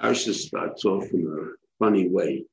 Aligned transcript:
Parsha 0.00 0.32
starts 0.32 0.84
off 0.84 1.04
in 1.12 1.26
a 1.26 1.84
funny 1.84 2.08
way. 2.08 2.44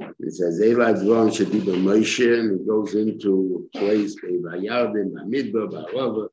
It 0.00 0.32
says, 0.34 0.60
Elad 0.60 1.02
Dvarim 1.02 1.30
Shadiba 1.30 1.74
Moshe, 1.82 2.38
and 2.38 2.60
it 2.60 2.66
goes 2.66 2.94
into 2.94 3.66
a 3.74 3.78
place, 3.78 4.14
Vayardim, 4.22 5.12
Bamidbar, 5.12 5.70
Ba'arava. 5.70 6.28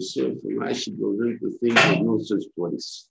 So 0.00 0.34
from 0.40 0.58
Rashi 0.58 0.98
goes 1.00 1.20
into 1.20 1.56
things 1.58 1.74
that 1.74 2.02
no 2.02 2.18
such 2.20 2.44
place. 2.56 3.08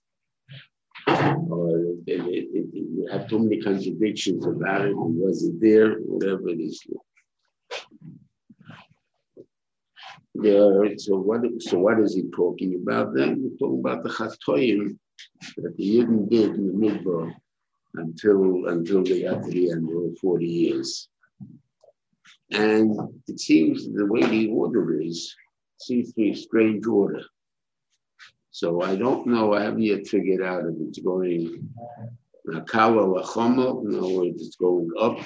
It, 1.06 2.02
it, 2.06 2.48
it, 2.52 2.66
you 2.72 3.08
have 3.10 3.28
too 3.28 3.38
many 3.38 3.60
contradictions 3.62 4.44
about 4.46 4.82
it, 4.82 4.90
it 4.90 4.96
wasn't 4.96 5.60
there, 5.60 5.94
whatever 6.00 6.48
it 6.48 6.60
is. 6.60 6.82
Yeah, 10.34 10.70
so 10.96 11.18
what 11.18 11.40
so 11.60 11.78
what 11.78 12.00
is 12.00 12.14
he 12.14 12.24
talking 12.34 12.80
about 12.82 13.14
then? 13.14 13.42
We're 13.42 13.56
talking 13.58 13.80
about 13.80 14.02
the 14.02 14.10
Chatoyim 14.10 14.96
that 15.56 15.76
the 15.76 15.98
Yidden 15.98 16.28
did 16.28 16.54
in 16.54 16.66
the 16.66 16.88
Midbar 16.88 17.32
until 17.94 18.68
until 18.68 19.02
they 19.02 19.22
got 19.22 19.44
to 19.44 19.50
the 19.50 19.70
end 19.70 19.90
of 19.90 20.18
40 20.18 20.46
years. 20.46 21.08
And 22.52 22.98
it 23.28 23.40
seems 23.40 23.88
the 23.92 24.06
way 24.06 24.24
the 24.24 24.48
order 24.48 25.00
is 25.00 25.34
seems 25.78 26.08
to 26.08 26.14
be 26.14 26.30
a 26.30 26.36
strange 26.36 26.86
order. 26.86 27.22
So 28.50 28.82
I 28.82 28.96
don't 28.96 29.26
know, 29.26 29.54
I 29.54 29.62
haven't 29.62 29.82
yet 29.82 30.06
figured 30.06 30.42
out 30.42 30.64
if 30.66 30.74
it's 30.80 30.98
going 30.98 31.68
Nakala 32.46 33.22
Lachama, 33.22 33.84
in 33.84 33.96
other 33.96 34.08
words, 34.08 34.42
it's 34.42 34.56
going 34.56 34.90
up, 35.00 35.18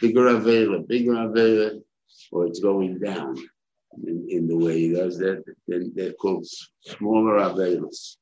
bigger 0.00 0.24
Avera, 0.24 0.86
bigger 0.86 1.12
Avera, 1.12 1.80
or 2.32 2.46
it's 2.46 2.60
going 2.60 2.98
down 2.98 3.36
in, 4.06 4.26
in 4.28 4.46
the 4.46 4.56
way 4.56 4.78
he 4.78 4.92
does 4.92 5.18
that, 5.18 5.44
then 5.68 5.92
they're 5.94 6.12
called 6.14 6.46
smaller 6.84 7.38
Averas. 7.38 8.16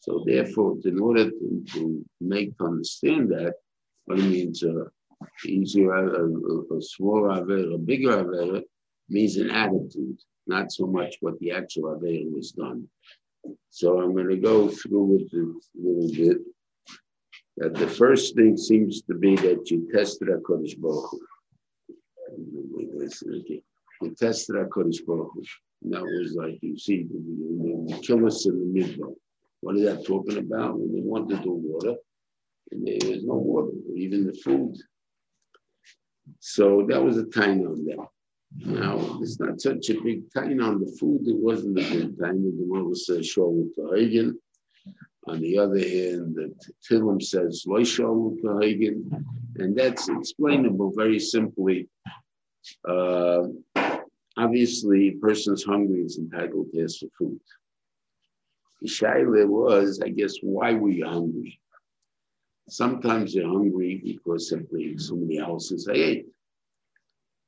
So 0.00 0.22
therefore, 0.26 0.76
in 0.84 1.00
order 1.00 1.30
to, 1.30 1.64
to 1.72 2.04
make 2.20 2.52
understand 2.60 3.30
that, 3.30 3.54
what 4.06 4.18
it 4.18 4.24
means 4.24 4.62
uh, 4.62 4.84
easier, 5.46 5.92
a, 5.92 6.24
a, 6.24 6.76
a 6.76 6.82
smaller 6.82 7.40
Avera, 7.40 7.74
a 7.74 7.78
bigger 7.78 8.24
Avera, 8.24 8.62
means 9.08 9.36
an 9.36 9.50
attitude, 9.50 10.18
not 10.46 10.72
so 10.72 10.86
much 10.86 11.16
what 11.20 11.38
the 11.40 11.50
actual 11.52 11.96
Avera 11.96 12.30
was 12.32 12.52
done. 12.52 12.86
So 13.70 14.00
I'm 14.00 14.14
going 14.14 14.28
to 14.28 14.36
go 14.36 14.68
through 14.68 15.16
it 15.16 15.32
a 15.32 15.52
little 15.76 16.10
bit. 16.14 16.38
That 17.56 17.74
the 17.74 17.86
first 17.86 18.34
thing 18.34 18.56
seems 18.56 19.02
to 19.02 19.14
be 19.14 19.36
that 19.36 19.70
you 19.70 19.88
tested 19.92 20.28
a 20.28 20.38
Kodesh 20.38 20.76
Baruch 20.78 21.10
You 22.36 24.14
tested 24.18 24.56
a 24.56 24.64
Kodesh 24.64 25.06
Baruch 25.06 25.30
That 25.82 26.02
was 26.02 26.34
like 26.34 26.58
you 26.62 26.76
see 26.76 27.04
the, 27.04 27.94
the, 27.94 28.00
kill 28.02 28.26
us 28.26 28.46
in 28.46 28.58
the 28.58 28.80
midbar. 28.80 29.14
What 29.64 29.76
is 29.76 29.84
that 29.86 30.04
talking 30.04 30.36
about? 30.36 30.78
When 30.78 30.92
they 30.92 31.00
wanted 31.00 31.42
the 31.42 31.50
water, 31.50 31.94
and 32.70 32.86
there 32.86 33.10
was 33.10 33.24
no 33.24 33.32
water, 33.34 33.72
or 33.88 33.96
even 33.96 34.26
the 34.26 34.34
food. 34.34 34.76
So 36.38 36.84
that 36.90 37.02
was 37.02 37.16
a 37.16 37.24
time 37.24 37.66
on 37.66 37.82
them. 37.86 38.06
Now, 38.58 39.18
it's 39.22 39.40
not 39.40 39.62
such 39.62 39.88
a 39.88 40.00
big 40.02 40.30
time 40.34 40.62
on 40.62 40.80
the 40.80 40.94
food. 41.00 41.26
It 41.26 41.36
wasn't 41.36 41.78
a 41.78 41.82
big 41.82 42.20
time. 42.20 42.44
The 42.44 42.52
Gemara 42.52 42.94
says, 42.94 43.26
Shalom 43.26 43.72
Hagen. 43.94 44.38
On 45.28 45.40
the 45.40 45.58
other 45.58 45.78
hand, 45.78 46.34
the 46.34 46.54
Tillim 46.86 47.22
says, 47.22 47.64
Lo 47.66 47.82
Shalom 47.82 48.36
Hagen. 48.60 49.10
And 49.56 49.74
that's 49.74 50.10
explainable 50.10 50.92
very 50.94 51.18
simply. 51.18 51.88
Uh, 52.86 53.44
obviously, 54.36 55.08
a 55.08 55.12
person 55.12 55.54
is 55.54 55.64
hungry 55.64 56.00
is 56.00 56.18
entitled 56.18 56.70
to 56.72 56.84
ask 56.84 57.00
for 57.00 57.08
food. 57.18 57.40
The 58.84 58.90
Shaila 58.90 59.48
was, 59.48 60.02
I 60.04 60.10
guess, 60.10 60.34
why 60.42 60.74
were 60.74 60.90
you 60.90 61.06
hungry? 61.06 61.58
Sometimes 62.68 63.34
you're 63.34 63.48
hungry 63.48 63.98
because 64.04 64.50
simply 64.50 64.98
somebody 64.98 65.38
else 65.38 65.70
has 65.70 65.88
ate. 65.88 66.26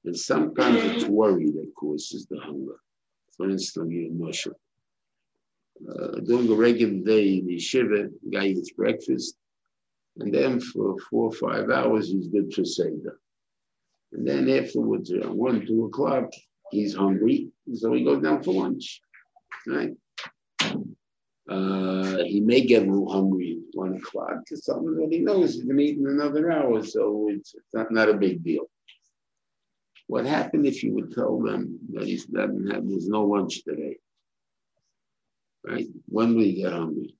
And 0.06 0.16
sometimes 0.16 0.78
it's 0.82 1.04
worry 1.04 1.50
that 1.50 1.72
causes 1.78 2.24
the 2.30 2.40
hunger. 2.40 2.76
For 3.36 3.50
instance, 3.50 3.92
you 3.92 4.10
Moshe. 4.18 4.50
Uh, 5.86 6.20
during 6.20 6.50
a 6.50 6.54
regular 6.54 7.04
day 7.04 7.36
in 7.36 7.46
the 7.46 7.58
Shiva, 7.58 8.08
the 8.22 8.30
guy 8.30 8.46
eats 8.46 8.70
breakfast, 8.70 9.36
and 10.16 10.32
then 10.32 10.58
for 10.58 10.96
four 11.10 11.26
or 11.26 11.32
five 11.32 11.68
hours, 11.68 12.08
he's 12.08 12.28
good 12.28 12.50
for 12.54 12.64
Seder. 12.64 13.20
And 14.14 14.26
then 14.26 14.48
afterwards, 14.48 15.12
around 15.12 15.36
one, 15.36 15.66
two 15.66 15.84
o'clock, 15.84 16.30
he's 16.70 16.94
hungry, 16.94 17.50
so 17.74 17.92
he 17.92 18.04
goes 18.04 18.22
down 18.22 18.42
for 18.42 18.54
lunch. 18.54 19.02
Right? 19.66 19.92
Uh, 21.48 22.24
he 22.24 22.40
may 22.40 22.60
get 22.60 22.82
a 22.82 22.90
little 22.90 23.10
hungry 23.10 23.58
at 23.68 23.78
one 23.78 23.94
o'clock 23.94 24.40
because 24.40 24.64
someone 24.64 24.94
already 24.94 25.20
knows 25.20 25.54
he's 25.54 25.64
going 25.64 25.76
to 25.76 25.84
eat 25.84 25.98
in 25.98 26.06
another 26.06 26.50
hour, 26.50 26.84
so 26.84 27.28
it's, 27.30 27.54
not, 27.72 27.92
not 27.92 28.08
a 28.08 28.14
big 28.14 28.42
deal. 28.42 28.64
What 30.08 30.26
happened 30.26 30.66
if 30.66 30.82
you 30.82 30.94
would 30.94 31.12
tell 31.12 31.40
them 31.40 31.78
that 31.92 32.06
he 32.06 32.16
doesn't 32.16 32.70
have, 32.70 32.88
there's 32.88 33.08
no 33.08 33.24
lunch 33.24 33.62
today? 33.64 33.98
Right? 35.64 35.86
When 36.06 36.34
will 36.34 36.44
he 36.44 36.54
get 36.54 36.72
hungry? 36.72 37.14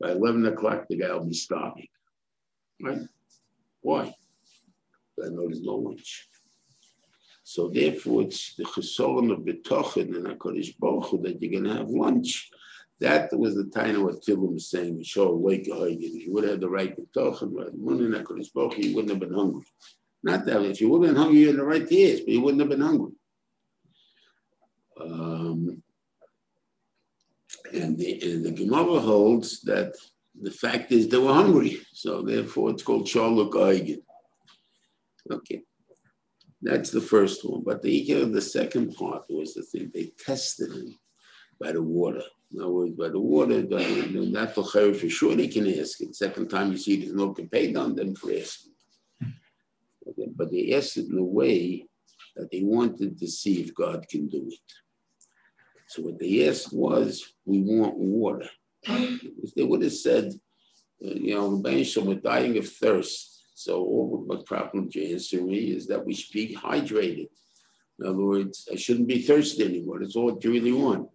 By 0.00 0.12
11 0.12 0.46
o'clock, 0.46 0.86
the 0.88 0.96
guy 0.96 1.12
will 1.12 1.26
be 1.26 1.34
starving. 1.34 1.88
Right? 2.82 3.02
Why? 3.82 4.14
I 5.22 5.28
know 5.28 5.46
there's 5.46 5.62
no 5.62 5.76
lunch. 5.76 6.28
So 7.44 7.68
therefore, 7.68 8.22
it's 8.22 8.54
the 8.54 8.64
chesoron 8.64 9.30
of 9.30 9.40
betochen 9.40 10.16
and 10.16 10.26
HaKadosh 10.26 10.78
Baruch 10.78 11.22
that 11.22 11.40
you're 11.40 11.60
going 11.60 11.64
to 11.64 11.78
have 11.78 11.90
lunch. 11.90 12.50
That 13.02 13.36
was 13.36 13.56
the 13.56 13.64
time 13.64 13.96
of 13.96 14.02
what 14.02 14.22
Tillim 14.22 14.52
was 14.52 14.70
saying. 14.70 15.02
Show 15.02 15.34
wake 15.34 15.66
If 15.66 16.24
you 16.24 16.32
would 16.32 16.44
have 16.44 16.60
the 16.60 16.70
right 16.70 16.96
betochen, 16.96 17.50
right, 17.52 18.36
have 18.36 18.46
spoken. 18.46 18.84
you 18.84 18.94
wouldn't 18.94 19.10
have 19.10 19.18
been 19.18 19.34
hungry. 19.34 19.64
Not 20.22 20.44
that 20.46 20.62
if 20.62 20.80
you 20.80 20.88
would 20.88 21.04
have 21.04 21.12
been 21.12 21.20
hungry, 21.20 21.40
you're 21.40 21.50
in 21.50 21.56
the 21.56 21.64
right 21.64 21.90
years, 21.90 22.20
but 22.20 22.28
you 22.28 22.40
wouldn't 22.40 22.60
have 22.60 22.70
been 22.70 22.80
hungry. 22.80 23.12
Um, 25.00 25.82
and 27.72 27.98
the, 27.98 28.20
and 28.22 28.44
the 28.44 28.52
Gemara 28.52 29.00
holds 29.00 29.62
that 29.62 29.96
the 30.40 30.52
fact 30.52 30.92
is 30.92 31.08
they 31.08 31.18
were 31.18 31.34
hungry, 31.34 31.80
so 31.92 32.22
therefore 32.22 32.70
it's 32.70 32.84
called 32.84 33.08
Shaluk 33.08 33.52
Eigen. 33.54 34.02
Okay, 35.28 35.62
that's 36.60 36.92
the 36.92 37.00
first 37.00 37.44
one. 37.44 37.64
But 37.64 37.82
the 37.82 38.24
the 38.32 38.40
second 38.40 38.94
part 38.94 39.24
was 39.28 39.54
the 39.54 39.62
thing 39.64 39.90
they 39.92 40.12
tested 40.24 40.70
him 40.70 40.98
by 41.60 41.72
the 41.72 41.82
water. 41.82 42.22
In 42.54 42.60
other 42.60 42.70
words, 42.70 42.94
by 42.96 43.08
the 43.08 43.18
water, 43.18 43.62
but 43.62 43.86
not 44.12 44.54
for 44.54 44.64
for 44.64 45.08
sure 45.08 45.34
they 45.34 45.48
can 45.48 45.66
ask 45.80 46.00
it. 46.00 46.14
Second 46.14 46.48
time 46.48 46.72
you 46.72 46.78
see 46.78 46.96
there's 46.96 47.14
no 47.14 47.32
paid 47.32 47.76
on 47.76 47.94
them 47.94 48.14
for 48.14 48.30
asking 48.32 48.72
but 50.36 50.50
they 50.50 50.74
asked 50.74 50.96
it 50.96 51.08
in 51.08 51.18
a 51.18 51.24
way 51.24 51.86
that 52.36 52.50
they 52.50 52.62
wanted 52.62 53.18
to 53.18 53.28
see 53.28 53.60
if 53.60 53.74
God 53.74 54.06
can 54.08 54.28
do 54.28 54.48
it. 54.50 54.72
So 55.88 56.02
what 56.02 56.18
they 56.18 56.48
asked 56.48 56.72
was, 56.72 57.34
we 57.44 57.60
want 57.60 57.96
water. 57.96 58.48
If 58.84 59.54
they 59.54 59.62
would 59.62 59.82
have 59.82 59.92
said, 59.92 60.32
uh, 61.04 61.14
you 61.14 61.34
know, 61.34 61.48
we're 61.48 62.14
dying 62.14 62.56
of 62.56 62.68
thirst. 62.68 63.44
So 63.54 63.76
all 63.82 64.24
the 64.28 64.38
problem 64.38 64.90
to 64.90 65.12
answer 65.12 65.42
me 65.42 65.72
is 65.72 65.86
that 65.88 66.04
we 66.04 66.14
should 66.14 66.32
be 66.32 66.56
hydrated. 66.56 67.28
In 68.00 68.06
other 68.06 68.24
words, 68.24 68.68
I 68.72 68.76
shouldn't 68.76 69.08
be 69.08 69.22
thirsty 69.22 69.64
anymore. 69.64 69.98
That's 70.00 70.16
all 70.16 70.38
you 70.42 70.50
really 70.50 70.72
want. 70.72 71.08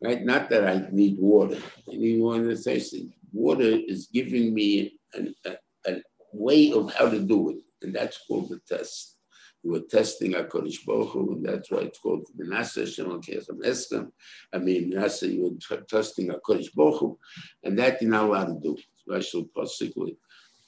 Right? 0.00 0.24
Not 0.24 0.48
that 0.50 0.66
I 0.66 0.88
need 0.92 1.18
water. 1.18 1.58
I 1.90 1.96
need 1.96 2.20
water 2.20 2.54
thirsty. 2.54 3.16
Water 3.32 3.62
is 3.64 4.08
giving 4.12 4.54
me 4.54 4.98
an, 5.12 5.34
a, 5.44 5.56
a 5.86 6.02
way 6.32 6.72
of 6.72 6.94
how 6.94 7.08
to 7.08 7.20
do 7.20 7.50
it 7.50 7.56
and 7.82 7.94
that's 7.94 8.18
called 8.26 8.48
the 8.48 8.60
test. 8.68 9.16
You 9.62 9.72
were 9.72 9.80
testing 9.80 10.34
a 10.34 10.44
Kodesh 10.44 10.84
Baruch 10.86 11.10
Hu, 11.10 11.32
and 11.32 11.44
that's 11.44 11.70
why 11.70 11.80
it's 11.80 11.98
called 11.98 12.26
the 12.36 12.44
Nasa 12.44 12.86
Shalom 12.86 13.20
Kesam 13.20 13.60
Eskem. 13.64 14.10
I 14.52 14.58
mean, 14.58 14.92
Nasa, 14.92 15.32
you 15.32 15.42
were 15.42 15.76
t- 15.76 15.84
testing 15.88 16.30
a 16.30 16.34
Kodesh 16.34 16.72
Baruch 16.74 17.00
Hu, 17.00 17.18
and 17.64 17.78
that 17.78 18.00
you're 18.00 18.10
not 18.10 18.24
allowed 18.24 18.46
to 18.46 18.60
do. 18.62 18.76
Special 18.94 19.48
possibly. 19.54 20.16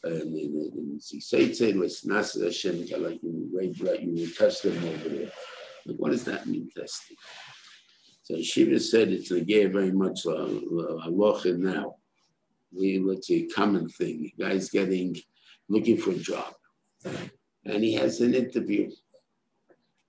And 0.02 0.22
uh, 0.22 0.24
in 0.24 0.98
it 1.12 1.76
was 1.76 2.02
Nasa 2.06 2.44
Hashem, 2.44 2.86
like 3.02 3.22
you 3.22 3.50
were, 3.52 3.62
you 3.62 4.26
were 4.26 4.34
testing 4.34 4.76
over 4.76 5.08
there. 5.08 5.30
But 5.86 6.00
what 6.00 6.10
does 6.10 6.24
that 6.24 6.46
mean, 6.46 6.68
testing? 6.74 7.16
So 8.30 8.40
Shiva 8.40 8.78
said 8.78 9.08
it's 9.08 9.32
a 9.32 9.40
gay 9.40 9.66
very 9.66 9.90
much 9.90 10.24
uh, 10.24 10.30
uh, 10.30 10.44
a 10.44 11.08
halacha 11.08 11.58
now. 11.58 11.96
We, 12.72 13.00
let's 13.00 13.26
say, 13.26 13.46
common 13.46 13.88
thing. 13.88 14.30
Guys 14.38 14.70
getting, 14.70 15.16
looking 15.68 15.96
for 15.96 16.12
a 16.12 16.14
job 16.14 16.54
and 17.04 17.82
he 17.82 17.94
has 17.94 18.20
an 18.20 18.34
interview. 18.34 18.88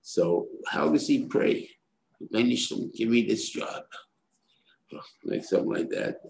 So 0.02 0.46
how 0.68 0.90
does 0.90 1.08
he 1.08 1.24
pray? 1.24 1.68
Give 2.32 3.08
me 3.08 3.26
this 3.26 3.48
job, 3.48 3.82
like 5.24 5.44
something 5.44 5.72
like 5.72 5.88
that. 5.90 6.20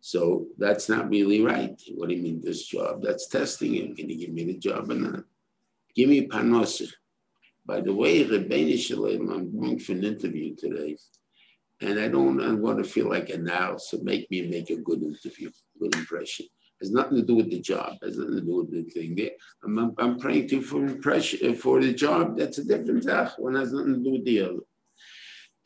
So 0.00 0.46
that's 0.58 0.88
not 0.88 1.08
really 1.10 1.42
right. 1.42 1.80
What 1.94 2.08
do 2.08 2.16
you 2.16 2.22
mean 2.22 2.40
this 2.42 2.66
job? 2.66 3.02
That's 3.02 3.28
testing 3.28 3.74
him. 3.74 3.94
Can 3.94 4.10
you 4.10 4.18
give 4.18 4.30
me 4.30 4.44
the 4.46 4.58
job 4.58 4.90
or 4.90 4.94
not? 4.94 5.24
Give 5.94 6.08
me 6.08 6.26
panos. 6.26 6.82
By 7.66 7.80
the 7.80 7.94
way, 7.94 8.24
Rebbeinu 8.24 8.78
Shalom, 8.78 9.30
I'm 9.30 9.58
going 9.58 9.78
for 9.78 9.92
an 9.92 10.04
interview 10.04 10.54
today, 10.54 10.98
and 11.80 11.98
I 11.98 12.08
don't 12.08 12.40
I 12.40 12.52
want 12.52 12.78
to 12.78 12.84
feel 12.84 13.08
like 13.08 13.30
a 13.30 13.38
now, 13.38 13.78
so 13.78 13.98
make 14.02 14.30
me 14.30 14.42
make 14.42 14.68
a 14.70 14.76
good 14.76 15.02
interview, 15.02 15.50
good 15.80 15.94
impression. 15.94 16.46
It 16.46 16.86
has 16.86 16.90
nothing 16.90 17.16
to 17.16 17.22
do 17.22 17.36
with 17.36 17.50
the 17.50 17.60
job. 17.60 17.94
It 18.02 18.06
has 18.06 18.18
nothing 18.18 18.34
to 18.34 18.40
do 18.42 18.56
with 18.56 18.70
the 18.70 18.82
thing. 18.82 19.14
There, 19.14 19.30
I'm, 19.64 19.94
I'm 19.96 20.18
praying 20.18 20.48
to 20.48 20.60
for 20.60 20.84
impression 20.84 21.52
uh, 21.52 21.54
for 21.54 21.80
the 21.80 21.94
job. 21.94 22.36
That's 22.36 22.58
a 22.58 22.64
different 22.64 23.04
thing. 23.04 23.28
One 23.38 23.54
has 23.54 23.72
nothing 23.72 23.94
to 23.94 24.00
do 24.00 24.12
with 24.12 24.24
the 24.24 24.42
other. 24.42 24.60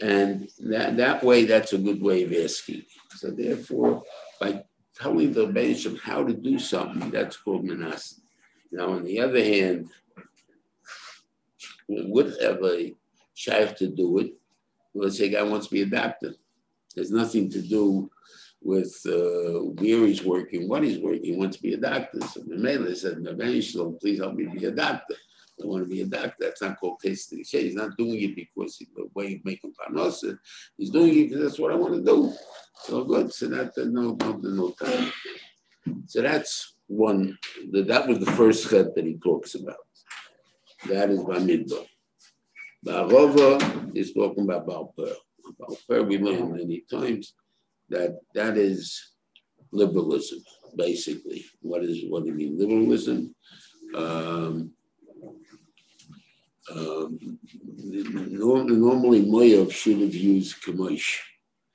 And 0.01 0.49
that, 0.61 0.97
that 0.99 1.25
way, 1.25 1.45
that's 1.45 1.73
a 1.73 1.79
good 1.79 2.01
way 2.01 2.23
of 2.23 2.33
asking. 2.33 2.83
So 3.17 3.31
therefore, 3.31 4.05
by 4.41 4.63
telling 4.95 5.33
the 5.33 5.47
bishop 5.47 5.99
how 6.01 6.23
to 6.25 6.33
do 6.33 6.59
something, 6.61 7.11
that's 7.11 7.37
called 7.37 7.65
manas. 7.65 8.21
Now, 8.71 8.91
on 8.91 9.03
the 9.03 9.19
other 9.19 9.43
hand, 9.43 9.89
would 11.89 12.35
have 12.43 12.63
a 12.65 12.95
shaykh 13.35 13.77
to 13.77 13.89
do 13.89 14.19
it. 14.19 14.33
Let's 14.95 15.19
say 15.19 15.27
a 15.27 15.29
guy 15.31 15.43
wants 15.43 15.67
to 15.69 15.73
be 15.73 15.83
a 15.83 15.87
doctor. 15.87 16.35
There's 16.95 17.11
nothing 17.11 17.51
to 17.51 17.63
do 17.63 18.11
with 18.61 19.01
uh, 19.07 19.61
where 19.81 20.07
he's 20.07 20.25
working, 20.25 20.69
what 20.69 20.83
he's 20.83 20.99
working. 20.99 21.25
He 21.25 21.37
wants 21.37 21.57
to 21.57 21.63
be 21.63 21.75
a 21.75 21.79
doctor. 21.79 22.21
So 22.21 22.41
the 22.41 22.57
Mele 22.57 22.95
said, 22.95 23.25
please 24.01 24.19
help 24.19 24.35
me 24.35 24.47
be 24.47 24.65
a 24.65 24.71
doctor. 24.71 25.15
I 25.63 25.67
want 25.67 25.85
to 25.85 25.91
be 25.91 26.03
a 26.03 26.07
doctor. 26.07 26.37
That's 26.41 26.63
not 26.63 26.79
called 26.79 27.01
tasting. 27.01 27.45
He's 27.45 27.75
not 27.75 27.97
doing 27.97 28.23
it 28.23 28.37
because 28.37 28.77
he's 28.77 28.89
the 28.95 29.09
way 29.15 29.35
of 29.35 29.45
making 29.45 29.75
parnasa. 29.75 30.39
He's 30.77 30.91
doing 30.91 31.11
it 31.11 31.29
because 31.29 31.43
that's 31.43 31.59
what 31.59 31.73
I 31.73 31.77
want 31.77 31.95
to 31.95 32.03
do. 32.03 32.33
So 32.85 33.05
good. 33.05 33.33
So 33.33 33.49
that 33.49 33.77
no 33.77 34.17
no 34.21 34.37
no 34.37 34.71
time. 34.71 35.13
So 36.07 36.23
that's 36.23 36.75
one. 36.87 37.39
That 37.73 38.07
was 38.07 38.21
the 38.21 38.33
first 38.33 38.71
head 38.71 38.93
that 38.95 39.05
he 39.05 39.15
talks 39.15 39.55
about. 39.57 39.88
That 40.87 41.11
is 41.11 41.21
Bamidbar. 41.21 41.87
Barova 42.85 43.97
is 43.97 44.13
talking 44.13 44.45
about 44.45 44.67
Baal 44.67 44.93
Peor. 44.97 45.15
Balper 45.59 46.07
we 46.07 46.19
learned 46.19 46.53
many 46.53 46.85
times 46.91 47.35
that 47.89 48.19
that 48.35 48.57
is 48.57 49.13
liberalism, 49.73 50.41
basically. 50.77 51.45
What 51.61 51.85
is 51.85 52.05
what 52.09 52.25
do 52.25 52.31
you 52.31 52.35
mean 52.35 52.59
liberalism? 52.59 53.35
Um, 53.95 54.73
um, 56.75 57.39
normally 58.29 59.25
Moyev 59.25 59.73
should 59.73 60.01
have 60.01 60.15
used 60.15 60.63
Kamosh. 60.63 61.19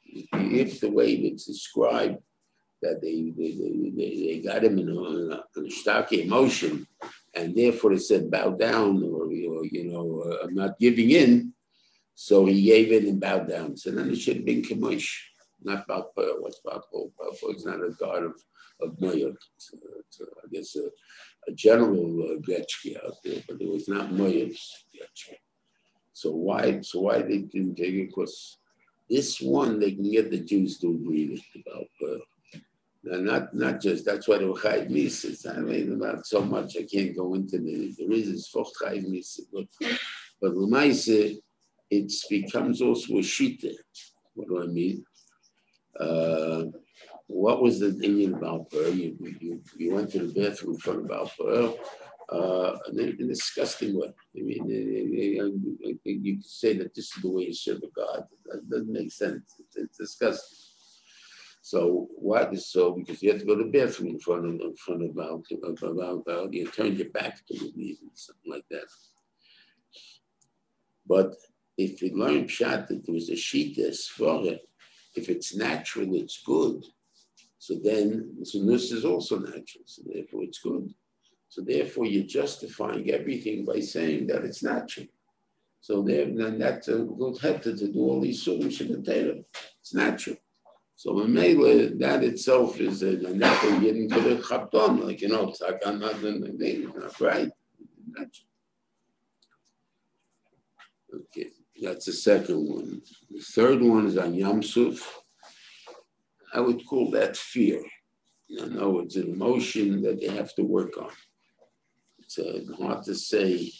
If 0.06 0.80
the 0.80 0.92
way 0.92 1.14
it's 1.14 1.46
described 1.46 2.20
that 2.84 3.02
they, 3.02 3.34
they, 3.36 3.52
they, 3.96 4.28
they 4.28 4.42
got 4.46 4.64
him 4.64 4.78
in 4.78 4.90
a, 4.90 5.60
in 5.60 5.66
a, 5.66 5.72
stark 5.72 6.14
emotion, 6.14 6.86
and 7.36 7.56
therefore 7.56 7.94
it 7.94 8.02
said 8.02 8.30
bow 8.30 8.52
down 8.52 9.04
or, 9.04 9.24
or 9.26 9.66
you 9.66 9.92
know, 9.92 10.24
uh, 10.26 10.46
I'm 10.46 10.54
not 10.54 10.80
giving 10.80 11.12
in. 11.12 11.54
So 12.16 12.46
he 12.46 12.62
gave 12.62 12.92
in 12.92 13.10
and 13.10 13.20
bowed 13.20 13.50
down. 13.50 13.76
So 13.76 13.92
then 13.92 14.12
it 14.12 14.18
should 14.18 14.38
have 14.38 14.46
been 14.46 14.62
Kamosh, 14.62 15.10
not 15.64 15.88
Baal 15.88 16.12
Peor. 16.16 16.42
What's 16.42 16.60
Baal 16.60 16.84
Peor? 16.92 17.10
Balpo 17.20 17.56
is 17.56 17.66
not 17.66 17.84
a 17.84 17.90
god 18.00 18.24
of, 18.24 18.36
of 18.82 18.98
Moyev. 18.98 19.36
I 19.74 20.48
guess 20.52 20.76
a, 20.76 20.90
a 21.48 21.54
general 21.54 22.22
uh, 22.24 23.06
out 23.06 23.16
there, 23.24 23.42
but 23.48 23.60
it 23.60 23.68
was 23.68 23.88
not 23.88 24.12
Moyev's 24.12 24.86
Gretschke. 24.94 25.38
So 26.14 26.32
why? 26.32 26.82
So 26.82 27.02
why 27.02 27.24
they 27.24 27.40
didn't 27.40 27.76
take 27.76 27.96
it? 27.96 28.08
Because 28.08 28.58
this 29.10 29.42
one 29.42 29.80
they 29.80 29.92
can 29.94 30.10
get 30.10 30.30
the 30.30 30.40
Jews 30.40 30.78
to 30.80 30.90
agree 30.92 31.30
with. 31.30 31.64
Uh, 31.76 32.20
not 33.04 33.54
not 33.54 33.82
just 33.82 34.06
that's 34.06 34.28
why 34.28 34.38
the 34.38 34.46
Chayiv 34.46 34.90
Mises. 34.90 35.46
I 35.46 35.60
mean 35.60 35.94
about 35.94 36.26
so 36.26 36.42
much 36.42 36.78
I 36.78 36.84
can't 36.84 37.16
go 37.16 37.34
into 37.34 37.58
the, 37.60 37.94
the 37.98 38.08
reasons 38.08 38.48
for 38.48 38.66
Chayiv 38.82 39.08
Mises, 39.10 39.48
but 39.52 39.66
but 40.42 40.54
Lemaise 40.54 41.38
it 41.90 42.12
becomes 42.30 42.82
also 42.82 43.14
a 43.14 43.22
shita. 43.22 43.74
What 44.34 44.48
do 44.48 44.64
I 44.64 44.68
mean? 44.68 45.06
Uh, 46.00 46.66
what 47.28 47.62
was 47.62 47.80
the 47.80 47.92
thing 47.94 48.34
about 48.34 48.68
her? 48.74 48.90
You, 48.90 49.16
you, 49.40 49.62
you 49.78 49.94
went 49.94 50.12
to 50.12 50.26
the 50.26 50.34
bathroom 50.42 50.78
of 50.86 51.08
Baal 51.08 51.32
Peor, 51.38 51.76
uh, 52.30 52.78
in 52.92 53.00
a 53.00 53.14
disgusting 53.14 54.00
way. 54.00 54.14
I 54.36 54.42
mean, 54.42 56.00
you 56.04 56.36
could 56.38 56.46
say 56.46 56.78
that 56.78 56.96
this 56.96 57.16
is 57.16 57.22
the 57.22 57.30
way 57.30 57.44
you 57.44 57.54
serve 57.54 57.84
a 57.84 57.88
God. 57.96 58.26
That 58.46 58.70
doesn't 58.70 58.92
make 58.92 59.12
sense. 59.12 59.56
It's, 59.60 59.78
it's 59.78 59.98
disgusting. 59.98 60.73
So 61.66 62.10
what 62.18 62.54
is 62.54 62.68
so? 62.68 62.92
Because 62.92 63.24
you 63.24 63.32
have 63.32 63.40
to 63.40 63.46
go 63.46 63.56
to 63.56 63.64
the 63.64 63.70
bathroom 63.70 64.10
in 64.10 64.20
front 64.20 64.46
of 64.46 64.52
in 64.60 64.76
front 64.76 65.02
of 65.02 65.16
Baal 65.16 66.20
Peor, 66.20 66.50
you 66.52 66.68
turn 66.68 66.98
your 66.98 67.10
back 67.10 67.38
to 67.48 67.54
the 67.58 67.72
need 67.74 68.00
and 68.02 68.12
something 68.16 68.52
like 68.52 68.66
that. 68.70 68.84
But 71.08 71.38
if 71.78 72.02
you 72.02 72.18
learn 72.18 72.48
pshat 72.48 72.88
that 72.88 73.06
there 73.06 73.16
was 73.16 73.30
a 73.30 73.34
shita 73.34 73.96
for 74.10 74.46
it, 74.46 74.68
if 75.16 75.30
it's 75.30 75.56
natural, 75.56 76.16
it's 76.16 76.44
good. 76.44 76.84
So 77.60 77.76
then 77.82 78.40
so 78.44 78.66
this 78.66 78.92
is 78.92 79.06
also 79.06 79.40
natural, 79.40 79.86
so 79.86 80.02
therefore 80.06 80.44
it's 80.44 80.60
good. 80.60 80.94
So 81.48 81.62
therefore 81.62 82.08
you're 82.08 82.26
justifying 82.26 83.10
everything 83.10 83.64
by 83.64 83.80
saying 83.80 84.28
that 84.28 84.44
it's 84.44 84.64
natural. 84.64 85.08
So 85.80 86.02
then 86.02 86.60
that's 86.60 86.90
a 86.90 86.98
good 86.98 87.38
head 87.40 87.64
to 87.64 87.74
do 87.74 88.00
all 88.00 88.20
these 88.20 88.44
solutions 88.44 89.08
in 89.08 89.46
It's 89.80 89.94
natural. 89.94 90.36
So 90.96 91.12
Mamela, 91.12 91.98
that 92.00 92.24
itself 92.24 92.80
is 92.80 93.02
a 93.02 93.14
natural 93.34 93.80
getting 93.80 94.10
to 94.10 94.22
the 94.22 94.44
chapton, 94.48 95.06
like 95.06 95.22
you 95.22 95.30
know, 95.30 95.48
tzakan 95.48 96.00
not 96.00 96.22
not 96.24 97.20
right. 97.20 97.52
Okay, 101.14 101.50
that's 101.82 102.06
the 102.06 102.14
second 102.14 102.68
one. 102.70 103.02
The 103.30 103.42
third 103.42 103.82
one 103.82 104.08
is 104.08 104.18
on 104.18 104.34
Yamsuf. 104.34 105.02
I 106.54 106.60
would 106.60 106.86
call 106.86 107.12
that 107.12 107.36
fear. 107.36 107.84
You 108.48 108.68
know, 108.68 109.00
it's 109.00 109.16
an 109.16 109.32
emotion 109.34 110.02
that 110.04 110.22
they 110.22 110.28
have 110.28 110.54
to 110.56 110.64
work 110.64 110.98
on. 110.98 111.10
It's 112.20 112.38
uh, 112.38 112.62
hard 112.78 113.04
to 113.06 113.16
say 113.16 113.72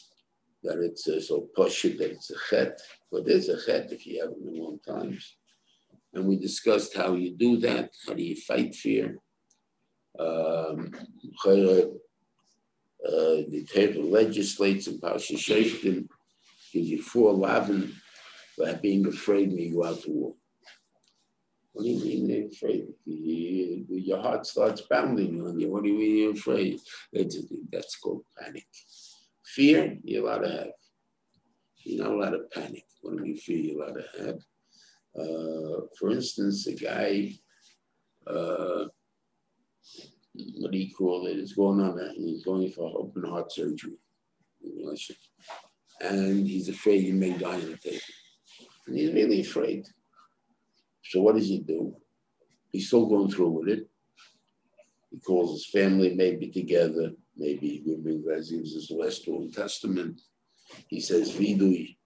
that 0.64 0.80
it's 0.80 1.08
uh, 1.08 1.22
so 1.22 1.50
push 1.56 1.84
that 1.84 2.00
it's 2.02 2.32
a 2.32 2.36
chet, 2.50 2.80
but 3.12 3.26
there's 3.26 3.50
a 3.50 3.64
chet 3.64 3.92
if 3.92 4.06
you 4.08 4.22
have 4.22 4.32
it 4.32 4.38
in 4.42 4.62
long 4.62 4.80
times. 4.80 5.38
And 6.14 6.26
we 6.26 6.38
discussed 6.38 6.96
how 6.96 7.14
you 7.16 7.32
do 7.36 7.58
that, 7.58 7.92
how 8.06 8.14
do 8.14 8.24
you 8.24 8.36
fight 8.36 8.76
fear. 8.76 9.18
Um, 10.20 10.92
uh, 11.46 13.44
the 13.50 13.68
table 13.72 14.04
legislates 14.04 14.88
in 14.88 15.00
Pasha 15.00 15.34
Shoftim, 15.34 16.08
gives 16.72 16.90
you 16.90 17.02
four 17.02 17.34
lavin 17.34 17.94
for 18.56 18.74
being 18.76 19.06
afraid 19.08 19.50
when 19.50 19.58
you 19.58 19.74
go 19.74 19.86
out 19.86 20.02
to 20.04 20.12
war. 20.12 20.36
What 21.74 21.84
do 21.84 21.90
you 21.90 22.06
mean 22.06 22.30
you're 22.30 22.48
afraid? 22.48 22.88
You, 23.06 23.86
your 23.90 24.22
heart 24.22 24.46
starts 24.46 24.82
pounding 24.82 25.46
on 25.46 25.60
you. 25.60 25.72
What 25.72 25.84
do 25.84 25.90
you 25.90 25.98
mean 25.98 26.18
you're 26.18 26.34
afraid? 26.34 26.80
It's, 27.12 27.38
that's 27.72 27.96
called 27.96 28.24
panic. 28.40 28.68
Fear, 29.44 29.98
you're 30.04 30.24
allowed 30.24 30.40
to 30.40 30.52
have. 30.52 30.68
You're 31.78 32.04
not 32.06 32.14
allowed 32.14 32.32
to 32.32 32.44
panic. 32.54 32.86
What 33.02 33.18
do 33.18 33.26
you 33.26 33.36
fear 33.36 33.58
you're 33.58 33.84
allowed 33.84 33.96
to 33.96 34.24
have? 34.24 34.40
Uh, 35.18 35.86
for 36.00 36.12
instance, 36.12 36.66
a 36.68 36.74
guy, 36.74 37.34
uh, 38.26 38.86
what 40.58 40.72
do 40.72 40.78
you 40.78 40.94
call 40.94 41.28
it, 41.28 41.38
is 41.38 41.54
going 41.54 41.80
on, 41.80 42.00
a, 42.00 42.14
he's 42.14 42.44
going 42.44 42.72
for 42.72 42.92
open 42.98 43.24
heart 43.24 43.52
surgery. 43.52 43.98
And 46.02 46.48
he's 46.48 46.70
afraid 46.70 47.02
he 47.02 47.12
may 47.12 47.38
die 47.38 47.56
on 47.56 47.72
the 47.72 47.78
table. 47.78 48.00
And 48.88 48.98
he's 48.98 49.14
really 49.14 49.42
afraid. 49.42 49.86
So 51.04 51.22
what 51.22 51.36
does 51.36 51.48
he 51.48 51.60
do? 51.60 51.96
He's 52.72 52.88
still 52.88 53.06
going 53.06 53.30
through 53.30 53.50
with 53.50 53.70
it. 53.70 53.88
He 55.12 55.20
calls 55.20 55.54
his 55.54 55.68
family 55.68 56.16
maybe 56.16 56.50
together, 56.50 57.12
maybe 57.38 57.84
Rezi 57.88 58.54
uses 58.54 58.88
the 58.88 58.96
West 58.96 59.28
Old 59.28 59.54
Testament. 59.54 60.20
He 60.88 61.00
says, 61.00 61.32
Vidui, 61.32 61.98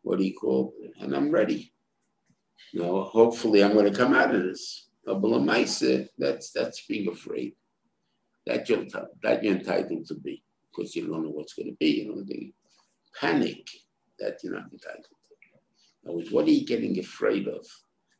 what 0.00 0.18
do 0.18 0.24
you 0.24 0.32
call 0.32 0.72
it? 0.80 0.92
And 0.98 1.14
I'm 1.14 1.30
ready. 1.30 1.73
You 2.72 2.80
know, 2.80 3.04
hopefully 3.04 3.62
I'm 3.62 3.72
going 3.72 3.90
to 3.90 3.96
come 3.96 4.14
out 4.14 4.34
of 4.34 4.42
this. 4.42 4.88
Eh? 5.06 6.04
That's 6.18 6.50
that's 6.50 6.86
being 6.86 7.08
afraid. 7.08 7.54
That 8.46 8.68
you're, 8.68 8.84
that 9.22 9.42
you're 9.42 9.56
entitled 9.56 10.06
to 10.06 10.14
be 10.14 10.42
because 10.70 10.94
you 10.94 11.06
don't 11.06 11.24
know 11.24 11.30
what's 11.30 11.54
going 11.54 11.70
to 11.70 11.76
be. 11.78 12.02
You 12.02 12.08
know, 12.08 12.22
the 12.22 12.52
panic 13.18 13.68
that 14.18 14.38
you're 14.42 14.54
not 14.54 14.72
entitled 14.72 15.04
to. 15.04 15.10
Now, 16.04 16.20
what 16.30 16.46
are 16.46 16.50
you 16.50 16.66
getting 16.66 16.98
afraid 16.98 17.48
of? 17.48 17.66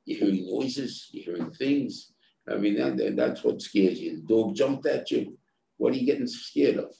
You're 0.04 0.20
hearing 0.20 0.46
noises, 0.50 1.08
you're 1.12 1.36
hearing 1.36 1.52
things. 1.52 2.12
I 2.48 2.56
mean, 2.56 2.76
that, 2.76 3.16
that's 3.16 3.42
what 3.42 3.62
scares 3.62 4.00
you. 4.00 4.16
The 4.16 4.34
dog 4.34 4.54
jumped 4.54 4.86
at 4.86 5.10
you. 5.10 5.38
What 5.76 5.92
are 5.92 5.96
you 5.96 6.06
getting 6.06 6.26
scared 6.26 6.76
of? 6.76 6.94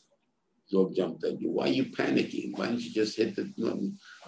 Dog 0.70 0.94
jumped 0.94 1.24
at 1.24 1.40
you. 1.40 1.50
Why 1.50 1.64
are 1.64 1.68
you 1.68 1.86
panicking? 1.86 2.56
Why 2.56 2.66
don't 2.66 2.80
you 2.80 2.90
just 2.90 3.16
hit 3.16 3.36
the, 3.36 3.52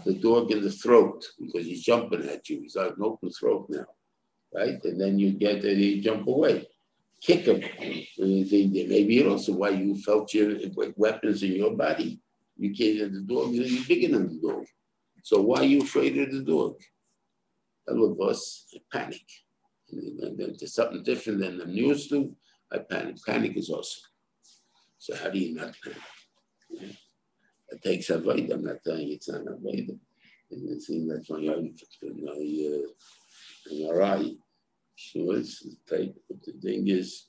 the 0.05 0.15
dog 0.15 0.51
in 0.51 0.63
the 0.63 0.71
throat 0.71 1.25
because 1.41 1.67
he's 1.67 1.83
jumping 1.83 2.29
at 2.29 2.49
you? 2.49 2.61
He's 2.61 2.75
got 2.75 2.97
an 2.97 3.03
open 3.03 3.31
throat 3.31 3.67
now, 3.69 3.87
right? 4.55 4.83
And 4.85 5.01
then 5.01 5.19
you 5.19 5.33
get 5.33 5.63
that 5.63 5.77
he 5.77 6.01
jump 6.01 6.27
away. 6.27 6.67
Kick 7.23 7.47
him. 7.47 7.61
Maybe 8.19 9.19
it 9.19 9.27
also 9.27 9.55
why 9.55 9.71
you 9.71 9.97
felt 9.97 10.35
your 10.35 10.59
weapons 10.97 11.43
in 11.43 11.53
your 11.53 11.75
body. 11.75 12.21
You 12.59 12.75
can't 12.75 12.99
hit 12.99 13.13
the 13.13 13.21
dog, 13.21 13.53
you're 13.53 13.85
bigger 13.87 14.17
than 14.17 14.29
the 14.29 14.49
dog. 14.49 14.65
So 15.23 15.41
why 15.41 15.61
are 15.61 15.65
you 15.65 15.83
afraid 15.83 16.19
of 16.19 16.33
the 16.33 16.43
dog? 16.43 16.77
all 17.89 18.13
of 18.13 18.21
us 18.29 18.75
panic. 18.93 19.23
There's 19.91 20.75
something 20.75 21.03
different 21.03 21.41
than 21.41 21.61
I'm 21.61 21.71
used 21.71 22.11
to. 22.11 22.35
I 22.73 22.79
panic. 22.79 23.17
Panic 23.25 23.57
is 23.57 23.71
awesome. 23.71 24.03
So 24.99 25.15
how 25.15 25.31
do 25.31 25.39
you 25.39 25.55
not 25.55 25.75
panic? 25.83 25.99
It 26.71 27.83
takes 27.83 28.11
avoid. 28.11 28.51
I'm 28.51 28.65
not 28.65 28.83
telling 28.85 29.09
you 29.09 29.15
it's 29.15 29.29
not 29.29 29.47
avoid. 29.47 29.99
And 30.51 30.71
it 30.71 30.83
seems 30.83 31.09
that's 31.09 31.31
my 31.31 31.39
own, 31.39 31.75
my, 32.23 33.97
uh, 33.99 34.05
eye. 34.05 34.37
Sure, 34.95 35.37
it's 35.37 35.67
type. 35.89 36.17
But 36.29 36.43
the 36.45 36.53
thing 36.53 36.89
is 36.89 37.27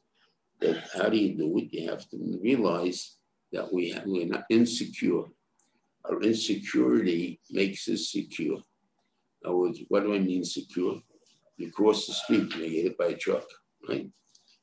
that 0.62 0.84
how 0.94 1.10
do 1.10 1.18
you 1.18 1.36
do 1.36 1.58
it? 1.58 1.74
You 1.74 1.90
have 1.90 2.08
to 2.10 2.40
realize 2.42 3.18
that 3.52 3.74
we 3.74 3.90
have, 3.92 4.04
we're 4.06 4.28
not 4.28 4.46
insecure. 4.50 5.24
Our 6.06 6.22
insecurity 6.22 7.40
makes 7.52 7.88
us 7.90 8.12
secure. 8.12 8.58
In 8.58 9.46
other 9.46 9.56
words, 9.56 9.80
what 9.90 10.04
do 10.04 10.14
I 10.14 10.20
mean 10.20 10.44
secure? 10.44 11.02
You 11.58 11.72
cross 11.72 12.06
the 12.06 12.14
street 12.14 12.54
and 12.54 12.64
you 12.64 12.70
get 12.70 12.84
hit 12.84 12.98
by 12.98 13.08
a 13.08 13.18
truck, 13.18 13.46
right? 13.90 14.10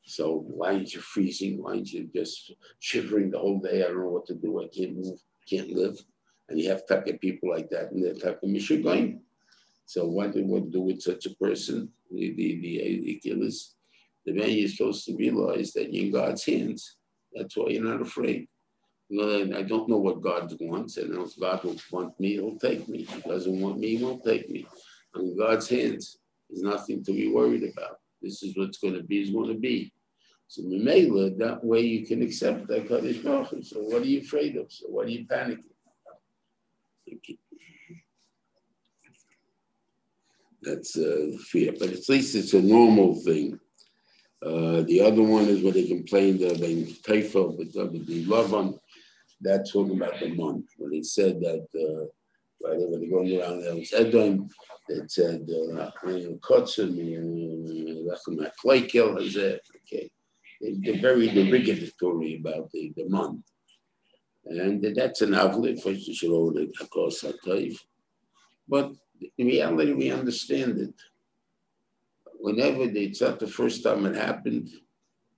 So 0.06 0.44
why 0.46 0.74
aren't 0.74 0.94
you 0.94 1.00
freezing? 1.00 1.62
Why 1.62 1.72
aren't 1.72 1.92
you 1.92 2.08
just 2.14 2.52
shivering 2.78 3.30
the 3.30 3.38
whole 3.38 3.58
day? 3.58 3.82
I 3.82 3.88
don't 3.88 4.00
know 4.00 4.08
what 4.08 4.26
to 4.26 4.34
do. 4.34 4.62
I 4.62 4.68
can't 4.68 4.96
move, 4.96 5.18
can't 5.48 5.70
live. 5.70 5.98
And 6.48 6.60
you 6.60 6.68
have 6.68 6.86
taka 6.86 7.14
people 7.14 7.50
like 7.50 7.70
that 7.70 7.90
and 7.92 8.04
they're 8.04 8.14
taka 8.14 8.46
mishugaim. 8.46 9.20
So 9.86 10.06
what 10.06 10.32
do 10.32 10.44
we 10.44 10.60
do 10.60 10.82
with 10.82 11.00
such 11.00 11.26
a 11.26 11.34
person? 11.36 11.90
The 12.10 12.34
the 12.34 12.60
the, 12.60 13.00
the 13.04 13.20
killers. 13.22 13.74
The 14.26 14.32
man 14.32 14.50
you're 14.50 14.68
supposed 14.68 15.04
to 15.06 15.16
realize 15.16 15.72
that 15.72 15.92
you're 15.92 16.06
in 16.06 16.12
God's 16.12 16.44
hands. 16.44 16.96
That's 17.34 17.56
why 17.56 17.68
you're 17.68 17.84
not 17.84 18.00
afraid. 18.00 18.48
I 19.12 19.62
don't 19.68 19.88
know 19.88 19.98
what 19.98 20.22
God 20.22 20.52
wants, 20.60 20.96
and 20.96 21.14
if 21.14 21.38
God 21.38 21.62
will 21.62 21.76
want 21.92 22.18
me, 22.18 22.32
he'll 22.32 22.56
take 22.56 22.88
me. 22.88 23.00
If 23.00 23.10
he 23.10 23.20
doesn't 23.20 23.60
want 23.60 23.78
me, 23.78 23.96
he 23.96 24.04
won't 24.04 24.24
take 24.24 24.48
me. 24.48 24.66
I'm 25.14 25.22
in 25.22 25.38
God's 25.38 25.68
hands. 25.68 26.18
There's 26.48 26.62
nothing 26.62 27.04
to 27.04 27.12
be 27.12 27.30
worried 27.30 27.64
about. 27.64 27.98
This 28.22 28.42
is 28.42 28.56
what's 28.56 28.78
going 28.78 28.94
to 28.94 29.02
be, 29.02 29.20
is 29.20 29.30
going 29.30 29.52
to 29.52 29.58
be. 29.58 29.92
So 30.54 30.62
Mimela, 30.62 31.36
that 31.38 31.64
way 31.64 31.80
you 31.80 32.06
can 32.06 32.22
accept 32.22 32.68
that 32.68 32.86
Kaddish 32.86 33.18
Baruch 33.18 33.64
So 33.64 33.80
what 33.80 34.02
are 34.02 34.06
you 34.06 34.20
afraid 34.20 34.56
of? 34.56 34.70
So 34.70 34.86
what 34.86 35.06
are 35.06 35.10
you 35.10 35.26
panicking? 35.26 35.64
That's 40.62 40.96
uh, 40.96 41.32
fear, 41.50 41.72
but 41.76 41.88
at 41.88 42.08
least 42.08 42.36
it's 42.36 42.54
a 42.54 42.62
normal 42.62 43.16
thing. 43.16 43.58
Uh, 44.46 44.82
the 44.82 45.00
other 45.00 45.24
one 45.24 45.46
is 45.46 45.60
what 45.60 45.74
they 45.74 45.88
complained 45.88 46.40
of 46.42 46.62
in 46.62 46.86
Taifa, 47.02 47.56
but 47.58 47.80
uh, 47.80 47.86
the 47.90 48.24
Lavan, 48.26 48.78
that's 49.40 49.72
talking 49.72 49.96
about 49.96 50.20
the 50.20 50.34
month 50.34 50.66
when 50.78 50.92
he 50.92 51.02
said 51.02 51.40
that 51.40 51.66
uh, 51.74 52.04
right, 52.64 52.78
when 52.78 53.00
they 53.00 53.08
going 53.08 53.40
around 53.40 53.62
there 53.62 53.74
was 53.74 53.92
Edom, 53.92 54.48
that 54.88 55.10
said 55.10 55.48
Kotzim, 56.40 56.94
Lechem 58.06 58.38
they're 60.82 61.00
very 61.00 61.28
derogatory 61.28 62.36
about 62.40 62.70
the 62.72 62.92
the 62.96 63.08
month, 63.08 63.44
and 64.46 64.82
that's 64.96 65.22
an 65.22 65.30
avli 65.30 65.80
for 65.80 65.94
Shalom 65.94 66.54
Hakos 66.80 67.24
Hataif. 67.24 67.78
But 68.68 68.92
in 69.38 69.46
reality, 69.46 69.92
we 69.92 70.10
understand 70.10 70.78
it. 70.78 70.94
Whenever 72.38 72.86
they, 72.86 73.04
it's 73.04 73.20
not 73.20 73.38
the 73.38 73.46
first 73.46 73.82
time 73.82 74.04
it 74.06 74.16
happened 74.16 74.68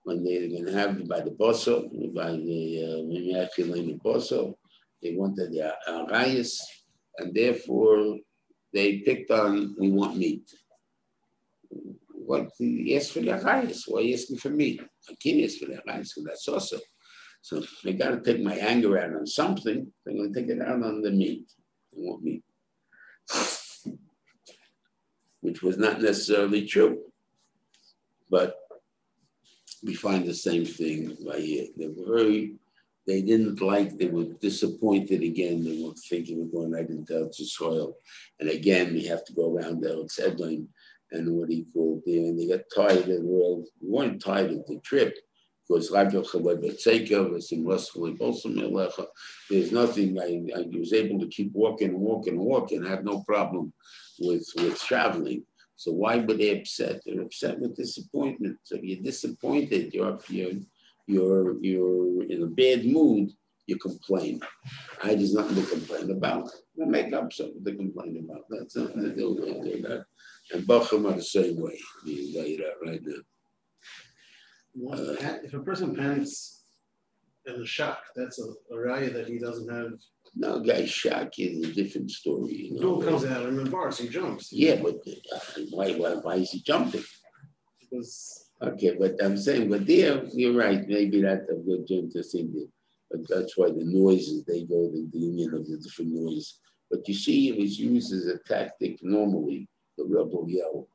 when 0.07 0.23
they're 0.23 0.49
going 0.49 0.67
to 0.67 0.73
have 0.73 0.99
it 0.99 1.09
by 1.09 1.21
the 1.21 1.31
bosso, 1.31 1.89
by 2.15 2.31
the 2.31 3.05
Mimiakilin 3.11 3.95
uh, 3.95 3.99
bosso, 4.05 4.55
they 5.03 5.15
wanted 5.15 5.53
the 5.53 5.73
arayas, 5.89 6.61
and 7.19 7.35
therefore 7.35 8.17
they 8.73 8.99
picked 8.99 9.31
on, 9.31 9.75
we 9.79 9.91
want 9.91 10.17
meat. 10.17 10.49
What 12.11 12.51
asked 12.95 13.13
for 13.13 13.21
the 13.21 13.35
arayas? 13.39 13.83
Why 13.89 14.11
asking 14.13 14.39
for 14.39 14.51
meat? 14.51 14.81
I 15.09 15.43
ask 15.43 15.59
for 15.59 16.05
so 16.05 16.23
that's 16.25 16.49
also. 16.49 16.79
So 17.43 17.63
they 17.85 17.93
got 17.93 18.11
to 18.11 18.21
take 18.21 18.43
my 18.43 18.55
anger 18.57 18.99
out 18.99 19.15
on 19.15 19.27
something. 19.27 19.87
They're 20.05 20.15
going 20.15 20.33
to 20.33 20.41
take 20.41 20.51
it 20.51 20.61
out 20.61 20.83
on 20.83 21.03
the 21.03 21.11
meat. 21.11 21.49
They 21.93 22.03
want 22.03 22.25
meat, 22.25 22.43
which 25.41 25.63
was 25.63 25.79
not 25.79 26.01
necessarily 26.03 26.67
true. 26.67 27.03
But 28.29 28.57
we 29.85 29.95
find 29.95 30.27
the 30.27 30.35
same 30.35 30.65
thing 30.65 31.17
by 31.25 31.39
here. 31.39 31.67
They 31.77 31.87
were 31.87 32.17
very, 32.17 32.57
they 33.07 33.23
didn't 33.23 33.61
like, 33.61 33.97
they 33.97 34.09
were 34.09 34.25
disappointed 34.25 35.23
again. 35.23 35.65
They 35.65 35.81
were 35.81 35.95
thinking 36.09 36.41
we're 36.41 36.61
going 36.61 36.73
right 36.73 36.89
into 36.91 37.31
the 37.39 37.45
soil. 37.45 37.97
And 38.41 38.51
again, 38.51 38.93
we 38.93 39.05
have 39.07 39.25
to 39.27 39.33
go 39.33 39.55
around 39.55 39.85
Eretz 39.85 40.19
Edom 40.19 40.69
and 41.13 41.31
what 41.33 41.51
he 41.51 41.67
called 41.73 42.03
there. 42.05 42.25
And 42.27 42.39
they 42.39 42.49
got 42.49 42.65
tired 42.75 42.99
of 42.99 43.07
the 43.07 43.21
world. 43.23 43.67
We 43.81 43.91
weren't 43.91 44.23
tired 44.23 44.51
of 44.51 44.67
the 44.67 44.81
trip 44.85 45.17
because 45.69 45.91
there's 49.51 49.73
nothing, 49.73 50.19
I, 50.21 50.43
I 50.57 50.79
was 50.79 50.93
able 50.93 51.19
to 51.21 51.27
keep 51.29 51.53
walking 51.53 51.99
walking 51.99 52.39
walking, 52.39 52.87
I 52.87 52.91
had 52.91 53.05
no 53.05 53.23
problem 53.23 53.73
with, 54.21 54.49
with 54.57 54.81
traveling. 54.81 55.45
So 55.75 55.93
why 55.93 56.19
were 56.19 56.35
they 56.35 56.59
upset? 56.59 57.03
They're 57.05 57.21
upset 57.21 57.59
with 57.59 57.77
disappointment. 57.77 58.59
So 58.63 58.77
if 58.77 58.85
you're 58.85 59.03
disappointed, 59.03 59.93
you're 59.93 60.15
up, 60.15 60.23
you're 60.29 60.53
you're 61.07 61.63
you're 61.63 62.25
in 62.25 62.43
a 62.43 62.47
bad 62.47 62.87
mood, 62.87 63.31
you 63.67 63.77
complain. 63.77 64.41
I 65.03 65.15
there's 65.15 65.35
nothing 65.35 65.57
to 65.57 65.71
complain 65.71 66.11
about. 66.11 66.51
We'll 66.77 66.89
make 66.89 67.13
up 67.13 67.33
something 67.33 67.63
to 67.63 67.75
complain 67.75 68.25
about. 68.25 68.45
That's 68.49 68.77
nothing 68.77 69.03
to 69.03 69.15
do 69.15 69.35
with 69.35 69.83
that. 69.83 70.07
And 70.53 70.67
Bacham 70.67 71.07
are 71.07 71.17
the 71.17 71.23
same 71.23 71.61
way. 71.61 71.79
right 72.85 73.01
now. 73.05 73.23
Uh, 74.93 75.17
if 75.43 75.55
a 75.55 75.61
person 75.61 75.97
panics 75.97 76.63
in 77.47 77.55
a 77.55 77.67
shock, 77.67 77.99
that's 78.15 78.39
a, 78.39 78.45
a 78.75 78.77
raya 78.77 79.13
that 79.13 79.27
he 79.27 79.39
doesn't 79.39 79.69
have 79.73 79.93
No, 80.35 80.61
guy 80.61 80.85
shock 80.85 81.39
is 81.39 81.67
a 81.67 81.73
different 81.73 82.11
story. 82.11 82.71
You 82.71 82.81
know? 82.81 83.01
comes 83.01 83.25
out 83.25 83.47
and 83.47 83.59
embarks, 83.59 83.99
he 83.99 84.09
jumps. 84.09 84.53
Yeah, 84.53 84.77
but 84.83 84.97
uh, 85.35 85.39
why, 85.71 85.93
why, 85.93 86.15
why 86.15 86.35
is 86.37 86.51
he 86.51 86.61
jumping? 86.61 87.05
Because 87.81 88.51
okay, 88.61 88.97
but 88.99 89.23
I'm 89.23 89.37
saying, 89.37 89.71
but 89.71 89.87
there, 89.87 90.25
you're 90.33 90.53
right. 90.53 90.87
Maybe 90.87 91.23
that's 91.23 91.49
a 91.49 91.55
good 91.55 91.87
thing 91.87 92.11
to 92.13 92.23
think 92.23 92.53
that. 92.53 92.69
But 93.11 93.29
that's 93.29 93.57
why 93.57 93.69
the 93.69 93.85
noises 93.85 94.45
they 94.45 94.65
go 94.65 94.91
the, 94.91 95.09
the 95.13 95.19
union 95.19 95.55
of 95.55 95.67
the 95.67 95.79
different 95.79 96.13
noise. 96.13 96.59
But 96.91 97.07
you 97.09 97.15
see, 97.15 97.49
it 97.49 97.59
was 97.59 97.79
used 97.79 98.13
as 98.13 98.27
a 98.27 98.39
tactic 98.39 98.99
normally. 99.03 99.69
The 99.97 100.05
rebel 100.05 100.47
yell, 100.49 100.89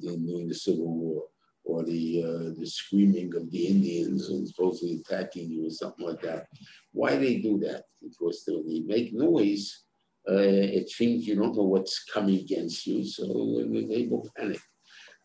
during 0.00 0.48
the 0.48 0.54
Civil 0.54 0.94
War 0.94 1.24
or 1.64 1.84
the 1.84 2.24
uh, 2.24 2.58
the 2.58 2.66
screaming 2.66 3.34
of 3.36 3.50
the 3.50 3.66
Indians 3.66 4.28
and 4.28 4.48
supposedly 4.48 5.00
attacking 5.00 5.50
you 5.50 5.66
or 5.66 5.70
something 5.70 6.06
like 6.06 6.22
that. 6.22 6.46
Why 6.92 7.16
they 7.16 7.36
do 7.36 7.58
that? 7.60 7.84
Because 8.02 8.44
they 8.44 8.80
make 8.80 9.12
noise. 9.12 9.84
Uh, 10.28 10.36
it 10.36 10.88
seems 10.90 11.26
you 11.26 11.34
don't 11.34 11.56
know 11.56 11.64
what's 11.64 12.04
coming 12.04 12.38
against 12.38 12.86
you, 12.86 13.04
so 13.04 13.24
they 13.26 14.06
will 14.06 14.28
panic. 14.36 14.60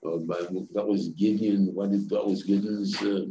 Uh, 0.05 0.17
but 0.17 0.50
that 0.74 0.88
was 0.88 1.10
Gideon. 1.10 1.74
What 1.74 1.91
is 1.91 2.07
that 2.10 2.25
was 2.25 2.43
Gideon's 2.43 3.01
uh, 3.01 3.25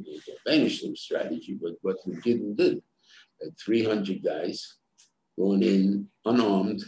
them 0.47 0.97
strategy? 0.97 1.59
But 1.61 1.75
what 1.83 1.97
Gideon 2.23 2.55
did, 2.55 2.83
uh, 3.45 3.51
300 3.65 4.23
guys 4.23 4.77
going 5.39 5.63
in 5.63 6.09
unarmed 6.25 6.83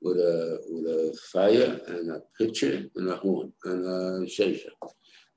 with 0.00 0.16
a 0.16 0.60
with 0.68 0.86
a 0.86 1.18
fire 1.32 1.80
and 1.88 2.10
a 2.10 2.22
pitcher 2.38 2.84
and 2.94 3.08
a 3.08 3.16
horn 3.16 3.52
and 3.64 4.24
a 4.24 4.28
shafer. 4.28 4.70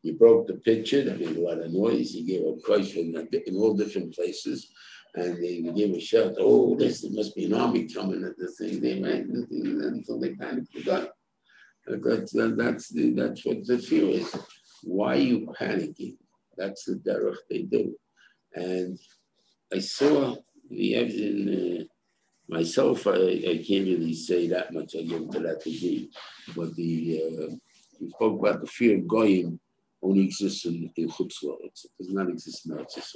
He 0.02 0.14
broke 0.14 0.48
the 0.48 0.56
pitcher, 0.56 1.04
that 1.04 1.20
made 1.20 1.38
a 1.38 1.42
lot 1.42 1.60
of 1.60 1.72
noise. 1.72 2.12
He 2.12 2.24
gave 2.24 2.42
a 2.42 2.60
question 2.66 3.16
in 3.32 3.56
all 3.56 3.76
different 3.76 4.16
places. 4.16 4.70
And 5.14 5.38
they 5.44 5.62
gave 5.62 5.94
a 5.94 6.00
shout, 6.00 6.36
oh, 6.40 6.76
this 6.76 7.02
there 7.02 7.12
must 7.12 7.36
be 7.36 7.46
an 7.46 7.54
army 7.54 7.88
coming 7.88 8.24
at 8.24 8.38
the 8.38 8.48
thing. 8.48 8.82
They 8.82 9.02
ran 9.02 9.46
until 9.52 10.20
they 10.20 10.34
panicked 10.36 10.74
the. 10.74 11.12
That's, 11.86 12.32
that's, 12.32 12.90
the, 12.90 13.12
that's 13.12 13.46
what 13.46 13.66
the 13.66 13.78
fear 13.78 14.10
is. 14.10 14.36
Why 14.84 15.16
are 15.16 15.20
you 15.20 15.54
panicking? 15.60 16.16
That's 16.58 16.86
the 16.86 16.96
derech 16.96 17.36
they 17.50 17.64
do. 17.64 17.96
And 18.54 18.98
I 19.74 19.80
saw 19.80 20.36
the 20.70 20.96
in 20.96 21.82
uh, 21.82 21.91
myself, 22.52 23.08
I, 23.08 23.12
I, 23.12 23.64
can't 23.66 23.88
really 23.88 24.14
say 24.14 24.48
that 24.50 24.74
much. 24.74 24.96
I 24.96 25.04
give 25.04 25.30
to 25.32 25.40
that 25.40 25.64
degree. 25.64 26.12
But 26.56 26.76
the 26.76 27.24
uh, 27.26 27.56
spoke 28.10 28.40
about 28.40 28.62
the 28.62 28.68
fear 28.68 28.98
of 28.98 29.08
goyim 29.08 29.60
only 30.04 30.26
exists 30.26 30.66
in, 30.66 30.92
in 30.98 31.10
Chutzlah. 31.10 31.58
It 31.64 31.80
does 31.98 32.10
not 32.12 32.30
exist 32.30 32.66
in 32.66 32.74
Eretz 32.74 33.16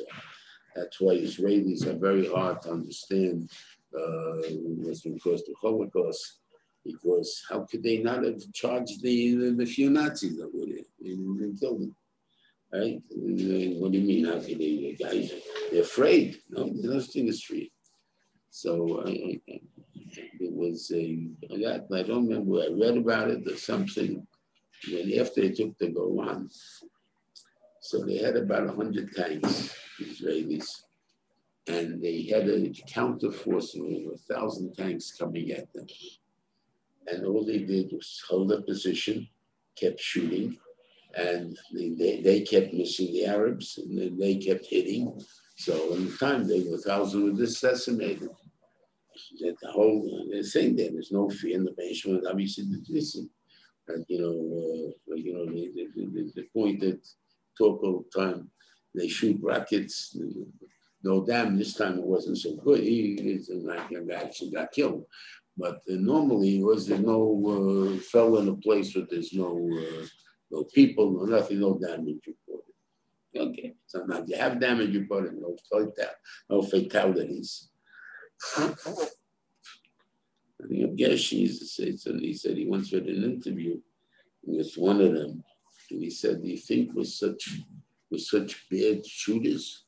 That's 0.75 1.01
why 1.01 1.15
Israelis 1.15 1.85
are 1.85 1.97
very 1.97 2.27
hard 2.27 2.61
to 2.61 2.71
understand 2.71 3.49
uh, 3.93 4.41
what's 4.83 5.01
been 5.01 5.19
caused 5.19 5.45
the 5.47 5.55
Holocaust, 5.61 6.39
because 6.85 7.43
how 7.49 7.65
could 7.69 7.83
they 7.83 7.97
not 7.97 8.23
have 8.23 8.41
charged 8.53 9.01
the, 9.01 9.35
the, 9.35 9.51
the 9.51 9.65
few 9.65 9.89
Nazis 9.89 10.37
that 10.37 10.53
were 10.53 10.65
there 10.65 10.85
and, 11.01 11.59
killed 11.59 11.81
them? 11.81 11.95
Right? 12.73 13.01
What 13.09 13.91
do 13.91 13.97
you 13.97 14.07
mean? 14.07 14.25
How 14.25 14.39
could 14.39 14.59
they? 14.59 14.97
Guys, 14.99 15.31
they're 15.71 15.81
afraid. 15.81 16.39
No, 16.49 16.65
there's 16.65 16.83
no 16.83 16.99
thing 16.99 17.27
is 17.27 17.43
free. 17.43 17.71
So 18.55 19.03
I, 19.05 19.09
I, 19.49 19.59
it 20.39 20.53
was 20.53 20.89
a, 20.95 21.27
I 21.51 22.03
don't 22.03 22.29
remember, 22.29 22.61
I 22.61 22.69
read 22.71 22.95
about 22.95 23.29
it 23.29 23.45
or 23.45 23.57
something. 23.57 24.25
When 24.89 25.19
after 25.19 25.41
they 25.41 25.49
took 25.49 25.77
the 25.77 25.89
Golan, 25.89 26.49
so 27.81 28.05
they 28.05 28.17
had 28.19 28.37
about 28.37 28.67
100 28.67 29.13
tanks, 29.13 29.75
Israelis, 30.01 30.83
and 31.67 32.01
they 32.01 32.23
had 32.31 32.47
a 32.47 32.71
counter 32.87 33.29
force 33.29 33.75
of 33.75 33.87
a 33.87 34.17
thousand 34.33 34.73
tanks 34.73 35.11
coming 35.11 35.51
at 35.51 35.73
them. 35.73 35.87
And 37.07 37.25
all 37.25 37.43
they 37.45 37.59
did 37.59 37.91
was 37.91 38.23
hold 38.25 38.53
a 38.53 38.61
position, 38.61 39.27
kept 39.75 39.99
shooting, 39.99 40.57
and 41.13 41.59
they, 41.73 42.21
they 42.23 42.39
kept 42.39 42.73
missing 42.73 43.11
the 43.11 43.25
Arabs, 43.25 43.79
and 43.79 43.99
then 43.99 44.17
they 44.17 44.37
kept 44.37 44.65
hitting. 44.65 45.21
So 45.57 45.93
in 45.93 46.05
the 46.05 46.17
time, 46.17 46.47
they 46.47 46.63
were 46.63 46.77
thousands 46.77 47.37
were 47.37 47.43
assassinated. 47.43 48.29
That 49.39 49.55
the 49.61 49.71
whole 49.71 50.27
they're 50.29 50.43
saying 50.43 50.75
there, 50.75 50.91
there's 50.91 51.11
no 51.11 51.29
fear 51.29 51.55
in 51.55 51.65
the 51.65 51.73
basement. 51.77 52.25
Obviously, 52.29 52.65
listen, 52.89 53.29
and 53.87 54.05
you 54.07 54.19
know, 54.19 55.13
uh, 55.13 55.15
you 55.15 55.33
know, 55.33 55.45
the, 55.45 56.31
the, 56.35 56.43
point 56.53 56.79
that 56.81 57.05
talk 57.57 57.83
all 57.83 58.03
the 58.03 58.21
time, 58.21 58.49
they 58.93 59.07
shoot 59.07 59.39
rockets. 59.41 60.17
No 61.03 61.25
damn, 61.25 61.57
this 61.57 61.75
time 61.75 61.99
it 61.99 62.03
wasn't 62.03 62.37
so 62.37 62.55
good. 62.55 62.81
He, 62.81 63.13
is 63.13 63.49
like 63.49 63.91
a 63.91 64.03
he 64.03 64.11
actually 64.11 64.51
got 64.51 64.71
killed. 64.71 65.05
But 65.57 65.75
uh, 65.89 65.95
normally, 65.95 66.59
it 66.59 66.63
was 66.63 66.87
there 66.87 66.97
no 66.97 67.95
uh, 67.95 67.99
fell 68.01 68.37
in 68.37 68.49
a 68.49 68.55
place 68.55 68.95
where 68.95 69.05
there's 69.09 69.33
no 69.33 69.69
uh, 69.71 70.05
no 70.51 70.63
people, 70.63 71.11
no 71.11 71.25
nothing, 71.25 71.59
no 71.59 71.77
damage 71.77 72.27
reported. 72.27 72.73
Okay, 73.37 73.73
so 73.85 73.99
sometimes 73.99 74.29
you 74.29 74.37
have 74.37 74.59
damage 74.59 74.95
reported, 74.95 75.33
no 75.37 75.55
fatal, 75.71 76.11
no 76.49 76.61
fatalities. 76.61 77.69
I 78.57 78.73
think 80.67 80.99
Gershon 80.99 81.39
used 81.39 81.61
to 81.61 81.67
say 81.67 81.95
something. 81.95 82.21
He 82.21 82.33
said 82.33 82.57
he 82.57 82.65
once 82.65 82.93
read 82.93 83.05
an 83.05 83.23
interview 83.23 83.79
with 84.43 84.73
one 84.75 85.01
of 85.01 85.13
them, 85.13 85.43
and 85.91 86.01
he 86.01 86.09
said, 86.09 86.41
"Do 86.41 86.47
you 86.47 86.57
think 86.57 86.91
we're 86.93 87.03
such 87.03 87.59
we're 88.09 88.19
such 88.19 88.69
bad 88.69 89.05
shooters? 89.05 89.83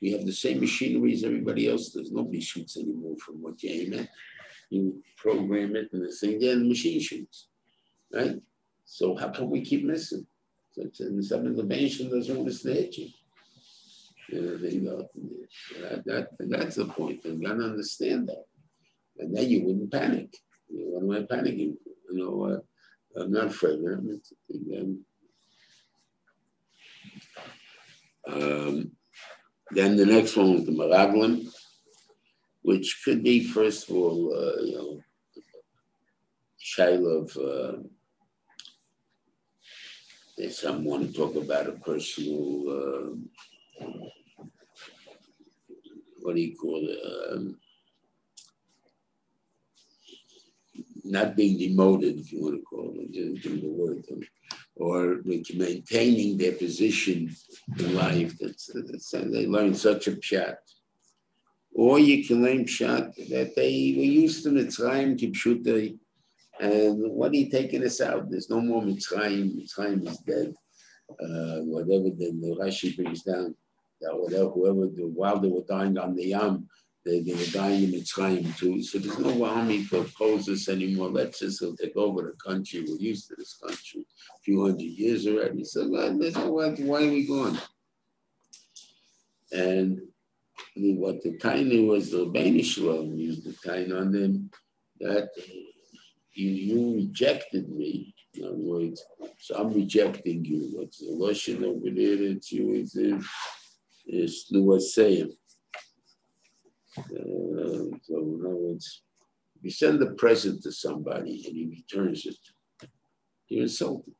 We 0.00 0.12
have 0.12 0.26
the 0.26 0.32
same 0.32 0.60
machinery 0.60 1.12
as 1.12 1.24
everybody 1.24 1.68
else 1.68 1.90
does. 1.90 2.10
Nobody 2.10 2.40
shoots 2.40 2.76
anymore 2.76 3.16
from 3.18 3.40
what 3.40 3.62
you 3.62 3.70
aim 3.70 3.94
at. 3.94 4.08
You 4.70 5.02
program 5.16 5.76
it, 5.76 5.92
and 5.92 6.04
the 6.04 6.12
thing 6.12 6.40
then 6.40 6.60
the 6.60 6.68
machine 6.68 7.00
shoots, 7.00 7.48
right? 8.12 8.40
So 8.84 9.16
how 9.16 9.30
come 9.30 9.50
we 9.50 9.62
keep 9.62 9.84
missing? 9.84 10.26
So 10.72 10.82
in 11.00 11.22
some 11.22 11.46
of 11.46 11.56
the 11.56 11.62
nation 11.62 12.10
doesn't 12.10 12.34
want 12.34 12.48
to 12.48 12.54
snatch 12.54 12.98
you. 12.98 13.08
Know, 14.32 15.08
that, 15.80 16.04
that, 16.06 16.28
that's 16.40 16.76
the 16.76 16.86
point. 16.86 17.24
You 17.24 17.42
got 17.42 17.54
to 17.54 17.64
understand 17.64 18.28
that. 18.28 18.44
And 19.18 19.36
then 19.36 19.48
you 19.48 19.64
wouldn't 19.64 19.92
panic. 19.92 20.34
You 20.68 20.90
know, 20.90 21.06
what 21.06 21.18
am 21.18 21.26
I 21.30 21.36
panicking? 21.36 21.76
You 22.10 22.12
know, 22.12 22.44
uh, 22.44 23.20
I'm 23.20 23.30
not 23.30 23.46
afraid. 23.48 23.78
Um, 23.84 25.04
um, 28.26 28.92
then 29.70 29.96
the 29.96 30.06
next 30.06 30.36
one 30.36 30.54
was 30.54 30.64
the 30.64 30.72
Meraglim, 30.72 31.46
which 32.62 33.02
could 33.04 33.22
be, 33.22 33.44
first 33.44 33.90
of 33.90 33.96
all, 33.96 34.34
uh, 34.34 34.62
you 34.62 34.74
know, 34.76 35.00
child 36.58 37.04
of 37.06 37.36
uh, 37.36 37.78
talk 41.12 41.36
about 41.36 41.68
a 41.68 41.72
personal, 41.72 42.64
uh, 42.68 43.14
what 46.32 46.36
do 46.36 46.42
you 46.42 46.56
call 46.56 46.80
it? 46.88 46.98
Um, 47.30 47.58
not 51.04 51.36
being 51.36 51.58
demoted, 51.58 52.18
if 52.18 52.32
you 52.32 52.40
want 52.40 52.54
to 52.54 52.62
call 52.62 52.94
it, 52.96 53.12
just 53.12 53.60
the 53.60 53.68
word, 53.68 54.02
or 54.76 55.20
maintaining 55.24 56.38
their 56.38 56.52
position 56.52 57.30
in 57.78 57.94
life. 57.94 58.32
That's, 58.38 58.70
that's 58.72 59.10
they 59.10 59.46
learn 59.46 59.74
such 59.74 60.08
a 60.08 60.12
pshat. 60.12 60.56
Or 61.74 61.98
you 61.98 62.24
can 62.24 62.42
learn 62.42 62.64
pshat 62.64 63.14
that 63.28 63.54
they 63.54 63.94
were 63.94 64.12
used 64.22 64.44
to 64.44 64.50
Mitzrayim, 64.50 65.20
Kipshutai, 65.20 65.98
and 66.60 67.12
what 67.12 67.32
are 67.32 67.36
you 67.36 67.50
taking 67.50 67.84
us 67.84 68.00
out? 68.00 68.30
There's 68.30 68.48
no 68.48 68.62
more 68.62 68.80
Mitzrayim. 68.80 69.54
Mitzrayim 69.54 70.08
is 70.08 70.16
dead. 70.18 70.54
Uh, 71.10 71.60
whatever 71.68 72.08
the, 72.16 72.32
the 72.40 72.56
Rashi 72.58 72.96
brings 72.96 73.22
down, 73.22 73.54
that 74.02 74.18
whatever, 74.18 74.50
whoever, 74.50 74.86
the, 74.86 75.06
while 75.06 75.38
they 75.38 75.48
were 75.48 75.64
dying 75.68 75.98
on 75.98 76.14
the 76.14 76.26
Yam, 76.26 76.68
they, 77.04 77.20
they 77.20 77.34
were 77.34 77.50
dying 77.52 77.84
in 77.84 77.92
Mitzrayim 77.92 78.56
too. 78.56 78.82
So 78.82 78.98
there's 78.98 79.18
no 79.18 79.44
army 79.44 79.84
to 79.86 80.00
oppose 80.00 80.48
us 80.48 80.68
anymore. 80.68 81.08
Let's 81.08 81.40
just 81.40 81.64
take 81.80 81.96
over 81.96 82.22
the 82.22 82.50
country. 82.50 82.84
We're 82.86 82.96
used 82.96 83.28
to 83.28 83.34
this 83.36 83.54
country 83.54 84.02
a 84.02 84.40
few 84.42 84.62
hundred 84.64 84.82
years 84.82 85.26
already. 85.26 85.64
So 85.64 85.88
why, 85.88 86.70
why 86.70 87.04
are 87.04 87.10
we 87.10 87.26
going? 87.26 87.58
And 89.50 90.00
what 90.76 91.22
the 91.22 91.36
tiny 91.38 91.84
was, 91.84 92.10
the 92.10 92.26
Banish 92.26 92.78
Love 92.78 93.06
used 93.06 93.44
the 93.44 93.54
tiny 93.68 93.92
on 93.92 94.12
them 94.12 94.50
that 95.00 95.28
you, 96.32 96.50
you 96.50 96.94
rejected 96.94 97.68
me. 97.68 98.14
In 98.34 98.44
other 98.44 98.56
words, 98.56 99.04
so 99.38 99.56
I'm 99.56 99.74
rejecting 99.74 100.44
you. 100.44 100.70
What's 100.72 100.98
the 100.98 101.18
Russian 101.20 101.64
over 101.64 101.90
there 101.90 102.16
that 102.16 102.50
you 102.50 102.72
in? 102.74 103.22
Is 104.06 104.46
way 104.50 104.78
saying. 104.78 105.32
Uh, 106.98 107.02
so 108.02 108.18
in 108.18 108.42
other 108.44 108.56
words, 108.56 109.02
if 109.56 109.64
you 109.64 109.70
send 109.70 110.02
a 110.02 110.10
present 110.14 110.62
to 110.62 110.72
somebody 110.72 111.44
and 111.46 111.56
he 111.56 111.68
returns 111.70 112.26
it, 112.26 112.88
you're 113.48 113.62
insulted. 113.62 114.14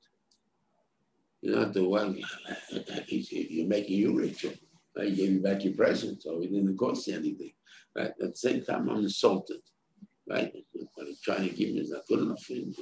You're 1.41 1.59
not 1.59 1.75
the 1.75 1.85
one, 1.85 2.23
you're 3.09 3.67
making 3.67 3.99
you 3.99 4.17
richer. 4.17 4.55
I 4.99 5.11
gave 5.11 5.33
you 5.33 5.41
back 5.41 5.65
your 5.65 5.75
present, 5.75 6.23
so 6.23 6.41
it 6.41 6.53
didn't 6.53 6.77
cost 6.77 7.09
you 7.09 7.17
anything. 7.17 7.53
Right? 7.97 8.09
At 8.09 8.19
the 8.19 8.37
same 8.37 8.65
time, 8.65 8.89
I'm 8.89 8.99
insulted 8.99 9.61
right? 10.29 10.53
What 10.95 11.07
he's 11.07 11.21
trying 11.21 11.49
to 11.49 11.55
give 11.55 11.71
me 11.71 11.81
is 11.81 11.91
not 11.91 12.07
good 12.09 12.21
enough 12.21 12.43
for 12.43 12.55
him. 12.55 12.75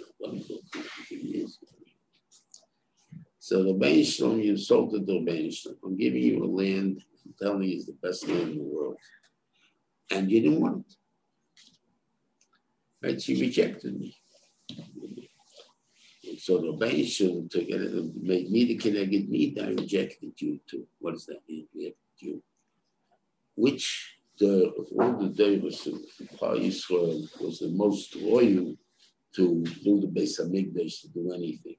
So 3.42 3.62
the 3.62 3.72
Bain 3.72 4.04
Shalom, 4.04 4.38
you 4.38 4.50
insulted 4.50 5.06
the 5.06 5.18
Bain 5.20 5.50
I'm 5.82 5.96
giving 5.96 6.22
you 6.22 6.44
a 6.44 6.46
land, 6.46 7.02
I'm 7.24 7.34
telling 7.40 7.62
you 7.62 7.76
it's 7.76 7.86
the 7.86 7.96
best 8.02 8.28
land 8.28 8.50
in 8.50 8.58
the 8.58 8.64
world. 8.64 8.98
And 10.10 10.30
you 10.30 10.42
didn't 10.42 10.60
want 10.60 10.84
it. 10.86 10.96
Right? 13.02 13.20
She 13.20 13.40
rejected 13.40 13.98
me. 13.98 14.14
And 16.28 16.38
so 16.38 16.58
the 16.58 16.72
Bain 16.72 17.06
Shalom 17.06 17.48
took 17.48 17.62
it 17.62 17.80
and 17.80 18.14
made 18.22 18.50
me 18.50 18.66
the 18.66 18.76
connected 18.76 19.30
me, 19.30 19.56
I 19.58 19.68
rejected 19.68 20.32
you 20.36 20.60
too. 20.68 20.86
What 20.98 21.12
does 21.12 21.24
that 21.24 21.40
mean? 21.48 21.66
Rejected 21.74 21.96
you. 22.18 22.42
Which 23.54 24.16
the 24.38 24.68
all 24.98 25.16
the 25.16 25.28
Davis 25.28 25.86
of 25.86 25.98
Israel 26.58 27.26
was 27.40 27.60
the 27.60 27.68
most 27.68 28.16
loyal 28.16 28.76
to 29.36 29.64
do 29.82 30.00
the 30.00 30.08
base 30.08 30.38
of 30.38 30.48
Migdash 30.48 31.00
to 31.00 31.08
do 31.08 31.32
anything. 31.32 31.76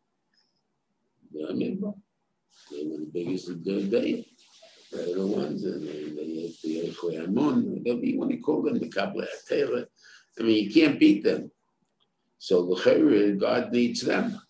I 1.49 1.53
mean, 1.53 1.81
they 2.71 2.83
were 2.85 2.97
the 2.97 3.09
biggest 3.13 3.49
of 3.49 3.63
their 3.63 3.81
day. 3.81 4.25
The 4.91 5.25
ones, 5.25 5.63
and 5.63 5.87
they, 5.87 6.09
they 6.09 6.41
had 6.41 6.51
the 6.63 6.91
Echoy 6.91 7.23
Amon, 7.23 7.77
whatever 7.77 8.05
you 8.05 8.19
want 8.19 8.31
to 8.31 8.37
call 8.37 8.61
them, 8.61 8.77
the 8.77 8.89
Kabbalah 8.89 9.27
Torah. 9.47 9.85
I 10.37 10.43
mean, 10.43 10.65
you 10.65 10.71
can't 10.73 10.99
beat 10.99 11.23
them. 11.23 11.49
So 12.39 12.65
the 12.65 13.37
God 13.39 13.71
needs 13.71 14.01
them. 14.01 14.41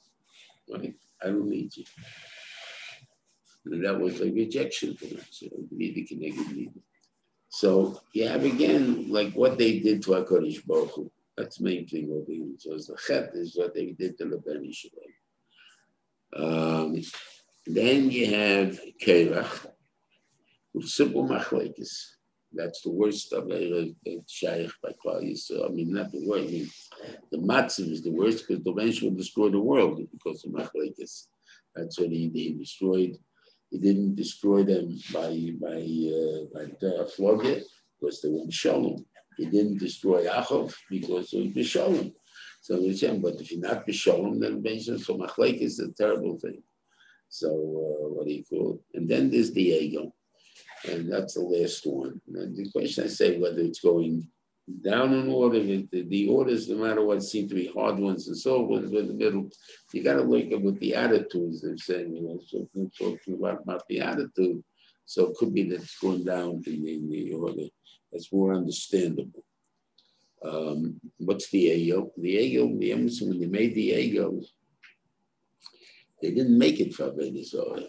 Right? 0.72 0.96
I 1.22 1.28
don't 1.28 1.48
need 1.48 1.76
you. 1.78 1.84
And 3.65 3.86
that 3.86 4.00
was 4.00 4.20
a 4.22 4.32
rejection 4.32 4.96
for 4.96 5.06
them. 5.06 5.22
So 5.30 5.48
neither 5.70 6.08
can 6.08 6.20
they 6.20 6.32
neither. 6.32 6.72
So 7.50 8.02
you 8.13 8.28
have 8.28 8.46
again 8.46 9.12
like 9.12 9.34
what 9.34 9.58
they 9.58 9.80
did 9.80 10.02
to 10.04 10.12
HaKadosh 10.12 10.65
Baruch. 10.65 11.12
That's 11.38 11.58
the 11.58 11.65
main 11.65 11.88
thing 11.88 12.10
over 12.12 12.32
here. 12.32 12.46
So 12.58 12.72
the 12.72 12.98
chet 13.06 13.32
is 13.36 13.56
what 13.56 13.76
they 13.76 13.91
did 13.91 14.17
to 14.17 14.26
the 14.26 14.38
Ben 14.38 14.63
Yisrael. 14.63 15.12
Um, 16.36 17.02
then 17.65 18.10
you 18.12 18.28
have 18.28 18.80
Kerach, 19.02 19.67
with 20.74 20.88
simple 20.88 21.28
machlekes. 21.28 22.06
That's 22.54 22.82
the 22.82 22.91
worst 22.91 23.32
of 23.34 23.48
it. 23.50 23.96
Shaykh 24.28 24.72
by 24.84 24.91
So 25.36 25.65
I 25.65 25.70
mean, 25.70 25.94
not 25.94 26.12
the 26.12 26.28
worst. 26.28 26.48
I 26.48 26.52
mean, 26.52 26.70
the 27.32 27.38
matzim 27.38 27.91
is 27.91 28.04
the 28.04 28.12
worst 28.12 28.46
because 28.48 28.63
the 28.63 28.74
bench 28.74 29.02
will 29.02 29.12
destroy 29.12 29.50
the 29.50 29.60
world 29.60 30.02
because 30.12 30.44
of 30.44 30.52
machlekes. 30.52 31.28
That's 31.76 31.98
what 31.98 32.10
he, 32.10 32.30
he 32.34 32.54
destroyed 32.54 33.17
he 33.72 33.78
didn't 33.78 34.15
destroy 34.15 34.63
them 34.63 35.00
by 35.13 35.32
by 35.60 35.80
uh, 35.80 36.44
by 36.54 36.65
the 36.82 37.10
flood 37.15 37.63
because 38.00 38.22
they 38.22 38.30
were 38.30 38.52
shalom. 38.52 39.06
He 39.38 39.46
didn't 39.46 39.78
destroy 39.78 40.28
Achov 40.28 40.76
because 40.89 41.34
it 41.34 41.56
was 41.56 41.67
shalom. 41.67 42.12
So 42.62 42.76
but 42.78 43.41
if 43.41 43.52
you're 43.52 43.60
not 43.60 43.91
shalom, 43.93 44.39
then 44.39 44.62
basically 44.62 45.02
so 45.02 45.17
machlek 45.17 45.58
is 45.58 45.80
a 45.80 45.91
terrible 45.91 46.39
thing. 46.39 46.62
So 47.28 47.50
uh, 47.50 48.10
what 48.13 48.28
do 48.28 48.34
you 48.34 48.43
call 48.43 48.76
it? 48.76 48.97
And 48.97 49.10
then 49.10 49.32
there's 49.32 49.50
Diego. 49.52 50.13
and 50.88 51.12
that's 51.12 51.34
the 51.34 51.41
last 51.41 51.86
one. 51.86 52.21
And 52.28 52.56
the 52.56 52.71
question 52.71 53.06
I 53.06 53.08
say 53.08 53.39
whether 53.39 53.62
it's 53.62 53.80
going 53.80 54.28
down 54.80 55.13
in 55.13 55.30
order. 55.30 55.60
The, 55.60 55.88
the 55.91 56.30
orders, 56.30 56.69
no 56.69 56.78
matter 56.78 57.04
what, 57.04 57.24
seem 57.24 57.47
to 57.50 57.56
be 57.56 57.67
hard 57.67 57.97
ones 58.00 58.28
and 58.28 58.38
so 58.38 58.63
on. 58.63 58.69
But 58.69 58.91
the 58.91 59.13
middle, 59.13 59.50
you 59.93 60.04
got 60.04 60.15
to 60.15 60.21
look 60.21 60.52
at 60.52 60.62
what 60.62 60.80
the 60.80 60.95
attitudes 60.95 61.62
they're 61.62 61.78
saying. 61.78 62.15
You 62.15 62.24
know, 62.24 62.39
so 62.47 62.69
we're 62.74 62.89
talking 62.97 63.36
about, 63.36 63.63
about 63.63 63.84
the 63.88 64.02
attitude. 64.02 64.63
So 65.06 65.28
it 65.28 65.38
could 65.38 65.54
be 65.54 65.63
that 65.69 65.82
it's 65.82 66.00
going 66.00 66.24
down 66.24 66.62
in 66.65 66.84
the, 66.84 66.93
in 66.93 67.10
the 67.10 67.34
order. 67.34 67.63
That's 68.12 68.32
more 68.32 68.54
understandable. 68.54 69.43
Um, 70.43 70.99
what's 71.17 71.49
the 71.51 71.67
Egel? 71.67 72.12
The 72.17 72.36
Egel, 72.36 72.80
the 72.80 72.91
Emerson, 72.91 73.30
when 73.30 73.39
they 73.39 73.47
made 73.47 73.75
the 73.75 73.91
Egel, 73.91 74.43
they 76.21 76.32
didn't 76.32 76.58
make 76.58 76.80
it 76.80 76.93
for 76.93 77.13
Zarah. 77.43 77.84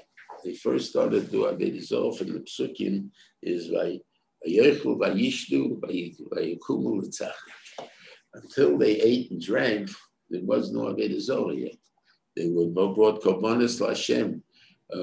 They 0.44 0.54
first 0.54 0.90
started 0.90 1.30
to 1.30 1.36
Avodah 1.36 2.18
from 2.18 2.32
the 2.32 2.40
Psukim 2.40 3.10
is 3.42 3.68
by 3.68 4.00
Yechu, 4.46 4.98
by 4.98 5.10
Yishdu, 5.10 5.80
by 5.80 5.88
Yekumu, 5.88 7.02
until 8.34 8.78
they 8.78 9.00
ate 9.00 9.30
and 9.30 9.40
drank, 9.40 9.90
there 10.30 10.42
was 10.42 10.72
no 10.72 10.96
Zarah 11.18 11.54
yet. 11.54 11.76
They 12.36 12.48
were 12.48 12.66
brought 12.66 13.22
korbanos 13.22 13.78
to 13.78 13.88
Hashem, 13.88 14.42
uh, 14.92 14.96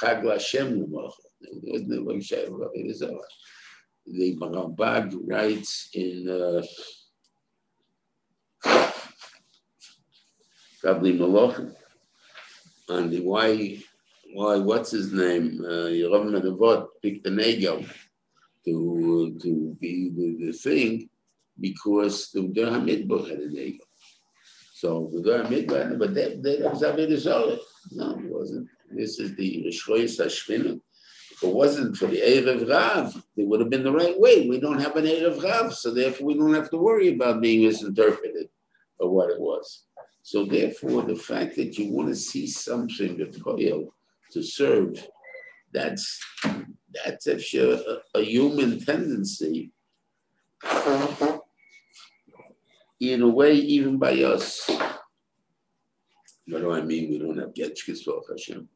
Chag 0.00 0.30
Hashem 0.30 0.78
There 0.78 1.72
was 1.72 1.82
no 1.86 2.20
Zarah. 2.92 3.20
The 4.06 4.36
Rambam 4.36 5.16
writes 5.26 5.90
in 5.94 6.28
uh, 6.28 6.62
probably 10.80 11.18
Malachim 11.18 11.74
on 12.88 13.10
the 13.10 13.20
why 13.20 13.78
why 14.34 14.56
what's 14.58 14.90
his 14.90 15.12
name 15.12 15.62
uh, 15.64 15.88
Menavot 15.88 16.88
picked 17.00 17.24
the 17.24 17.30
Negel 17.30 17.88
to 18.64 19.38
to 19.40 19.76
be 19.80 20.10
the, 20.10 20.46
the 20.46 20.52
thing 20.52 21.08
because 21.60 22.30
the 22.32 22.42
Dur 22.42 22.66
Hamidbar 22.66 23.28
had 23.28 23.38
an 23.38 23.56
ego. 23.56 23.84
So 24.74 25.10
the 25.12 25.22
Dur 25.22 25.44
Hamidbar, 25.44 25.98
but 25.98 26.14
that, 26.14 26.42
that 26.42 26.60
was 26.60 27.22
Zarah. 27.22 27.58
No, 27.92 28.18
it 28.18 28.24
wasn't. 28.24 28.68
This 28.90 29.18
is 29.20 29.36
the 29.36 29.64
Rishlois 29.66 30.18
Hashmina. 30.20 30.80
If 31.42 31.48
it 31.48 31.54
wasn't 31.56 31.96
for 31.96 32.06
the 32.06 32.20
Erev 32.20 32.70
Rav, 32.70 33.16
it 33.36 33.48
would 33.48 33.58
have 33.58 33.68
been 33.68 33.82
the 33.82 33.90
right 33.90 34.16
way. 34.16 34.48
We 34.48 34.60
don't 34.60 34.80
have 34.80 34.94
an 34.94 35.06
Erev 35.06 35.42
Rav, 35.42 35.74
so 35.74 35.90
therefore 35.90 36.28
we 36.28 36.34
don't 36.34 36.54
have 36.54 36.70
to 36.70 36.76
worry 36.76 37.08
about 37.08 37.40
being 37.40 37.66
misinterpreted 37.66 38.48
or 39.00 39.10
what 39.10 39.28
it 39.28 39.40
was. 39.40 39.86
So 40.22 40.44
therefore, 40.44 41.02
the 41.02 41.16
fact 41.16 41.56
that 41.56 41.76
you 41.76 41.92
want 41.92 42.10
to 42.10 42.14
see 42.14 42.46
something 42.46 43.16
that 43.16 43.32
to 44.30 44.42
serve, 44.44 45.04
that's 45.72 46.20
that's 47.04 47.26
actually 47.26 47.72
a, 47.72 48.18
a 48.20 48.22
human 48.22 48.78
tendency. 48.78 49.72
In 53.00 53.22
a 53.22 53.28
way, 53.28 53.54
even 53.54 53.98
by 53.98 54.12
us. 54.22 54.70
What 56.46 56.60
do 56.60 56.70
I 56.70 56.82
mean? 56.82 57.10
We 57.10 57.18
don't 57.18 57.38
have 57.38 57.52
Getchkis 57.52 58.04
for 58.04 58.22
Hashem. 58.30 58.68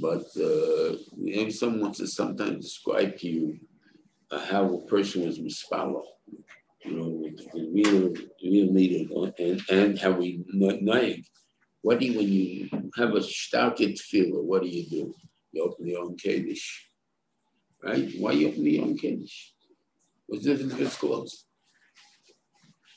But 0.00 0.24
uh, 0.36 0.96
you 1.16 1.50
someone 1.50 1.92
to 1.92 2.06
sometimes 2.06 2.64
describe 2.64 3.18
to 3.18 3.28
you 3.28 3.58
uh, 4.30 4.38
how 4.38 4.64
a 4.64 4.86
person 4.86 5.26
was 5.26 5.38
mispalo, 5.38 6.02
you 6.84 6.92
know, 6.96 7.08
with 7.08 7.36
the 7.52 7.70
real, 7.72 8.14
real 8.42 8.72
needed, 8.72 9.10
and, 9.38 9.62
and 9.70 9.98
how 9.98 10.12
we 10.12 10.44
naig. 10.48 11.24
What 11.82 11.98
do 11.98 12.06
you, 12.06 12.18
when 12.18 12.28
you 12.28 12.68
have 12.96 13.14
a 13.14 13.20
starket 13.20 13.98
feeler, 13.98 14.42
what 14.42 14.62
do 14.62 14.68
you 14.68 14.88
do? 14.88 15.14
You 15.52 15.64
open 15.64 15.86
your 15.86 16.04
own 16.04 16.16
Kaddish 16.16 16.90
right? 17.82 18.08
Why 18.18 18.32
you 18.32 18.48
open 18.48 18.66
your 18.66 18.84
own 18.84 18.96
Kaddish? 18.96 19.54
What's 20.26 20.44
the 20.44 20.56
difference 20.56 20.80
if 20.80 20.98
closed? 20.98 21.46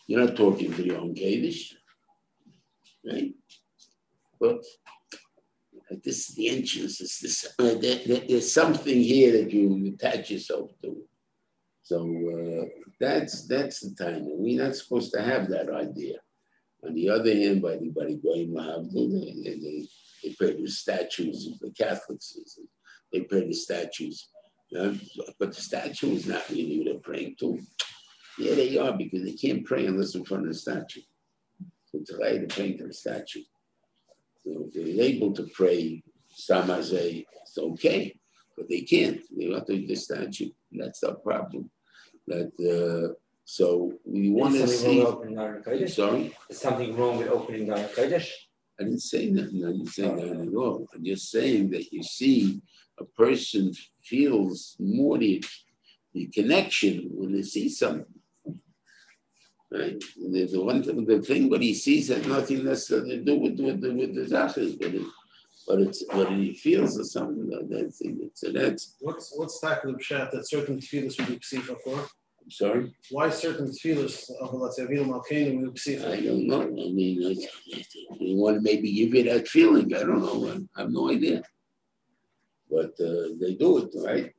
You're 0.07 0.25
not 0.25 0.35
talking 0.35 0.73
to 0.73 0.85
your 0.85 0.97
own 0.97 1.15
Kaddish, 1.15 1.75
right? 3.05 3.33
But 4.39 4.63
this 6.01 6.29
is 6.29 6.35
the 6.35 6.49
entrance. 6.49 7.01
It's 7.01 7.19
this, 7.19 7.45
uh, 7.59 7.75
there, 7.79 7.99
there, 8.05 8.23
there's 8.27 8.51
something 8.51 9.01
here 9.01 9.31
that 9.33 9.51
you 9.51 9.93
attach 9.93 10.31
yourself 10.31 10.71
to. 10.81 10.97
So 11.83 11.99
uh, 11.99 12.65
that's 12.99 13.47
that's 13.47 13.81
the 13.81 13.93
time. 13.95 14.21
We're 14.25 14.63
not 14.63 14.75
supposed 14.75 15.11
to 15.13 15.21
have 15.21 15.49
that 15.49 15.69
idea. 15.69 16.19
On 16.85 16.93
the 16.93 17.09
other 17.09 17.33
hand, 17.33 17.61
by 17.61 17.77
the 17.77 17.89
by 17.89 18.13
Goyim 18.13 18.55
they, 18.93 19.57
they, 19.57 19.87
they 20.23 20.35
pray 20.35 20.55
to 20.55 20.67
statues 20.67 21.47
of 21.47 21.59
the 21.59 21.71
Catholics. 21.71 22.37
They 23.11 23.21
pray 23.21 23.45
to 23.47 23.53
statues 23.53 24.29
but 25.39 25.53
the 25.53 25.61
statue 25.61 26.11
is 26.11 26.25
not 26.25 26.49
really 26.49 26.77
what 26.77 26.85
they're 26.85 26.99
praying 26.99 27.35
to. 27.39 27.59
Yeah, 28.39 28.55
they 28.55 28.77
are 28.77 28.97
because 28.97 29.23
they 29.23 29.33
can't 29.33 29.65
pray 29.65 29.85
unless 29.85 30.15
in 30.15 30.25
front 30.25 30.43
of 30.43 30.49
the 30.49 30.57
statue. 30.57 31.01
So 31.85 31.99
today 32.05 32.39
they're 32.39 32.47
praying 32.47 32.79
to 32.79 32.87
the 32.87 32.93
statue. 32.93 33.43
They're 34.45 35.05
able 35.05 35.33
to 35.33 35.43
pray 35.53 36.03
Samazay, 36.33 37.25
it's 37.41 37.57
okay, 37.57 38.15
but 38.57 38.67
they 38.69 38.81
can't. 38.81 39.21
They 39.35 39.51
have 39.51 39.65
to 39.67 39.85
the 39.85 39.95
statue. 39.95 40.49
That's 40.71 41.01
the 41.01 41.13
problem. 41.15 41.69
That 42.27 42.51
uh, 42.59 43.13
so 43.45 43.93
we 44.05 44.29
want 44.29 44.55
to 44.55 44.67
see. 44.67 45.05
Sorry. 45.87 46.35
Is 46.49 46.59
something 46.59 46.95
wrong 46.95 47.17
with 47.17 47.27
opening 47.27 47.67
Dar 47.67 47.77
Kodesh? 47.77 48.29
I 48.79 48.83
didn't 48.83 49.01
say 49.01 49.31
that. 49.31 49.45
I 49.45 49.71
didn't 49.71 49.87
say 49.87 50.03
that 50.03 50.47
at 50.47 50.55
all. 50.55 50.87
I'm 50.93 51.03
just 51.03 51.29
saying 51.29 51.69
that 51.71 51.91
you 51.91 52.03
see 52.03 52.61
a 52.99 53.05
person 53.05 53.73
feels 54.01 54.75
more 54.79 55.17
the, 55.17 55.43
the 56.13 56.27
connection 56.27 57.09
when 57.11 57.33
they 57.33 57.43
see 57.43 57.69
something. 57.69 58.05
Right? 59.73 60.03
The, 60.17 60.45
the 60.51 60.63
one 60.63 60.83
thing, 60.83 61.05
the 61.05 61.21
thing 61.21 61.49
what 61.49 61.61
he 61.61 61.73
sees 61.73 62.09
has 62.09 62.25
nothing 62.27 62.65
necessarily 62.65 63.17
to 63.17 63.23
do 63.23 63.35
with 63.39 63.59
with 63.59 63.81
the 63.81 63.91
with 63.93 64.13
the 64.15 64.21
zachas, 64.21 64.79
but 64.79 64.93
it, 64.93 65.07
but 65.67 65.79
it's 65.79 66.03
what 66.11 66.29
he 66.31 66.53
feels 66.53 66.99
or 66.99 67.03
something 67.03 67.49
like 67.49 67.69
that 67.69 67.93
thing. 67.95 68.29
So 68.33 68.51
that's 68.51 68.95
what's 68.99 69.33
what's 69.35 69.59
that 69.61 69.83
the 69.83 69.93
pshat 69.93 70.31
that 70.31 70.47
certain 70.47 70.77
tefillahs 70.77 71.17
would 71.17 71.27
be 71.27 71.39
psicha 71.39 71.75
for? 71.83 71.99
I'm 72.43 72.51
sorry. 72.51 72.93
Why 73.09 73.29
certain 73.29 73.67
tefillahs 73.67 74.29
of 74.41 74.53
let's 74.53 74.75
say 74.75 74.83
Avinu 74.83 75.07
Malkeinu 75.07 75.61
would 75.61 75.73
be 75.73 75.97
I 75.97 76.21
don't 76.21 76.47
know. 76.47 76.61
I 76.61 76.91
mean, 76.91 77.35
they 78.19 78.33
want 78.35 78.57
to 78.57 78.61
maybe 78.61 78.91
give 78.91 79.15
you 79.15 79.23
that 79.23 79.47
feeling. 79.47 79.93
I 79.95 79.99
don't 79.99 80.21
know. 80.21 80.65
I 80.75 80.81
have 80.81 80.91
no 80.91 81.09
idea 81.09 81.41
but 82.73 82.93
uh, 82.99 83.29
they 83.39 83.53
do 83.53 83.77
it, 83.77 83.91
right? 84.03 84.33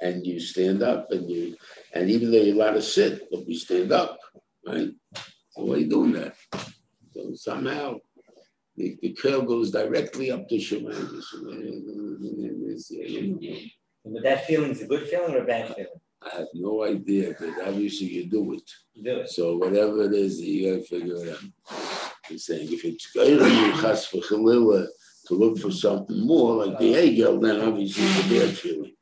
And 0.00 0.24
you 0.24 0.38
stand 0.38 0.82
up 0.82 1.10
and 1.10 1.28
you, 1.28 1.56
and 1.92 2.08
even 2.08 2.30
though 2.30 2.38
you're 2.38 2.54
allowed 2.54 2.74
to 2.74 2.82
sit, 2.82 3.28
but 3.30 3.46
you 3.48 3.56
stand 3.56 3.92
up, 3.92 4.18
right? 4.72 4.90
So 5.50 5.64
why 5.64 5.74
are 5.74 5.78
you 5.78 5.88
doing 5.88 6.12
that? 6.12 6.36
So 7.12 7.34
somehow 7.34 7.96
the, 8.76 8.96
the 9.02 9.12
curl 9.12 9.42
goes 9.42 9.70
directly 9.70 10.30
up 10.30 10.48
to 10.48 10.56
Shemaim. 10.56 11.22
But 14.04 14.22
that 14.22 14.46
feeling 14.46 14.70
is 14.70 14.82
a 14.82 14.86
good 14.86 15.06
feeling 15.08 15.34
or 15.34 15.42
a 15.42 15.44
bad 15.44 15.74
feeling? 15.74 16.00
I 16.22 16.36
have 16.36 16.48
no 16.54 16.84
idea, 16.84 17.34
but 17.38 17.66
obviously 17.66 18.08
you 18.08 18.26
do 18.26 18.52
it. 18.54 18.70
You 18.94 19.04
do 19.04 19.20
it. 19.20 19.30
So 19.30 19.56
whatever 19.56 20.04
it 20.04 20.12
is, 20.12 20.40
you 20.40 20.70
gotta 20.70 20.84
figure 20.84 21.16
it 21.16 21.30
out. 21.30 21.44
I'm 22.28 22.38
saying 22.38 22.72
if 22.72 22.84
it's 22.84 23.10
good, 23.12 23.40
you 23.40 23.80
chas 23.80 24.06
for 24.06 24.20
to 25.30 25.34
look 25.34 25.58
for 25.58 25.70
something 25.70 26.26
more 26.26 26.66
like 26.66 26.78
the 26.78 26.92
Hegel, 26.92 27.40
then 27.40 27.60
obviously 27.60 28.04
it's 28.04 28.26
a 28.26 28.46
bad 28.46 28.58
feeling. 28.58 28.92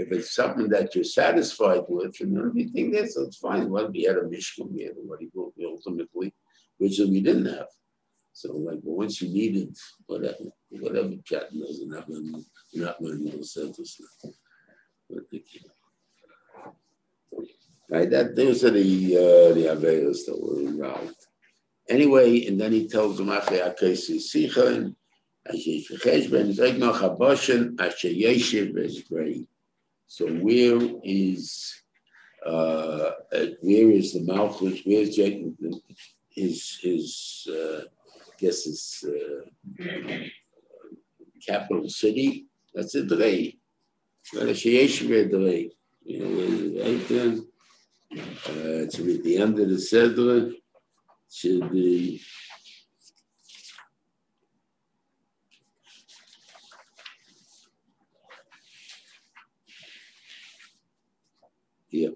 If 0.00 0.10
it's 0.12 0.34
something 0.34 0.68
that 0.70 0.94
you're 0.94 1.04
satisfied 1.04 1.84
with 1.88 2.18
and 2.20 2.38
everything 2.38 2.90
there, 2.90 3.06
so 3.06 3.22
it's 3.24 3.36
fine. 3.36 3.68
Well, 3.68 3.90
we 3.90 4.04
had 4.04 4.16
a 4.16 4.22
Mishkan, 4.22 4.72
we 4.72 4.84
had 4.84 4.94
what 4.96 5.20
he 5.20 5.28
wrote 5.34 5.52
ultimately, 5.62 6.32
which 6.78 6.98
we 6.98 7.20
didn't 7.20 7.46
have. 7.46 7.66
So 8.32 8.56
like 8.56 8.78
once 8.82 9.20
you 9.20 9.28
needed 9.28 9.76
whatever, 10.06 10.44
whatever 10.70 11.10
cat 11.28 11.52
doesn't 11.52 11.94
have 11.94 12.06
you're 12.70 12.86
not 12.86 13.02
learning 13.02 13.30
those 13.30 13.52
sentences. 13.52 14.00
But 15.10 15.24
Right, 17.90 18.08
that 18.08 18.36
those 18.36 18.64
are 18.64 18.70
the 18.70 19.16
uh, 19.16 19.54
the 19.54 19.66
Avedas 19.74 20.24
that 20.26 20.40
were 20.40 20.60
involved. 20.60 21.26
Anyway, 21.88 22.46
and 22.46 22.58
then 22.58 22.72
he 22.72 22.88
tells 22.88 23.18
them 23.18 23.30
after 23.30 23.56
Akesi 23.56 24.16
Sicha 24.16 24.94
so 30.10 30.26
where 30.26 30.76
is 31.04 31.72
uh, 32.44 33.12
where 33.62 33.90
is 33.92 34.14
the 34.14 34.22
Malchus? 34.22 34.80
Where's 34.84 35.16
his 36.28 36.78
his 36.82 37.46
uh, 37.48 37.82
guess 38.36 38.64
his 38.64 39.04
uh, 39.06 39.42
capital 41.46 41.88
city? 41.88 42.48
That's 42.74 42.96
it. 42.96 43.06
Drei. 43.06 43.56
You 46.02 46.18
know, 46.18 46.84
right 46.84 47.08
there. 47.08 47.36
Uh, 48.48 48.82
it's 48.82 48.98
at 48.98 49.22
the 49.22 49.36
end 49.36 49.60
of 49.60 49.68
the 49.68 49.76
Sedra. 49.76 50.52
here. 61.90 62.12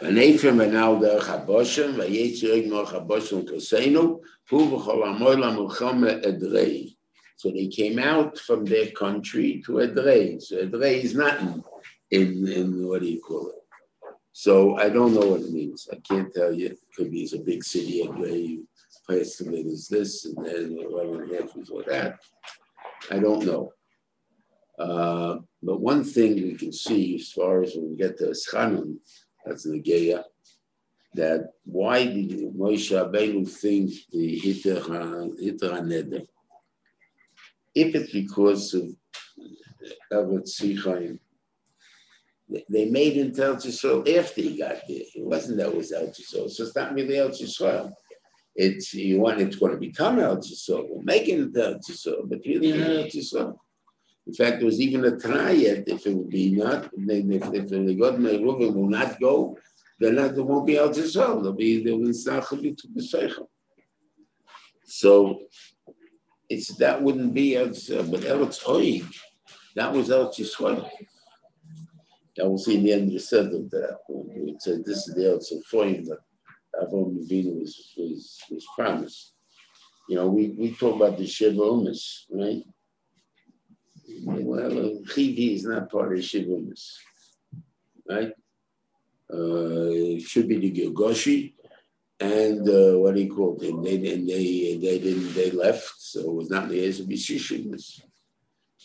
So 0.00 0.10
they 7.50 7.66
came 7.68 7.98
out 7.98 8.38
from 8.38 8.64
their 8.64 8.90
country 8.90 9.62
to 9.66 9.72
Edrei. 9.72 10.40
So 10.42 10.56
Edrei 10.56 11.02
is 11.02 11.14
not 11.14 11.40
in, 11.40 11.62
in, 12.10 12.48
in, 12.48 12.88
what 12.88 13.02
do 13.02 13.08
you 13.08 13.20
call 13.20 13.48
it? 13.48 13.56
So 14.32 14.76
I 14.76 14.88
don't 14.88 15.12
know 15.14 15.26
what 15.26 15.40
it 15.40 15.52
means. 15.52 15.88
I 15.92 15.96
can't 15.96 16.32
tell 16.34 16.52
you. 16.52 16.68
It 16.68 16.78
could 16.96 17.10
be 17.10 17.22
it's 17.22 17.34
a 17.34 17.38
big 17.38 17.64
city, 17.64 18.06
Edrei, 18.06 18.62
place 19.10 19.36
to 19.36 19.44
live 19.44 19.66
is 19.66 19.88
this, 19.88 20.24
and 20.24 20.44
then 20.44 20.78
11 20.78 21.34
half 21.34 21.56
is 21.56 21.70
that. 21.86 22.20
I 23.10 23.18
don't 23.18 23.44
know. 23.44 23.72
Uh, 24.80 25.36
but 25.62 25.80
one 25.80 26.02
thing 26.02 26.34
we 26.36 26.54
can 26.54 26.72
see 26.72 27.14
as 27.16 27.30
far 27.30 27.62
as 27.62 27.74
when 27.74 27.90
we 27.90 27.96
get 27.96 28.16
to 28.16 28.28
Eschanun, 28.30 28.96
that's 29.44 29.64
the 29.64 29.82
Geya, 29.82 30.24
that 31.14 31.52
why 31.64 32.04
did 32.04 32.30
Moshe 32.56 32.90
Rabbeinu 32.90 33.46
think 33.46 33.92
the 34.10 34.38
Hitter 34.38 34.76
HaNeder? 34.80 36.26
If 37.74 37.94
it's 37.94 38.12
because 38.12 38.72
of 38.72 38.88
Elbert 40.10 40.46
Sichaim, 40.46 41.18
they 42.68 42.86
made 42.86 43.14
him 43.14 43.32
tell 43.32 43.56
Yisrael 43.56 44.18
after 44.18 44.40
he 44.40 44.58
got 44.58 44.80
there. 44.88 45.02
It 45.14 45.24
wasn't 45.24 45.58
that 45.58 45.68
it 45.68 45.76
was 45.76 45.92
El 45.92 46.06
Yisrael. 46.06 46.50
So 46.50 46.64
it's 46.64 46.74
not 46.74 46.94
really 46.94 47.18
El 47.18 47.28
Yisrael. 47.28 47.92
It's 48.56 48.92
you 48.94 49.20
want 49.20 49.40
it's 49.40 49.56
going 49.56 49.72
to 49.72 49.78
become 49.78 50.18
El 50.18 50.38
Yisrael. 50.38 50.86
We're 50.88 51.02
making 51.02 51.52
it 51.54 51.56
El 51.56 51.74
Yisrael, 51.74 52.28
but 52.28 52.40
really 52.46 52.72
not 52.72 52.90
El 52.90 53.04
Yisrael. 53.04 53.56
In 54.30 54.34
fact, 54.34 54.58
there 54.58 54.66
was 54.66 54.80
even 54.80 55.04
a 55.04 55.10
Tanayet 55.10 55.88
if 55.88 56.06
it 56.06 56.14
would 56.14 56.30
be 56.30 56.52
not, 56.52 56.84
if, 56.94 57.52
if 57.52 57.68
the 57.68 57.96
God 57.96 58.20
Reuven 58.20 58.74
will 58.76 58.88
not 58.88 59.18
go, 59.18 59.58
then 59.98 60.14
there 60.14 60.44
won't 60.44 60.68
be 60.68 60.78
El 60.78 60.90
Yisrael. 60.90 61.42
There'll 61.42 61.52
be, 61.52 61.82
there 61.82 61.96
will 61.96 62.06
be 62.62 62.72
to 62.72 62.88
the. 62.94 63.46
So 64.84 65.40
it's 66.48 66.68
that 66.76 67.02
wouldn't 67.02 67.34
be 67.34 67.54
Yisrael, 67.54 68.08
but 68.08 68.24
El 68.24 68.46
Oig, 68.46 69.04
that 69.74 69.92
was 69.92 70.12
El 70.12 70.32
Yisrael. 70.32 70.88
I 72.40 72.44
will 72.44 72.56
see 72.56 72.76
in 72.76 72.84
the 72.84 72.92
end 72.92 73.08
of 73.08 73.14
the 73.14 73.18
sentence 73.18 73.68
that 73.72 73.94
uh, 73.94 74.22
it 74.46 74.62
said 74.62 74.84
this 74.84 75.08
is 75.08 75.14
the 75.16 75.28
El 75.28 75.38
Yisrael 75.38 76.04
that 76.04 76.18
Avram 76.80 77.18
Avinu 77.18 77.58
was, 77.58 77.92
was, 77.96 78.38
was 78.48 78.64
promised. 78.76 79.34
You 80.08 80.14
know, 80.14 80.28
we, 80.28 80.50
we 80.50 80.72
talk 80.76 80.94
about 80.94 81.18
the 81.18 81.26
Shiva 81.26 81.60
Umas, 81.60 82.26
right? 82.30 82.62
Well, 84.24 85.02
Chivi 85.06 85.54
is 85.54 85.64
not 85.64 85.90
part 85.90 86.16
of 86.16 86.24
Shiva 86.24 86.50
Umas, 86.50 86.96
right? 88.08 88.32
Uh, 89.32 89.90
it 90.16 90.22
should 90.22 90.48
be 90.48 90.58
the 90.58 90.72
Gilgoshi, 90.72 91.54
and 92.18 92.68
uh, 92.68 92.98
what 92.98 93.14
do 93.14 93.22
you 93.22 93.34
call 93.34 93.56
them? 93.56 93.82
They, 93.82 93.96
they, 93.96 94.16
they, 94.16 94.76
they 94.76 94.98
didn't, 94.98 95.34
they 95.34 95.50
left, 95.50 95.94
so 95.98 96.20
it 96.20 96.34
was 96.34 96.50
not 96.50 96.68
the 96.68 96.86
Ezebishishim. 96.86 98.02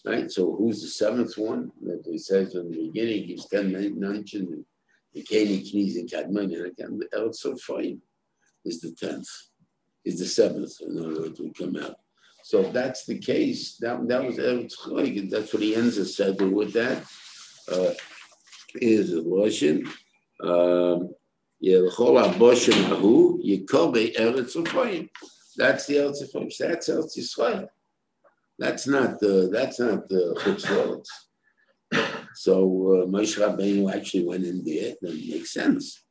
Right? 0.05 0.29
So 0.31 0.55
who's 0.55 0.81
the 0.81 0.87
seventh 0.87 1.37
one? 1.37 1.71
That 1.81 2.03
he 2.05 2.17
says 2.19 2.53
in 2.53 2.69
the 2.69 2.77
beginning, 2.87 3.23
he 3.23 3.25
gives 3.25 3.47
10 3.47 3.71
mentions, 3.99 4.51
and 4.51 4.65
the 5.13 5.23
Keni 5.23 5.73
Knees 5.73 5.97
and 5.97 6.09
Kadmon, 6.09 6.53
and 6.77 7.01
the 7.01 7.07
El 7.13 7.29
Sofayim 7.29 7.99
is 8.63 8.81
the 8.81 8.89
10th, 8.89 9.27
is 10.05 10.19
the 10.19 10.25
seventh, 10.25 10.79
in 10.81 10.97
other 10.99 11.21
words, 11.21 11.39
will 11.39 11.51
come 11.53 11.75
out. 11.77 11.95
So 12.45 12.61
if 12.61 12.73
that's 12.73 13.07
the 13.07 13.17
case, 13.17 13.77
that, 13.77 14.07
that 14.07 14.23
was 14.23 14.35
that's 14.35 15.51
what 15.51 15.63
he 15.63 15.75
ends 15.75 15.95
his 15.95 16.15
said 16.15 16.39
with 16.39 16.73
that. 16.73 17.03
Uh, 17.67 17.93
is 18.75 19.15
a 19.15 19.23
Russian. 19.23 19.87
Um, 20.43 21.09
Yelchol 21.63 22.21
Aboshem 22.23 22.91
Ahu. 22.91 23.39
That's 23.41 23.93
the 23.93 24.13
Eretz 24.19 24.55
Sofayim. 24.55 25.09
That's 25.57 25.89
Eretz 25.89 27.17
Yisrael. 27.17 27.67
That's 28.59 28.85
not 28.85 29.19
the 29.19 29.49
that's 29.51 29.79
not 29.79 30.07
the 30.07 30.35
Chutz 30.37 31.07
So 32.35 32.53
uh, 32.61 33.05
Moshe 33.07 33.39
Rabbeinu 33.39 33.91
actually 33.91 34.23
went 34.23 34.45
in 34.45 34.63
there. 34.63 34.93
That 35.01 35.15
makes 35.15 35.51
sense. 35.51 36.03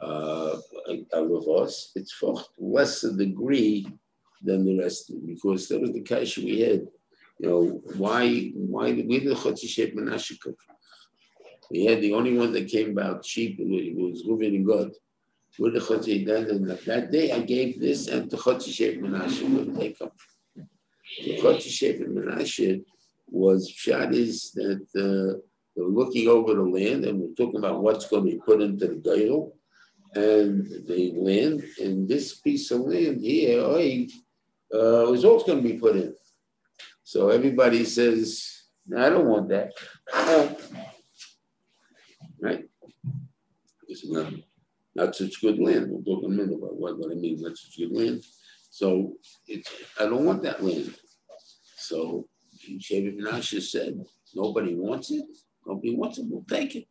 Uh, 0.00 0.56
it's 1.96 2.12
for 2.12 2.40
less 2.56 3.00
degree 3.00 3.86
than 4.42 4.64
the 4.64 4.78
rest 4.78 5.12
because 5.26 5.68
that 5.68 5.80
was 5.80 5.92
the 5.92 6.00
cash 6.00 6.38
we 6.38 6.60
had. 6.60 6.86
You 7.38 7.48
know, 7.48 7.82
why 7.96 8.52
why 8.54 8.92
did 8.92 9.08
we 9.08 9.18
the 9.18 9.34
Chotzi 9.34 9.94
Menashe 9.94 10.38
come 10.40 10.54
We 11.70 11.84
had 11.86 12.00
the 12.00 12.14
only 12.14 12.36
one 12.36 12.52
that 12.52 12.68
came 12.68 12.90
about 12.90 13.24
cheap 13.24 13.58
it 13.58 13.96
was 13.96 14.24
Reuven 14.24 14.56
and 14.56 14.66
God. 14.66 14.90
Where 15.58 15.70
the 15.70 15.80
Chotzi 15.80 16.26
and 16.28 16.68
that 16.68 17.10
day 17.10 17.32
I 17.32 17.40
gave 17.40 17.80
this 17.80 18.08
and 18.08 18.30
the 18.30 18.36
Chotzi 18.36 19.00
Menashe, 19.00 19.42
where 19.52 19.64
did 19.64 19.76
they 19.76 19.92
come 19.92 20.10
from? 20.16 20.68
The 21.24 21.38
Chotzi 21.38 22.08
Menashe 22.08 22.84
was 23.28 23.68
shot 23.68 24.14
is 24.14 24.52
that 24.52 24.86
uh, 24.94 25.40
they 25.74 25.82
were 25.82 25.88
looking 25.88 26.28
over 26.28 26.54
the 26.54 26.62
land 26.62 27.04
and 27.04 27.18
we're 27.18 27.34
talking 27.34 27.58
about 27.58 27.82
what's 27.82 28.06
going 28.08 28.24
to 28.24 28.30
be 28.32 28.40
put 28.44 28.60
into 28.60 28.86
the 28.86 28.96
Geil 28.96 29.52
and 30.14 30.66
the 30.86 31.12
land. 31.16 31.64
And 31.80 32.08
this 32.08 32.34
piece 32.34 32.70
of 32.70 32.80
land 32.80 33.20
here, 33.20 33.62
uh, 34.74 35.06
also 35.06 35.46
going 35.46 35.62
to 35.62 35.68
be 35.68 35.78
put 35.78 35.96
in. 35.96 36.14
So 37.04 37.28
everybody 37.28 37.84
says, 37.84 38.64
I 38.96 39.10
don't 39.10 39.26
want 39.28 39.48
that. 39.50 39.72
right? 42.40 42.64
It's 43.88 44.06
not, 44.08 44.32
not 44.94 45.14
such 45.14 45.40
good 45.40 45.58
land. 45.58 45.88
We'll 45.90 46.02
talk 46.02 46.24
in 46.24 46.32
a 46.32 46.34
minute 46.34 46.56
about 46.56 46.76
what, 46.76 46.98
what 46.98 47.12
I 47.12 47.14
mean, 47.14 47.40
not 47.40 47.56
such 47.56 47.78
good 47.78 47.92
land. 47.92 48.22
So 48.70 49.14
it's, 49.46 49.70
I 50.00 50.04
don't 50.04 50.24
want 50.24 50.42
that 50.44 50.62
land. 50.62 50.94
So 51.76 52.28
Shavit 52.66 53.18
Menashe 53.18 53.60
said, 53.62 54.02
nobody 54.34 54.74
wants 54.74 55.10
it. 55.10 55.24
Nobody 55.66 55.94
wants 55.94 56.18
it. 56.18 56.26
We'll 56.28 56.44
take 56.48 56.76
it. 56.76 56.86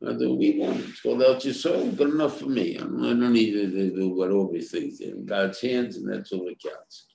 Whether 0.00 0.30
we 0.30 0.58
want 0.58 0.80
it. 0.80 0.88
It's 0.88 1.02
called 1.02 1.22
El 1.22 1.36
Yisrael. 1.36 1.96
Good 1.96 2.14
enough 2.14 2.38
for 2.38 2.46
me. 2.46 2.76
I 2.76 2.80
don't 2.80 3.32
need 3.32 3.52
to 3.52 3.90
do 3.90 4.08
what 4.08 4.30
all 4.30 4.50
these 4.50 4.70
things 4.70 5.00
in 5.00 5.26
God's 5.26 5.60
hands, 5.60 5.96
and 5.96 6.10
that's 6.10 6.32
all 6.32 6.46
that 6.46 6.62
counts. 6.62 7.06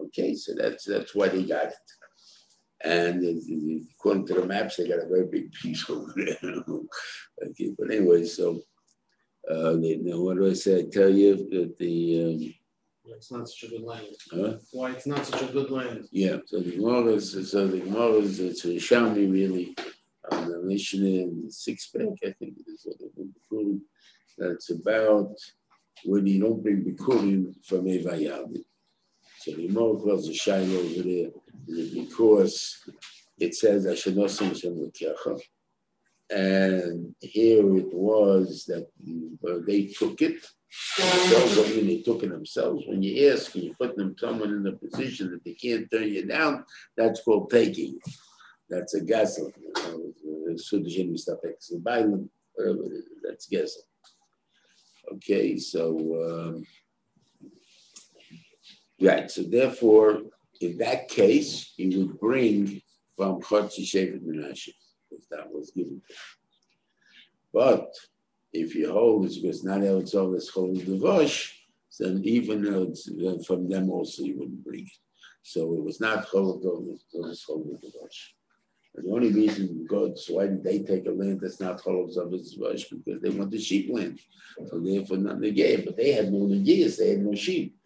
Okay, 0.00 0.34
so 0.34 0.54
that's 0.56 0.84
that's 0.84 1.14
why 1.14 1.28
they 1.28 1.42
got 1.42 1.66
it. 1.66 1.74
And 2.84 3.22
according 3.92 4.26
to 4.28 4.34
the 4.34 4.46
maps, 4.46 4.76
they 4.76 4.88
got 4.88 5.04
a 5.04 5.08
very 5.08 5.26
big 5.26 5.52
piece 5.52 5.88
over 5.90 6.12
there. 6.16 6.64
okay, 7.46 7.72
but 7.78 7.90
anyway, 7.90 8.24
so 8.24 8.60
uh, 9.50 9.72
they, 9.72 9.96
now 9.96 10.20
what 10.20 10.36
do 10.36 10.50
I 10.50 10.54
say? 10.54 10.80
I 10.80 10.84
tell 10.90 11.10
you 11.10 11.36
that 11.36 11.76
the 11.78 12.24
um, 12.24 12.54
it's 13.16 13.30
not 13.30 13.48
such 13.48 13.64
a 13.64 13.68
good 13.68 13.82
land. 13.82 14.06
Huh? 14.30 14.54
Why 14.72 14.92
it's 14.92 15.06
not 15.06 15.26
such 15.26 15.42
a 15.42 15.52
good 15.52 15.70
land. 15.70 16.08
Yeah, 16.10 16.36
so 16.46 16.60
the 16.60 16.72
Gemara 16.72 17.14
is, 17.14 17.50
so 17.50 17.66
the 17.66 17.80
Gemara 17.80 18.14
is, 18.14 18.40
it's 18.40 18.64
a 18.64 18.68
Shami 18.68 19.30
really, 19.30 19.76
on 20.30 20.48
the 20.48 20.60
in 20.94 21.50
six 21.50 21.88
pack, 21.88 22.06
I 22.24 22.32
think 22.32 22.56
it 22.58 22.70
is, 22.70 22.86
what 23.48 23.66
that's 24.38 24.70
about 24.70 25.34
when 26.04 26.26
you 26.26 26.40
don't 26.40 26.62
bring 26.62 26.84
Bikurim 26.84 27.54
from 27.64 27.84
Evayavit. 27.84 28.64
So 29.40 29.52
the 29.52 29.66
Gemara 29.66 29.96
calls 29.96 30.28
a 30.28 30.34
Shiloh 30.34 30.78
over 30.78 31.02
there 31.02 31.30
because 31.94 32.82
it 33.38 33.54
says 33.54 33.86
Ashenosim 33.86 34.52
Lekecha. 34.78 35.40
And 36.30 37.14
here 37.20 37.76
it 37.76 37.92
was 37.92 38.64
that 38.66 38.88
uh, 39.46 39.58
they 39.66 39.86
took 39.86 40.22
it 40.22 40.46
themselves. 40.96 41.58
I 41.58 41.74
mean, 41.74 41.86
they 41.88 42.02
took 42.02 42.22
it 42.22 42.30
themselves. 42.30 42.84
When 42.86 43.02
you 43.02 43.30
ask 43.30 43.54
and 43.54 43.64
you 43.64 43.74
put 43.74 43.96
them 43.96 44.14
someone 44.18 44.54
in 44.54 44.66
a 44.66 44.72
position 44.72 45.30
that 45.32 45.44
they 45.44 45.52
can't 45.52 45.90
turn 45.90 46.08
you 46.08 46.26
down, 46.26 46.64
that's 46.96 47.22
called 47.22 47.50
taking. 47.50 47.98
That's 48.72 48.94
a 48.94 49.02
gasel. 49.02 49.52
Sudjin 50.56 51.12
Mistapek. 51.12 51.56
whatever 52.54 52.84
it 52.84 52.92
is, 52.92 53.04
that's 53.22 53.46
gasel. 53.46 53.84
Okay, 55.12 55.58
so 55.58 56.56
um, 56.56 56.66
right. 58.98 59.30
So 59.30 59.42
therefore, 59.42 60.22
in 60.62 60.78
that 60.78 61.08
case, 61.08 61.74
he 61.76 61.98
would 61.98 62.18
bring 62.18 62.80
from 63.14 63.42
Chotzi 63.42 63.84
Shevet 63.84 64.22
Menashe 64.22 64.70
if 65.10 65.28
that 65.30 65.52
was 65.52 65.70
given 65.76 66.00
to 66.06 66.12
him. 66.14 66.18
But 67.52 67.92
if 68.54 68.74
you 68.74 68.90
hold 68.90 69.26
it 69.26 69.34
because 69.42 69.64
not 69.64 69.80
Eretz 69.80 70.14
is 70.34 70.48
hold 70.48 70.76
the 70.76 70.96
Vosh, 70.96 71.58
then 72.00 72.22
even 72.24 72.66
uh, 72.66 73.42
from 73.46 73.68
them 73.68 73.90
also 73.90 74.22
you 74.22 74.38
wouldn't 74.38 74.64
bring 74.64 74.84
it. 74.84 74.98
So 75.42 75.74
it 75.74 75.84
was 75.84 76.00
not 76.00 76.24
hold 76.24 76.64
Ovis 76.64 77.44
hold. 77.46 77.68
And 78.94 79.06
the 79.06 79.12
only 79.12 79.32
reason 79.32 79.86
God, 79.88 80.18
so 80.18 80.34
why 80.34 80.46
did 80.48 80.62
they 80.62 80.80
take 80.80 81.06
a 81.06 81.10
land 81.10 81.40
that's 81.40 81.60
not 81.60 81.80
Cholov 81.80 82.14
Zavis 82.14 82.58
Vosh? 82.58 82.84
Because 82.84 83.22
they 83.22 83.30
want 83.30 83.50
the 83.50 83.58
sheep 83.58 83.92
land. 83.92 84.20
So 84.68 84.78
therefore 84.78 85.16
not 85.16 85.40
negate, 85.40 85.86
but 85.86 85.96
they 85.96 86.12
had 86.12 86.30
no 86.32 86.40
negias, 86.40 86.98
they 86.98 87.10
had 87.10 87.24
no 87.24 87.34
sheep. 87.34 87.76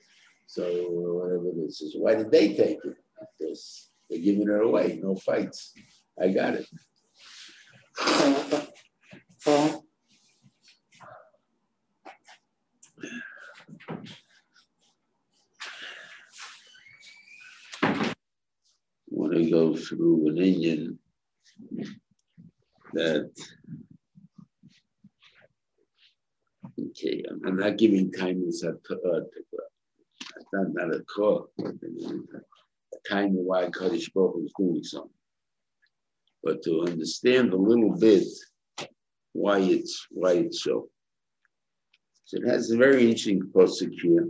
So 0.46 0.64
whatever 0.64 1.50
this 1.56 1.80
is, 1.80 1.94
why 1.96 2.16
did 2.16 2.30
they 2.30 2.54
take 2.54 2.78
it? 2.84 2.96
Because 3.38 3.90
they're 4.10 4.18
giving 4.18 4.48
it 4.48 4.62
away, 4.62 4.98
no 5.02 5.14
fights. 5.14 5.72
I 6.20 6.28
got 6.28 6.54
it. 6.54 6.66
want 19.16 19.32
to 19.32 19.50
go 19.50 19.75
through 19.86 20.28
an 20.28 20.38
Indian 20.38 20.98
that 22.92 23.30
okay, 26.80 27.22
I'm 27.44 27.56
not 27.56 27.78
giving 27.78 28.12
a, 28.18 28.28
uh, 28.28 29.20
not, 30.52 30.66
not 30.72 30.94
a 30.94 31.00
call, 31.00 31.48
a 31.58 33.08
kind 33.08 33.38
of 33.38 33.44
why 33.44 33.70
Kaddish 33.70 34.10
Baruch 34.10 34.44
is 34.44 34.52
doing 34.58 34.82
something. 34.82 35.10
But 36.42 36.62
to 36.64 36.82
understand 36.82 37.52
a 37.52 37.56
little 37.56 37.96
bit 37.98 38.24
why 39.32 39.58
it's 39.58 40.06
why 40.10 40.32
it's 40.32 40.62
so. 40.62 40.88
So 42.24 42.38
it 42.38 42.48
has 42.48 42.70
a 42.70 42.76
very 42.76 43.02
interesting 43.02 43.42
pasuk 43.54 43.92
here. 44.02 44.28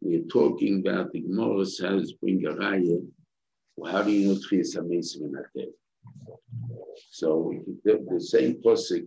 We're 0.00 0.24
talking 0.24 0.80
about 0.80 1.12
the 1.12 1.20
Gemara 1.20 1.64
says 1.64 2.12
bring 2.20 2.44
a 2.46 2.50
raya. 2.50 3.06
Well, 3.76 3.92
how 3.92 4.02
do 4.02 4.10
you 4.10 4.28
know 4.28 4.34
Tchias 4.34 4.76
HaMesim 4.76 5.22
in 5.22 5.32
that 5.32 5.46
day? 5.54 5.68
So 7.10 7.52
the, 7.84 8.04
the 8.10 8.20
same 8.20 8.60
pasuk, 8.62 9.06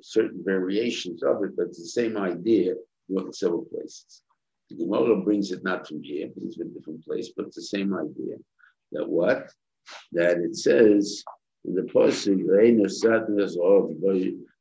certain 0.00 0.42
variations 0.44 1.22
of 1.22 1.42
it, 1.44 1.56
but 1.56 1.66
it's 1.66 1.78
the 1.78 1.86
same 1.86 2.16
idea 2.16 2.74
in 3.08 3.32
several 3.32 3.64
places. 3.64 4.22
The 4.70 4.76
Gemara 4.76 5.16
brings 5.20 5.52
it 5.52 5.62
not 5.62 5.86
from 5.86 6.02
here, 6.02 6.28
brings 6.28 6.56
it 6.56 6.62
from 6.62 6.70
a 6.70 6.74
different 6.74 7.04
place, 7.04 7.30
but 7.36 7.46
it's 7.46 7.56
the 7.56 7.62
same 7.62 7.94
idea. 7.94 8.36
That 8.92 9.08
what? 9.08 9.50
That 10.12 10.38
it 10.38 10.56
says 10.56 11.22
in 11.64 11.74
the 11.74 11.82
pasuk, 11.82 12.42
"Reina 12.46 12.88
sadness 12.88 13.56
of 13.60 13.90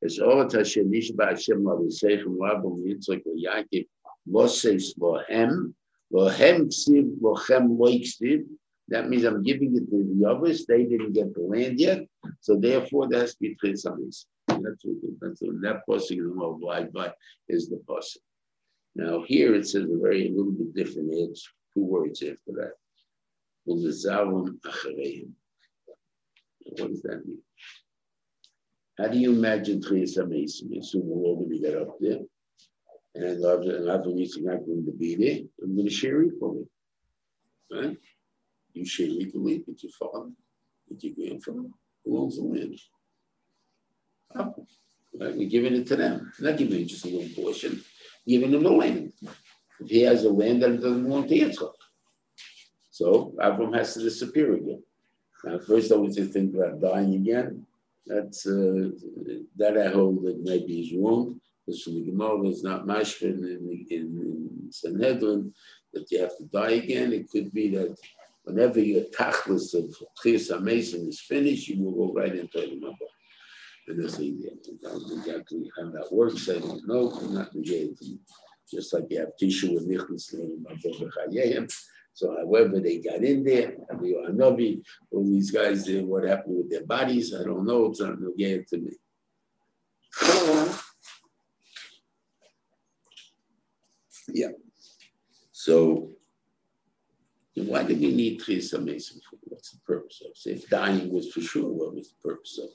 es 0.03 0.19
ort 0.19 0.51
Hashem 0.53 0.91
nishba 0.91 1.29
Hashem 1.29 1.63
la 1.63 1.75
v'seichem 1.75 2.37
rabam 2.37 2.83
Yitzchak 2.85 3.23
v'Yaakov 3.25 3.87
Moses 4.27 4.93
lohem 4.95 5.73
lohem 6.13 6.67
ksiv 6.67 7.19
lochem 7.19 7.77
loiksiv." 7.77 8.45
That 8.91 9.09
means 9.09 9.23
I'm 9.23 9.41
giving 9.41 9.73
it 9.77 9.89
to 9.89 10.03
the 10.03 10.29
others. 10.29 10.65
They 10.65 10.83
didn't 10.83 11.13
get 11.13 11.33
the 11.33 11.41
land 11.41 11.79
yet, 11.79 12.05
so 12.41 12.57
therefore 12.57 13.07
there 13.07 13.21
has 13.21 13.35
to 13.35 13.39
be 13.39 13.55
three 13.55 13.71
That's 13.71 13.87
what 13.87 14.97
that's 15.21 15.41
what 15.41 15.61
that 15.61 15.83
pasuk 15.87 16.19
is 16.19 16.35
multiplied 16.35 16.91
by 16.91 17.13
is 17.47 17.69
the 17.69 17.77
pasuk. 17.87 18.17
Now 18.95 19.23
here 19.25 19.55
it 19.55 19.65
says 19.65 19.83
a 19.83 19.97
very 19.97 20.27
a 20.27 20.31
little 20.31 20.51
bit 20.51 20.75
different 20.75 21.13
edge, 21.13 21.41
two 21.73 21.85
words 21.85 22.21
after 22.21 22.51
that. 22.59 22.73
What 23.63 23.81
does 23.81 24.03
that 24.03 24.25
mean? 27.25 27.41
How 28.97 29.07
do 29.07 29.17
you 29.17 29.31
imagine 29.31 29.79
Tchias 29.79 30.17
HaMesim? 30.17 30.77
Assume 30.77 31.03
we're 31.05 31.23
all 31.23 31.37
going 31.37 31.49
to 31.51 31.59
get 31.59 31.77
up 31.81 31.97
there, 32.01 32.19
and 33.15 33.45
other 33.45 34.13
reason 34.13 34.43
not 34.43 34.65
going 34.65 34.85
to 34.85 34.91
be 34.91 35.15
there. 35.15 35.39
I'm 35.63 35.75
going 35.75 35.87
to 35.87 35.93
share 35.93 36.21
equally, 36.23 36.67
right? 37.71 37.97
You 38.73 38.85
share 38.85 39.07
equally 39.07 39.63
with 39.67 39.83
your 39.83 39.91
father, 39.91 40.29
with 40.89 41.03
your 41.03 41.13
grandfather. 41.15 41.69
Who 42.05 42.17
owns 42.17 42.37
the 42.37 42.43
land? 42.43 42.79
Oh, 44.35 44.55
right? 45.19 45.35
We're 45.35 45.49
giving 45.49 45.75
it 45.75 45.87
to 45.87 45.95
them. 45.95 46.31
We're 46.39 46.51
not 46.51 46.57
giving 46.57 46.87
just 46.87 47.05
a 47.05 47.09
little 47.09 47.43
portion. 47.43 47.83
Giving 48.27 48.51
them 48.51 48.63
the 48.63 48.71
land. 48.71 49.13
If 49.79 49.89
he 49.89 50.01
has 50.01 50.23
a 50.23 50.29
land 50.29 50.63
that 50.63 50.81
doesn't 50.81 51.03
belong 51.03 51.27
to 51.27 51.35
Yitzchak. 51.35 51.73
So 52.91 53.33
Avram 53.39 53.75
has 53.75 53.93
to 53.95 54.03
disappear 54.03 54.53
again. 54.53 54.83
Now, 55.43 55.59
first 55.59 55.91
I 55.91 55.95
was 55.95 56.15
to 56.15 56.25
think 56.25 56.55
about 56.55 56.81
dying 56.81 57.15
again. 57.15 57.65
That's 58.05 58.45
uh, 58.45 58.89
that 59.57 59.77
I 59.77 59.89
hold 59.89 60.23
that 60.23 60.39
maybe 60.43 60.81
is 60.81 60.93
wrong. 60.97 61.39
Because 61.65 61.83
from 61.83 61.95
the 61.95 62.05
Gemara 62.11 62.47
is 62.47 62.63
not 62.63 62.85
mashkin 62.85 63.39
in, 63.39 63.85
in, 63.89 63.97
in 63.97 64.71
Sanhedrin 64.71 65.53
that 65.93 66.11
you 66.11 66.19
have 66.19 66.37
to 66.37 66.45
die 66.45 66.71
again. 66.71 67.13
It 67.13 67.29
could 67.29 67.51
be 67.51 67.69
that 67.75 67.95
whenever 68.43 68.79
your 68.79 69.05
tachlis 69.05 69.73
of 69.73 69.95
Tchias 70.23 70.51
HaMesim 70.51 71.07
is 71.07 71.21
finished, 71.21 71.67
you 71.67 71.83
will 71.83 72.07
go 72.07 72.13
right 72.13 72.35
into 72.35 72.59
the 72.59 72.79
Mabah. 72.79 72.97
And 73.87 74.03
that's 74.03 74.19
exactly 74.19 75.71
how 75.77 75.89
that 75.91 76.07
works. 76.11 76.49
I 76.49 76.59
don't 76.59 76.87
know. 76.87 77.11
I'm 77.11 77.33
not 77.33 77.53
negating. 77.53 78.19
Just 78.69 78.93
like 78.93 79.05
you 79.09 79.19
have 79.19 79.35
Tishu 79.41 79.73
with 79.73 79.89
Nichlis 79.89 80.33
Mabah 80.33 81.83
So 82.13 82.35
however 82.37 82.79
they 82.79 82.99
got 82.99 83.23
in 83.23 83.43
there, 83.43 83.75
Hanavi, 83.91 84.81
all 85.11 85.23
these 85.25 85.51
guys, 85.51 85.85
there, 85.85 86.03
what 86.03 86.23
happened 86.23 86.57
with 86.57 86.69
their 86.69 86.85
bodies, 86.85 87.33
I 87.33 87.43
don't 87.43 87.65
know. 87.65 87.87
It's 87.87 87.99
not 88.01 88.19
negated 88.21 88.67
to 88.69 88.77
me. 88.77 88.91
Yeah. 94.33 94.51
So 95.51 96.10
why 97.55 97.83
do 97.83 97.95
we 97.95 98.13
need 98.13 98.41
HaMesim 98.41 99.19
for? 99.29 99.37
What's 99.43 99.71
the 99.71 99.79
purpose 99.79 100.21
of? 100.25 100.37
So 100.37 100.51
if 100.51 100.69
dying 100.69 101.11
was 101.11 101.31
for 101.31 101.41
sure, 101.41 101.69
what 101.69 101.93
was 101.95 102.09
the 102.09 102.29
purpose 102.29 102.59
of 102.59 102.69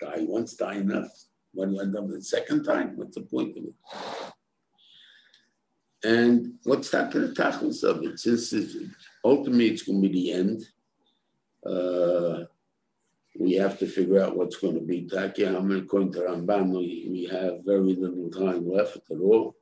Die 0.00 0.24
once, 0.26 0.54
die 0.54 0.76
enough. 0.76 1.10
When 1.52 1.74
you 1.74 1.80
end 1.80 1.96
up 1.96 2.08
the 2.08 2.22
second 2.22 2.64
time, 2.64 2.96
what's 2.96 3.16
the 3.16 3.22
point 3.22 3.56
of 3.58 3.64
it? 3.64 3.74
And 6.02 6.54
what's 6.64 6.90
that 6.90 7.12
to 7.12 7.20
the 7.20 7.34
tachlis 7.34 7.82
of 7.84 8.02
it? 8.04 8.18
Since 8.18 8.54
ultimately 9.24 9.68
it's 9.68 9.82
going 9.82 10.00
to 10.00 10.08
be 10.08 10.14
the 10.14 10.32
end, 10.32 10.62
uh, 11.66 12.44
we 13.38 13.54
have 13.54 13.78
to 13.80 13.86
figure 13.86 14.22
out 14.22 14.36
what's 14.36 14.56
going 14.56 14.74
to 14.74 14.80
be. 14.80 15.06
According 15.12 16.12
to 16.12 16.20
Ramban, 16.20 16.70
we, 16.70 17.28
have 17.30 17.64
very 17.64 17.94
little 17.94 18.30
time 18.30 18.70
left 18.70 18.96
at 19.10 19.18
all 19.18 19.56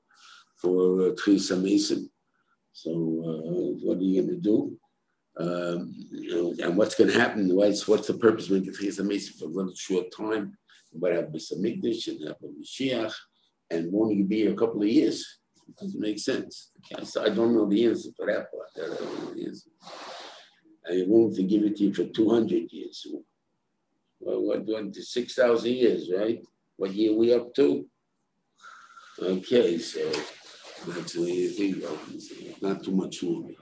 for 0.56 1.08
uh, 1.08 1.10
Tchias 1.14 1.50
HaMesim. 1.52 2.08
So 2.78 2.92
uh, 2.92 3.84
what 3.84 3.98
are 3.98 4.02
you 4.02 4.22
going 4.22 4.36
to 4.36 4.40
do? 4.40 4.78
Um, 5.36 5.92
you 6.12 6.30
know, 6.30 6.64
and 6.64 6.76
what's 6.76 6.94
going 6.94 7.10
to 7.10 7.18
happen? 7.18 7.52
What's, 7.56 7.88
what's 7.88 8.06
the 8.06 8.14
purpose 8.14 8.44
of 8.46 8.52
making 8.52 8.74
Tchias 8.74 9.00
HaMesim 9.00 9.36
for 9.36 9.46
a 9.46 9.48
little 9.48 9.74
short 9.74 10.12
time? 10.16 10.56
But 10.94 11.12
have 11.12 11.26
B'Samikdash 11.26 12.06
and 12.06 12.28
have 12.28 12.36
Mashiach 12.38 13.12
and 13.70 13.90
won't 13.90 14.28
be 14.28 14.36
here 14.36 14.52
a 14.52 14.56
couple 14.56 14.82
of 14.82 14.88
years? 14.88 15.40
It 15.68 15.76
doesn't 15.76 16.00
make 16.00 16.20
sense. 16.20 16.70
So 17.02 17.24
I 17.24 17.30
don't 17.30 17.52
know 17.52 17.68
the 17.68 17.84
answer 17.84 18.10
for 18.16 18.26
that 18.26 18.46
part. 18.52 18.68
I 18.76 18.94
don't 18.94 19.24
know 19.24 19.34
the 19.34 19.46
answer. 19.46 19.70
To 20.86 21.42
give 21.42 21.64
it 21.64 21.76
to 21.78 21.84
you 21.84 21.92
for 21.92 22.04
200 22.04 22.70
years. 22.70 23.06
Well, 24.20 24.46
we're 24.46 24.60
doing 24.60 24.94
6,000 24.94 25.68
years, 25.70 26.10
right? 26.16 26.40
What 26.76 26.94
year 26.94 27.12
we 27.12 27.34
up 27.34 27.52
to? 27.56 27.86
Okay, 29.20 29.78
so 29.78 30.12
that's 30.86 31.12
the 31.14 31.22
way 31.22 31.48
think 31.48 31.76
it. 31.78 32.62
Not 32.62 32.84
too 32.84 32.92
much 32.92 33.22
longer. 33.22 33.54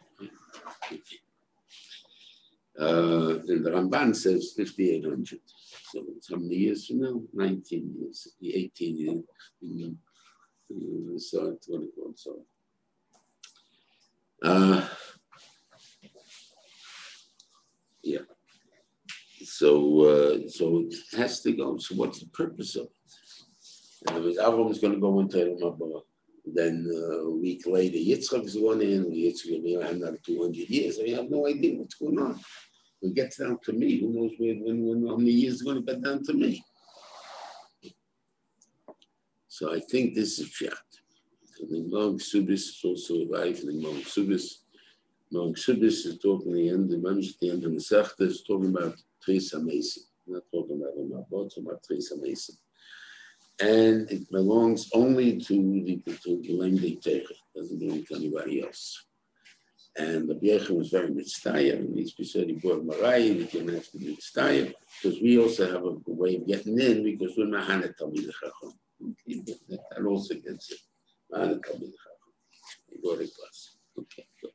Uh, 2.78 3.38
and 3.48 3.64
the 3.64 3.70
Ramban 3.70 4.14
says 4.14 4.52
5,800. 4.56 5.40
So 5.92 6.04
how 6.30 6.36
many 6.36 6.56
years 6.56 6.86
from 6.86 7.00
now? 7.00 7.22
19 7.32 7.94
years, 7.98 8.28
18 8.42 8.96
years. 8.96 9.24
You 9.60 9.96
know, 10.70 11.18
so, 11.18 11.56
so. 12.14 12.42
Uh, 14.42 14.86
yeah. 18.02 18.18
So, 19.42 20.04
uh, 20.04 20.48
so 20.48 20.84
it 20.90 20.94
has 21.16 21.40
to 21.42 21.52
go. 21.52 21.78
So, 21.78 21.94
what's 21.94 22.20
the 22.20 22.26
purpose 22.26 22.76
of 22.76 22.86
it? 22.86 22.90
And 24.08 24.24
Avram 24.36 24.70
is 24.70 24.78
going 24.78 24.94
to 24.94 25.00
go 25.00 25.18
into 25.20 25.38
Mabah. 25.60 26.02
Then 26.46 26.88
uh, 26.88 27.26
a 27.26 27.30
week 27.30 27.66
later, 27.66 27.96
Yitzchak 27.96 28.44
is 28.44 28.56
one 28.56 28.80
in. 28.80 29.10
Yitzchak 29.10 29.62
will 29.62 29.82
another 29.82 30.18
200 30.24 30.56
years. 30.56 31.00
I 31.00 31.10
have 31.10 31.28
no 31.28 31.46
idea 31.48 31.76
what's 31.76 31.96
going 31.96 32.18
on. 32.20 32.38
It 33.02 33.14
gets 33.14 33.38
down 33.38 33.58
to 33.64 33.72
me. 33.72 34.00
Who 34.00 34.12
knows 34.12 34.32
when, 34.38 34.62
when, 34.64 34.86
when 34.86 35.08
how 35.08 35.16
many 35.16 35.32
years 35.32 35.54
is 35.54 35.62
going 35.62 35.76
to 35.76 35.82
get 35.82 36.02
down 36.02 36.22
to 36.24 36.32
me? 36.32 36.64
So 39.48 39.74
I 39.74 39.80
think 39.80 40.14
this 40.14 40.38
is 40.38 40.48
shot. 40.48 40.72
The 41.68 41.82
Mount 41.88 42.20
Subis 42.20 42.52
is 42.52 42.80
also 42.84 43.14
alive. 43.14 43.60
The 43.62 43.72
Mount 43.72 44.04
Subis, 44.04 44.58
Mount 45.32 45.56
Subis 45.56 46.06
is 46.06 46.18
talking 46.18 46.52
the 46.52 46.68
end. 46.68 46.90
The 46.90 46.96
Mamish 46.96 47.38
the 47.40 47.50
end 47.50 47.64
of 47.64 47.72
the 47.72 47.78
Sechta 47.78 48.22
is 48.22 48.42
talking 48.42 48.68
about 48.68 48.94
Tchias 49.26 49.52
HaMesim. 49.54 49.98
Not 50.28 50.42
talking 50.52 50.80
about 50.80 50.96
Mabot, 50.96 51.56
about 51.56 51.82
Tchias 51.82 52.12
HaMesim 52.12 52.56
and 53.60 54.10
it 54.10 54.30
belongs 54.30 54.90
only 54.92 55.38
to 55.38 55.54
the 55.54 56.02
to 56.22 56.36
Gilem 56.38 56.80
de 56.80 56.98
It 57.04 57.26
doesn't 57.54 57.78
belong 57.78 58.04
to 58.04 58.14
anybody 58.16 58.62
else. 58.62 59.04
And 59.98 60.28
the 60.28 60.34
Biecha 60.34 60.70
was 60.70 60.90
very 60.90 61.08
mitzvah, 61.10 61.72
and 61.74 61.96
he 61.96 62.24
said 62.24 62.48
he 62.48 62.52
brought 62.52 62.84
Marai, 62.84 63.30
we 63.32 63.44
didn't 63.44 63.74
have 63.74 63.90
to 63.92 63.98
be 63.98 64.08
mitzvah, 64.08 64.74
because 65.02 65.20
we 65.22 65.38
also 65.38 65.70
have 65.72 65.84
a 65.84 65.96
way 66.06 66.36
of 66.36 66.46
getting 66.46 66.78
in, 66.78 67.02
because 67.02 67.34
we're 67.36 67.46
Mahana 67.46 67.94
Talmid 67.98 68.30
Chacham. 68.30 68.74
That 69.70 70.04
also 70.06 70.34
gets 70.34 70.70
it. 70.72 70.80
Mahana 71.32 71.58
Talmid 71.60 71.92
Chacham. 71.92 72.16
Plus. 73.02 73.76
Okay, 73.98 74.26
good. 74.42 74.50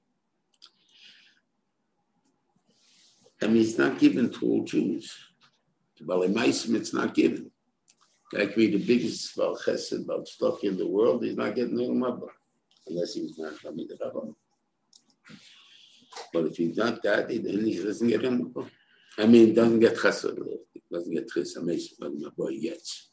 I 3.41 3.47
mean, 3.47 3.64
it's 3.64 3.78
not 3.78 3.97
given 3.97 4.30
to 4.32 4.45
all 4.45 4.64
Jews. 4.64 5.18
To 5.97 6.04
Balei 6.04 6.32
Maisim, 6.32 6.76
it's 6.76 6.93
not 6.93 7.16
given. 7.16 7.51
That 8.34 8.48
could 8.48 8.56
be 8.56 8.72
the 8.72 8.86
biggest 8.86 9.36
Baal 9.36 9.58
Chesed, 9.58 10.06
Baal 10.06 10.24
Tzedakah 10.24 10.64
in 10.64 10.78
the 10.78 10.88
world. 10.88 11.24
He's 11.24 11.36
not 11.36 11.56
getting 11.56 11.76
Olam 11.76 12.00
Haba, 12.00 12.28
unless 12.88 13.14
he's 13.14 13.38
not 13.38 13.62
coming 13.62 13.88
to 13.88 13.96
Rabban. 13.96 14.34
But 16.34 16.46
if 16.46 16.58
he's 16.58 16.78
not 16.78 17.04
that, 17.04 17.28
then 17.28 17.66
he 17.66 17.84
doesn't 17.84 18.08
get 18.08 18.22
Haba. 18.22 18.70
I 19.18 19.26
mean, 19.26 19.54
doesn't 19.54 19.82
get 19.82 19.98
Chesed, 19.98 20.38
doesn't 20.92 21.14
get 21.14 21.30
Tris 21.30 21.58
Mason, 21.58 21.98
but 22.00 22.14
my 22.14 22.30
boy 22.38 22.60
gets. 22.60 23.10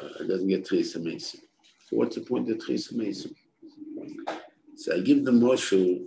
Uh, 0.00 0.24
doesn't 0.24 0.48
get 0.48 0.66
Tris 0.66 0.96
Mason. 0.96 1.40
So 1.86 1.96
what's 1.96 2.16
the 2.16 2.22
point 2.22 2.50
of 2.50 2.64
Tris 2.64 2.92
Mason? 2.92 3.34
So 4.76 4.96
I 4.96 5.00
give 5.00 5.24
the 5.24 5.30
Moshe 5.30 6.06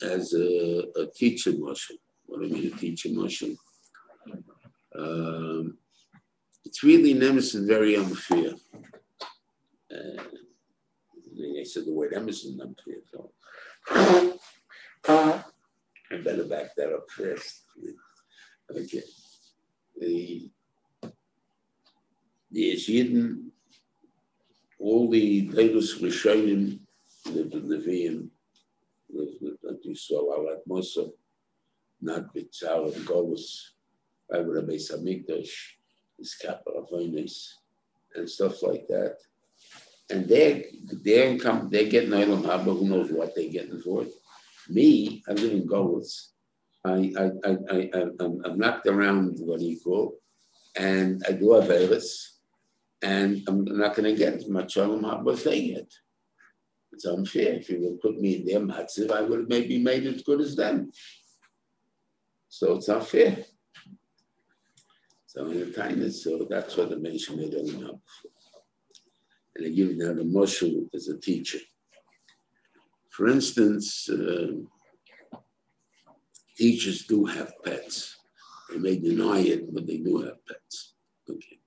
as 0.00 0.32
a, 0.32 0.84
a 0.96 1.06
teacher 1.14 1.52
Moshe. 1.52 1.90
What 2.26 2.40
do 2.40 2.46
I 2.46 2.50
mean, 2.50 2.72
a 2.72 2.76
teacher 2.76 3.10
Moshe? 3.10 3.56
Um, 4.98 5.76
it's 6.66 6.82
really 6.82 7.12
Emerson 7.12 7.66
very 7.66 7.96
unfair. 7.96 8.54
Uh, 9.90 10.22
I 11.60 11.62
said 11.62 11.86
the 11.86 11.92
word 11.92 12.12
Emerson 12.12 12.60
unfair, 12.60 13.00
so 13.10 13.30
I 15.08 16.16
better 16.24 16.44
back 16.44 16.74
that 16.76 16.92
up 16.92 17.08
first. 17.10 17.62
Okay. 18.70 19.02
The 19.98 20.50
the 22.50 22.74
Yeshidin, 22.74 23.44
all 24.78 25.08
the 25.10 25.48
Leilus 25.48 26.00
Rishonim, 26.00 26.80
the 27.24 27.42
Nevi'im, 27.42 28.28
that 29.62 29.78
you 29.82 29.94
saw, 29.94 30.36
Alat 30.36 30.60
Mosa, 30.68 31.10
not 32.00 32.34
Bitzal 32.34 32.94
and 32.94 33.06
Golus, 33.06 33.70
Rabbi 34.30 34.76
Samikdash, 34.76 35.75
his 36.18 36.34
capital 36.34 36.88
Venice, 36.90 37.58
and 38.14 38.28
stuff 38.28 38.62
like 38.62 38.86
that. 38.88 39.18
And 40.10 40.28
they're 40.28 40.64
they're 41.04 41.28
income, 41.28 41.68
they're 41.70 41.90
getting 41.90 42.10
Olam 42.10 42.42
Haba, 42.42 42.64
who 42.78 42.88
knows 42.88 43.10
what 43.10 43.34
they're 43.34 43.50
getting 43.50 43.80
for 43.80 44.02
it. 44.02 44.12
Me, 44.68 45.22
I 45.28 45.32
live 45.32 45.52
in 45.52 45.68
Golis. 45.68 46.28
I, 46.84 47.12
I, 47.18 47.30
I, 47.44 47.56
I, 47.70 48.04
I'm, 48.20 48.42
I'm 48.44 48.58
knocked 48.58 48.86
around 48.86 49.38
what 49.40 49.58
do 49.58 49.64
you 49.66 49.80
call, 49.80 50.14
and 50.76 51.22
I 51.28 51.32
do 51.32 51.52
have 51.52 51.64
Averis, 51.64 52.36
and 53.02 53.42
I'm 53.48 53.64
not 53.64 53.96
going 53.96 54.12
to 54.12 54.16
get 54.16 54.34
as 54.34 54.48
much 54.48 54.76
Olam 54.76 55.02
Haba 55.02 55.32
as 55.32 55.42
they 55.42 55.68
get. 55.68 55.92
It's 56.92 57.04
unfair. 57.04 57.54
If 57.54 57.68
you 57.68 57.80
would 57.82 58.00
put 58.00 58.20
me 58.20 58.36
in 58.36 58.46
their 58.46 58.60
matziv, 58.60 59.10
I 59.10 59.22
would 59.22 59.40
have 59.40 59.48
maybe 59.48 59.78
made 59.78 60.06
as 60.06 60.22
good 60.22 60.40
as 60.40 60.54
them. 60.56 60.92
So 62.48 62.76
it's 62.76 62.88
unfair. 62.88 63.44
So 65.36 65.50
in 65.50 65.60
the 65.60 65.66
time, 65.66 66.10
so 66.10 66.46
that's 66.48 66.78
what 66.78 66.88
the 66.88 66.96
mention 66.96 67.36
made 67.36 67.52
now 67.52 67.60
before. 67.62 68.00
And 69.54 69.66
I 69.66 69.68
give 69.68 69.90
you 69.90 69.98
the 69.98 70.22
Moshe 70.22 70.88
as 70.94 71.08
a 71.08 71.18
teacher. 71.18 71.58
For 73.10 73.28
instance, 73.28 74.08
uh, 74.08 74.52
teachers 76.56 77.04
do 77.04 77.26
have 77.26 77.52
pets. 77.62 78.16
They 78.70 78.78
may 78.78 78.96
deny 78.96 79.40
it, 79.40 79.74
but 79.74 79.86
they 79.86 79.98
do 79.98 80.22
have 80.22 80.44
pets. 80.46 80.94
Okay. 81.28 81.58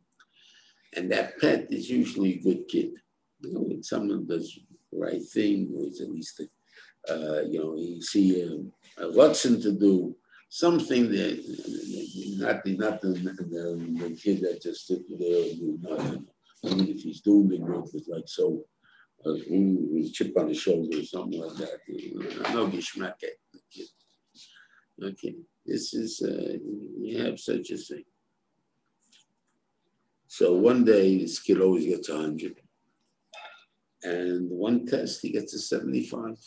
And 0.95 1.11
that 1.11 1.39
pet 1.39 1.67
is 1.69 1.91
usually 1.91 2.39
a 2.39 2.41
good 2.41 2.67
kid. 2.67 2.93
You 3.41 3.53
know, 3.53 3.61
when 3.61 3.83
someone 3.83 4.25
does 4.25 4.57
the 4.91 4.97
right 4.97 5.21
thing, 5.23 5.71
or 5.75 5.85
at 5.85 6.09
least, 6.09 6.41
a, 6.41 7.13
uh, 7.13 7.41
you 7.41 7.59
know, 7.59 7.75
you 7.75 8.01
see 8.01 8.41
a, 8.41 9.03
a 9.03 9.11
Watson 9.11 9.61
to 9.61 9.71
do, 9.71 10.15
something 10.49 11.09
that 11.11 12.37
not 12.39 12.63
the 12.63 12.75
not 12.77 13.01
the, 13.01 13.09
the, 13.09 14.07
the 14.09 14.15
kid 14.15 14.41
that 14.41 14.61
just 14.61 14.83
stood 14.83 15.03
there 15.07 15.43
and 15.43 15.59
do 15.59 15.79
nothing. 15.81 16.25
I 16.65 16.75
mean, 16.75 16.89
if 16.89 17.01
he's 17.01 17.21
doing 17.21 17.47
the 17.49 17.57
good, 17.57 17.89
it's 17.93 18.07
like 18.07 18.27
so, 18.27 18.65
uh, 19.25 19.33
with 19.47 20.11
chip 20.11 20.37
on 20.37 20.49
his 20.49 20.59
shoulder 20.59 20.97
or 20.97 21.03
something 21.03 21.39
like 21.39 21.55
that. 21.57 21.79
No 22.53 22.67
gishmak 22.67 23.13
the 23.19 23.59
kid. 23.71 23.87
Okay, 25.01 25.35
this 25.65 25.93
is 25.93 26.21
uh, 26.21 26.57
you 26.99 27.23
have 27.23 27.39
such 27.39 27.69
a 27.71 27.77
thing. 27.77 28.03
So 30.27 30.55
one 30.55 30.83
day 30.83 31.19
this 31.19 31.39
kid 31.39 31.61
always 31.61 31.85
gets 31.85 32.09
a 32.09 32.17
hundred, 32.17 32.59
and 34.03 34.49
one 34.49 34.85
test 34.85 35.21
he 35.21 35.31
gets 35.31 35.53
a 35.53 35.59
seventy-five. 35.59 36.37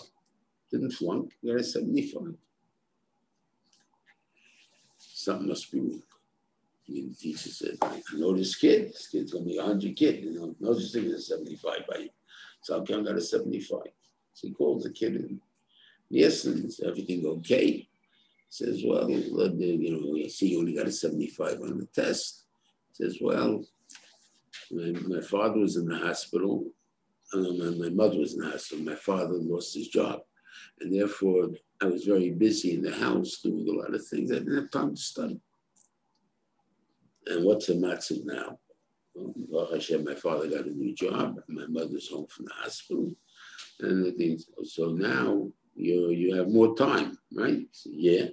Didn't 0.71 0.93
flunk, 0.93 1.33
got 1.45 1.61
a 1.61 1.65
seventy-five 1.65 2.37
something 5.25 5.49
must 5.49 5.70
be 5.70 5.81
wrong. 5.81 6.03
And 6.89 7.11
the 7.11 7.14
teacher 7.14 7.49
said, 7.49 7.79
I 7.81 8.01
know 8.14 8.37
this 8.37 8.57
kid, 8.57 8.89
this 8.89 9.09
kid's 9.09 9.33
gonna 9.33 9.45
be 9.45 9.57
a 9.57 9.62
hundred 9.62 9.97
kid, 9.97 10.25
you 10.25 10.35
know, 10.35 10.55
no 10.61 10.79
such 10.79 10.93
thing 10.93 11.07
as 11.07 11.12
a 11.12 11.23
75 11.23 11.87
by 11.89 11.99
you. 11.99 12.09
So 12.62 12.77
I'm 12.77 12.87
counting 12.87 13.07
got 13.07 13.16
a 13.16 13.20
75. 13.20 13.81
So 14.35 14.49
he 14.49 14.53
calls 14.53 14.85
the 14.85 14.91
kid 14.91 15.16
in. 15.16 15.41
Yes, 16.09 16.45
and 16.45 16.64
is 16.66 16.81
everything 16.81 17.25
okay? 17.27 17.66
He 17.66 17.89
says, 18.51 18.83
well, 18.85 19.09
you 19.09 19.91
know, 19.91 20.25
I 20.25 20.29
see 20.29 20.51
you 20.51 20.59
only 20.59 20.75
got 20.75 20.87
a 20.87 20.93
75 20.93 21.61
on 21.62 21.79
the 21.79 21.87
test. 21.87 22.45
He 22.93 23.05
says, 23.05 23.18
well, 23.20 23.64
my, 24.70 24.93
my 25.07 25.20
father 25.20 25.61
was 25.61 25.77
in 25.77 25.87
the 25.87 25.97
hospital. 25.97 26.66
Uh, 27.33 27.39
my, 27.39 27.70
my 27.77 27.89
mother 27.89 28.18
was 28.18 28.35
in 28.35 28.41
the 28.41 28.51
hospital. 28.51 28.85
My 28.85 28.95
father 28.95 29.35
lost 29.35 29.75
his 29.75 29.89
job. 29.89 30.20
And 30.81 30.95
therefore, 30.95 31.49
I 31.83 31.87
was 31.87 32.05
very 32.05 32.30
busy 32.30 32.74
in 32.74 32.83
the 32.83 32.93
house 32.93 33.41
doing 33.43 33.68
a 33.68 33.72
lot 33.72 33.93
of 33.93 34.07
things. 34.07 34.30
I 34.30 34.37
didn't 34.37 34.55
have 34.55 34.70
time 34.70 34.95
to 34.95 35.01
study. 35.01 35.41
And 37.26 37.45
what's 37.45 37.66
the 37.66 37.74
matzah 37.74 38.24
now? 38.24 38.59
Well, 39.14 39.68
Hashem, 39.72 40.05
my 40.05 40.14
father 40.14 40.49
got 40.49 40.66
a 40.66 40.70
new 40.70 40.95
job. 40.95 41.41
My 41.49 41.66
mother's 41.66 42.09
home 42.09 42.28
from 42.28 42.45
the 42.45 42.55
hospital. 42.55 43.12
And 43.80 44.05
the 44.05 44.12
things. 44.12 44.47
So 44.62 44.91
now 44.91 45.51
you 45.74 46.11
you 46.11 46.37
have 46.37 46.49
more 46.49 46.76
time, 46.76 47.18
right? 47.35 47.66
So, 47.72 47.91
yeah. 47.93 48.26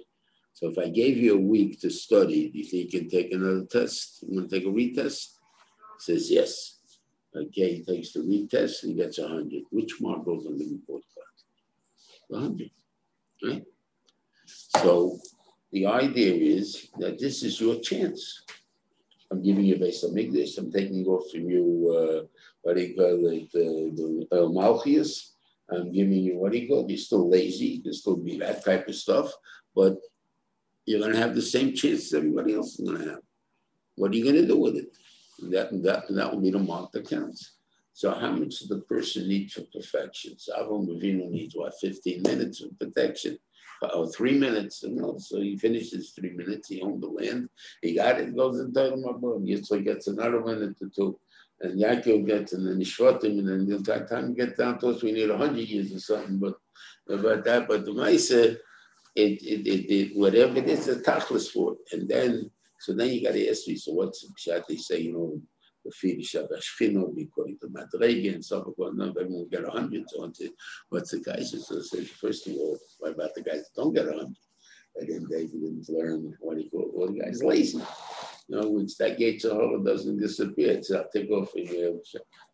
So 0.52 0.68
if 0.68 0.78
I 0.78 0.88
gave 0.88 1.16
you 1.16 1.34
a 1.34 1.40
week 1.40 1.80
to 1.80 1.90
study, 1.90 2.50
do 2.50 2.58
you 2.58 2.64
think 2.64 2.92
you 2.92 3.00
can 3.00 3.10
take 3.10 3.32
another 3.32 3.64
test? 3.64 4.22
You 4.22 4.36
want 4.36 4.50
to 4.50 4.56
take 4.60 4.68
a 4.68 4.70
retest? 4.70 5.26
He 5.98 5.98
says 5.98 6.30
yes. 6.30 6.78
Okay, 7.34 7.74
he 7.76 7.84
takes 7.84 8.12
the 8.12 8.20
retest 8.20 8.84
and 8.84 8.96
gets 8.96 9.18
100. 9.18 9.64
Which 9.70 10.00
mark 10.00 10.24
goes 10.24 10.46
on 10.46 10.56
the 10.56 10.68
report 10.70 11.02
card? 11.14 12.42
100. 12.42 12.70
Right? 13.42 13.64
So 14.78 15.18
the 15.72 15.86
idea 15.86 16.34
is 16.34 16.88
that 16.98 17.18
this 17.18 17.42
is 17.42 17.60
your 17.60 17.80
chance. 17.80 18.42
I'm 19.30 19.42
giving 19.42 19.64
you 19.64 19.76
based 19.76 20.04
on 20.04 20.18
English. 20.18 20.58
I'm 20.58 20.72
taking 20.72 21.06
off 21.06 21.30
from 21.30 21.48
you 21.48 21.66
uh, 21.96 22.26
what 22.62 22.76
do 22.76 22.82
you 22.82 22.94
call 22.94 23.26
it, 23.28 23.48
uh, 23.54 23.94
the 23.96 24.26
uh. 24.32 25.76
I'm 25.76 25.92
giving 25.92 26.12
you 26.12 26.38
what 26.38 26.52
do 26.52 26.58
you 26.58 26.68
call? 26.68 26.84
You're 26.88 26.98
still 26.98 27.30
lazy. 27.30 27.66
You 27.66 27.82
can 27.82 27.92
still 27.94 28.16
be 28.16 28.38
that 28.38 28.64
type 28.64 28.88
of 28.88 28.94
stuff, 28.94 29.32
but 29.74 29.96
you're 30.84 31.00
going 31.00 31.12
to 31.12 31.18
have 31.18 31.34
the 31.34 31.42
same 31.42 31.74
chance 31.74 32.12
everybody 32.12 32.54
else 32.54 32.78
is 32.78 32.88
going 32.88 33.02
to 33.02 33.10
have. 33.10 33.20
What 33.94 34.10
are 34.10 34.16
you 34.16 34.24
going 34.24 34.36
to 34.36 34.46
do 34.46 34.58
with 34.58 34.76
it? 34.76 34.88
That, 35.50 35.70
that, 35.82 36.04
that 36.08 36.32
will 36.32 36.40
be 36.40 36.50
the 36.50 36.58
mark 36.58 36.90
that 36.92 37.08
counts. 37.08 37.58
So 37.92 38.12
how 38.12 38.32
much 38.32 38.60
does 38.60 38.68
the 38.68 38.80
person 38.80 39.28
need 39.28 39.50
for 39.52 39.62
perfection? 39.72 40.38
So 40.38 40.54
Avon 40.54 40.86
Bavino 40.86 41.28
needs 41.30 41.54
what, 41.54 41.74
15 41.80 42.22
minutes 42.22 42.62
of 42.62 42.78
protection? 42.78 43.38
Or 43.82 43.90
oh, 43.94 44.06
three 44.06 44.38
minutes, 44.38 44.82
you 44.82 44.90
know. 44.90 45.16
So 45.18 45.40
he 45.40 45.56
finishes 45.56 46.10
three 46.10 46.30
minutes, 46.30 46.68
he 46.68 46.82
owned 46.82 47.02
the 47.02 47.08
land, 47.08 47.48
he 47.80 47.94
got 47.94 48.20
it, 48.20 48.36
goes 48.36 48.60
into 48.60 48.72
the 48.72 48.90
Mabon. 48.90 49.48
Yitzchak 49.48 49.84
gets 49.84 50.06
another 50.06 50.42
minute 50.42 50.76
or 50.82 50.88
two, 50.94 51.18
and 51.60 51.80
Yaakov 51.80 52.26
gets, 52.26 52.52
and 52.52 52.66
then 52.66 52.78
he 52.78 52.84
short 52.84 53.24
him, 53.24 53.38
and 53.38 53.48
then 53.48 53.66
the 53.66 54.06
time 54.06 54.34
get 54.34 54.56
down 54.56 54.78
to 54.78 54.88
us, 54.88 55.02
we 55.02 55.12
need 55.12 55.30
100 55.30 55.56
years 55.58 55.94
or 55.94 55.98
something, 55.98 56.38
but 56.38 56.56
about 57.08 57.44
that. 57.44 57.68
But 57.68 57.86
the 57.86 57.92
Maisa, 57.92 58.52
uh, 58.52 58.56
it, 59.16 59.42
it, 59.42 59.66
it, 59.66 59.92
it, 59.92 60.16
whatever 60.16 60.58
it 60.58 60.68
is, 60.68 60.88
a 60.88 60.96
tachlis 60.96 61.50
for 61.50 61.72
it. 61.72 61.78
And 61.92 62.08
then, 62.08 62.50
so 62.78 62.92
then 62.92 63.08
you 63.08 63.24
got 63.24 63.32
to 63.32 63.48
ask 63.48 63.66
me, 63.66 63.76
so 63.76 63.92
what's 63.92 64.22
the? 64.22 64.64
They 64.68 64.76
say, 64.76 65.00
you 65.00 65.12
know, 65.12 65.40
the 65.84 65.90
finish 65.90 66.34
of 66.34 66.50
Ashkino, 66.50 67.10
according 67.22 67.58
to 67.58 67.68
Madrege 67.68 68.34
and 68.34 68.44
so 68.44 68.72
forth. 68.76 68.94
No, 68.94 69.08
everyone 69.08 69.48
get 69.50 69.66
a 69.66 69.70
hundred. 69.70 70.08
So 70.08 70.22
onto 70.22 70.48
what's 70.88 71.10
the 71.10 71.20
guys? 71.20 71.50
So 71.66 71.80
say, 71.80 72.04
first 72.04 72.46
of 72.46 72.54
all, 72.54 72.78
what 72.98 73.12
about 73.12 73.34
the 73.34 73.42
guys 73.42 73.62
that 73.62 73.74
don't 73.76 73.94
get 73.94 74.08
a 74.08 74.12
hundred? 74.12 74.36
And 74.96 75.08
then 75.08 75.26
they 75.30 75.46
didn't 75.46 75.88
learn 75.88 76.36
what 76.40 76.58
he 76.58 76.68
called 76.68 76.92
all 76.94 77.06
the 77.06 77.20
guys 77.20 77.42
lazy. 77.42 77.78
You 78.48 78.60
know, 78.60 78.68
once 78.68 78.96
that 78.96 79.18
gate 79.18 79.40
Jehovah 79.40 79.84
doesn't 79.84 80.18
disappear, 80.18 80.72
it's 80.72 80.90
I'll 80.90 81.08
take 81.14 81.30
off 81.30 81.54
in 81.54 81.66
your 81.66 82.00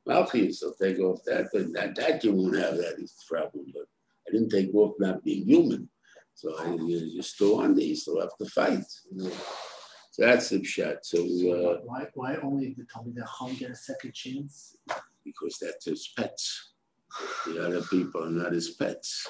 Malchus, 0.06 0.62
I'll 0.62 0.74
take 0.74 1.00
off 1.00 1.20
that, 1.24 1.48
but 1.52 1.72
that, 1.72 1.96
that 1.96 2.22
you 2.22 2.32
won't 2.32 2.56
have 2.56 2.76
that 2.76 2.98
is 2.98 3.14
the 3.14 3.36
problem. 3.36 3.72
But 3.72 3.86
I 4.28 4.32
didn't 4.32 4.50
take 4.50 4.74
off 4.74 4.94
not 4.98 5.24
being 5.24 5.46
human. 5.46 5.88
So 6.34 6.54
I, 6.58 6.74
you're 6.74 7.22
still 7.22 7.60
on 7.60 7.74
there, 7.74 7.86
you 7.86 7.96
still 7.96 8.20
have 8.20 8.36
to 8.36 8.44
fight. 8.44 8.84
You 9.10 9.24
know? 9.24 9.32
So 10.16 10.24
that's 10.24 10.48
the 10.48 10.64
shot. 10.64 11.04
So 11.04 11.18
uh, 11.18 11.80
why 11.84 12.06
why 12.14 12.36
only 12.36 12.72
the 12.72 12.84
Talmidei 12.84 13.26
Chacham 13.26 13.54
get 13.56 13.70
a 13.72 13.76
second 13.76 14.14
chance? 14.14 14.74
Because 15.22 15.58
that's 15.60 15.84
his 15.84 16.08
pets. 16.16 16.72
The 17.44 17.66
other 17.66 17.82
people 17.82 18.24
are 18.24 18.30
not 18.30 18.54
his 18.54 18.70
pets. 18.70 19.28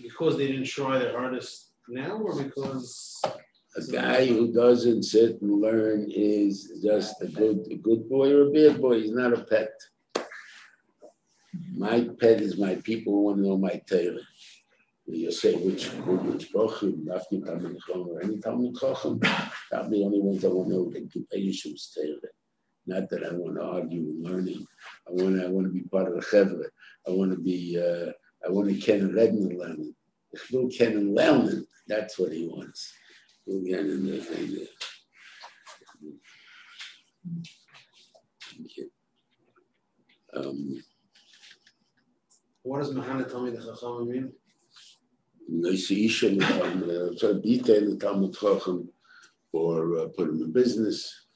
Because 0.00 0.36
they 0.36 0.46
didn't 0.46 0.66
try 0.66 1.00
their 1.00 1.18
hardest 1.18 1.72
now, 1.88 2.18
or 2.18 2.40
because 2.40 3.20
A 3.76 3.82
guy 3.92 4.26
who 4.26 4.52
doesn't 4.52 5.02
sit 5.02 5.42
and 5.42 5.60
learn 5.60 6.06
is 6.08 6.80
just 6.82 7.20
a 7.20 7.26
good, 7.26 7.66
a 7.70 7.76
good 7.76 8.08
boy 8.08 8.32
or 8.32 8.48
a 8.48 8.50
bad 8.50 8.80
boy. 8.80 9.00
He's 9.00 9.10
not 9.12 9.32
a 9.32 9.42
pet. 9.42 9.70
My 11.74 12.08
pet 12.20 12.40
is 12.40 12.56
my 12.56 12.76
people 12.76 13.12
who 13.12 13.22
want 13.22 13.36
to 13.38 13.42
know 13.42 13.58
my 13.58 13.82
Torah. 13.88 14.26
You 15.10 15.32
say 15.32 15.54
which 15.54 15.86
which 15.86 16.52
bochum, 16.52 17.08
after 17.14 17.36
Talmid 17.36 17.78
Chacham 17.80 18.08
or 18.08 18.22
any 18.22 18.36
Talmid 18.36 18.78
Chacham, 18.78 19.18
probably 19.70 20.00
the 20.00 20.04
only 20.04 20.20
ones 20.20 20.44
I 20.44 20.48
want 20.48 20.68
to 20.68 20.74
know 20.74 20.90
that 20.90 21.10
keep 21.10 21.30
Yeshuv's 21.30 21.94
Torah. 21.94 22.30
Not 22.86 23.08
that 23.08 23.24
I 23.24 23.32
want 23.32 23.56
to 23.56 23.62
argue 23.62 24.00
and 24.00 24.22
learning. 24.22 24.66
I 25.06 25.12
want 25.12 25.36
to, 25.36 25.46
I 25.46 25.48
want 25.48 25.66
to 25.66 25.72
be 25.72 25.80
part 25.88 26.08
of 26.08 26.14
the 26.14 26.20
chevra. 26.20 26.64
I 27.06 27.10
want 27.10 27.30
to 27.32 27.38
be 27.38 27.78
uh, 27.78 28.12
I 28.46 28.50
want 28.50 28.68
to 28.68 28.74
ken 28.76 29.00
and 29.00 29.14
Redman. 29.14 29.94
If 30.32 30.52
you 30.52 30.70
ken 30.76 30.92
and 30.92 31.14
learning, 31.14 31.64
that's 31.86 32.18
what 32.18 32.32
he 32.32 32.46
wants. 32.46 32.92
We'll 33.46 33.62
get 33.62 33.80
in 33.80 34.06
there. 34.06 34.66
Um, 40.34 40.82
What 42.62 42.80
does 42.80 42.94
Mahana 42.94 43.26
tell 43.26 43.42
me 43.42 43.52
the 43.52 43.64
Chacham 43.64 44.10
mean? 44.10 44.32
To 45.48 47.40
detail 47.42 47.90
the 47.90 47.96
Talmid 47.96 48.38
Chacham 48.38 48.88
or 49.52 49.98
uh, 49.98 50.06
put 50.08 50.28
him 50.28 50.42
in 50.42 50.52
business. 50.52 51.26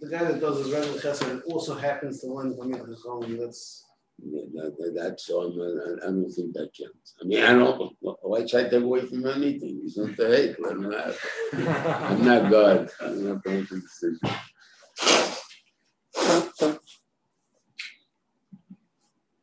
The 0.00 0.08
guy 0.08 0.24
that 0.24 0.40
does 0.40 0.58
his 0.58 0.72
regular 0.72 0.98
chesed 0.98 1.42
also 1.46 1.74
happens 1.74 2.20
to 2.20 2.28
learn 2.28 2.54
Talmid 2.54 2.96
Chacham, 3.02 3.38
that's 3.38 3.84
Yeah, 4.18 4.40
that, 4.54 4.76
that, 4.78 4.94
that's 4.94 5.28
on. 5.30 5.52
I, 5.60 6.06
I 6.06 6.10
don't 6.10 6.30
think 6.30 6.54
that 6.54 6.70
counts. 6.78 7.14
I 7.20 7.24
mean, 7.24 7.42
I 7.42 7.52
don't. 7.52 7.94
Why 8.00 8.46
try 8.46 8.62
to 8.62 8.70
take 8.70 8.82
away 8.82 9.02
from 9.02 9.26
anything? 9.26 9.80
He's 9.82 9.98
not 9.98 10.16
the 10.16 10.28
hate. 10.34 10.56
I'm 10.68 10.82
not, 10.88 11.14
I'm 12.10 12.24
not 12.24 12.50
God. 12.50 12.90
I'm 13.02 13.28
not 13.28 13.44
going 13.44 13.66
to 13.66 13.80
decision. 13.80 14.20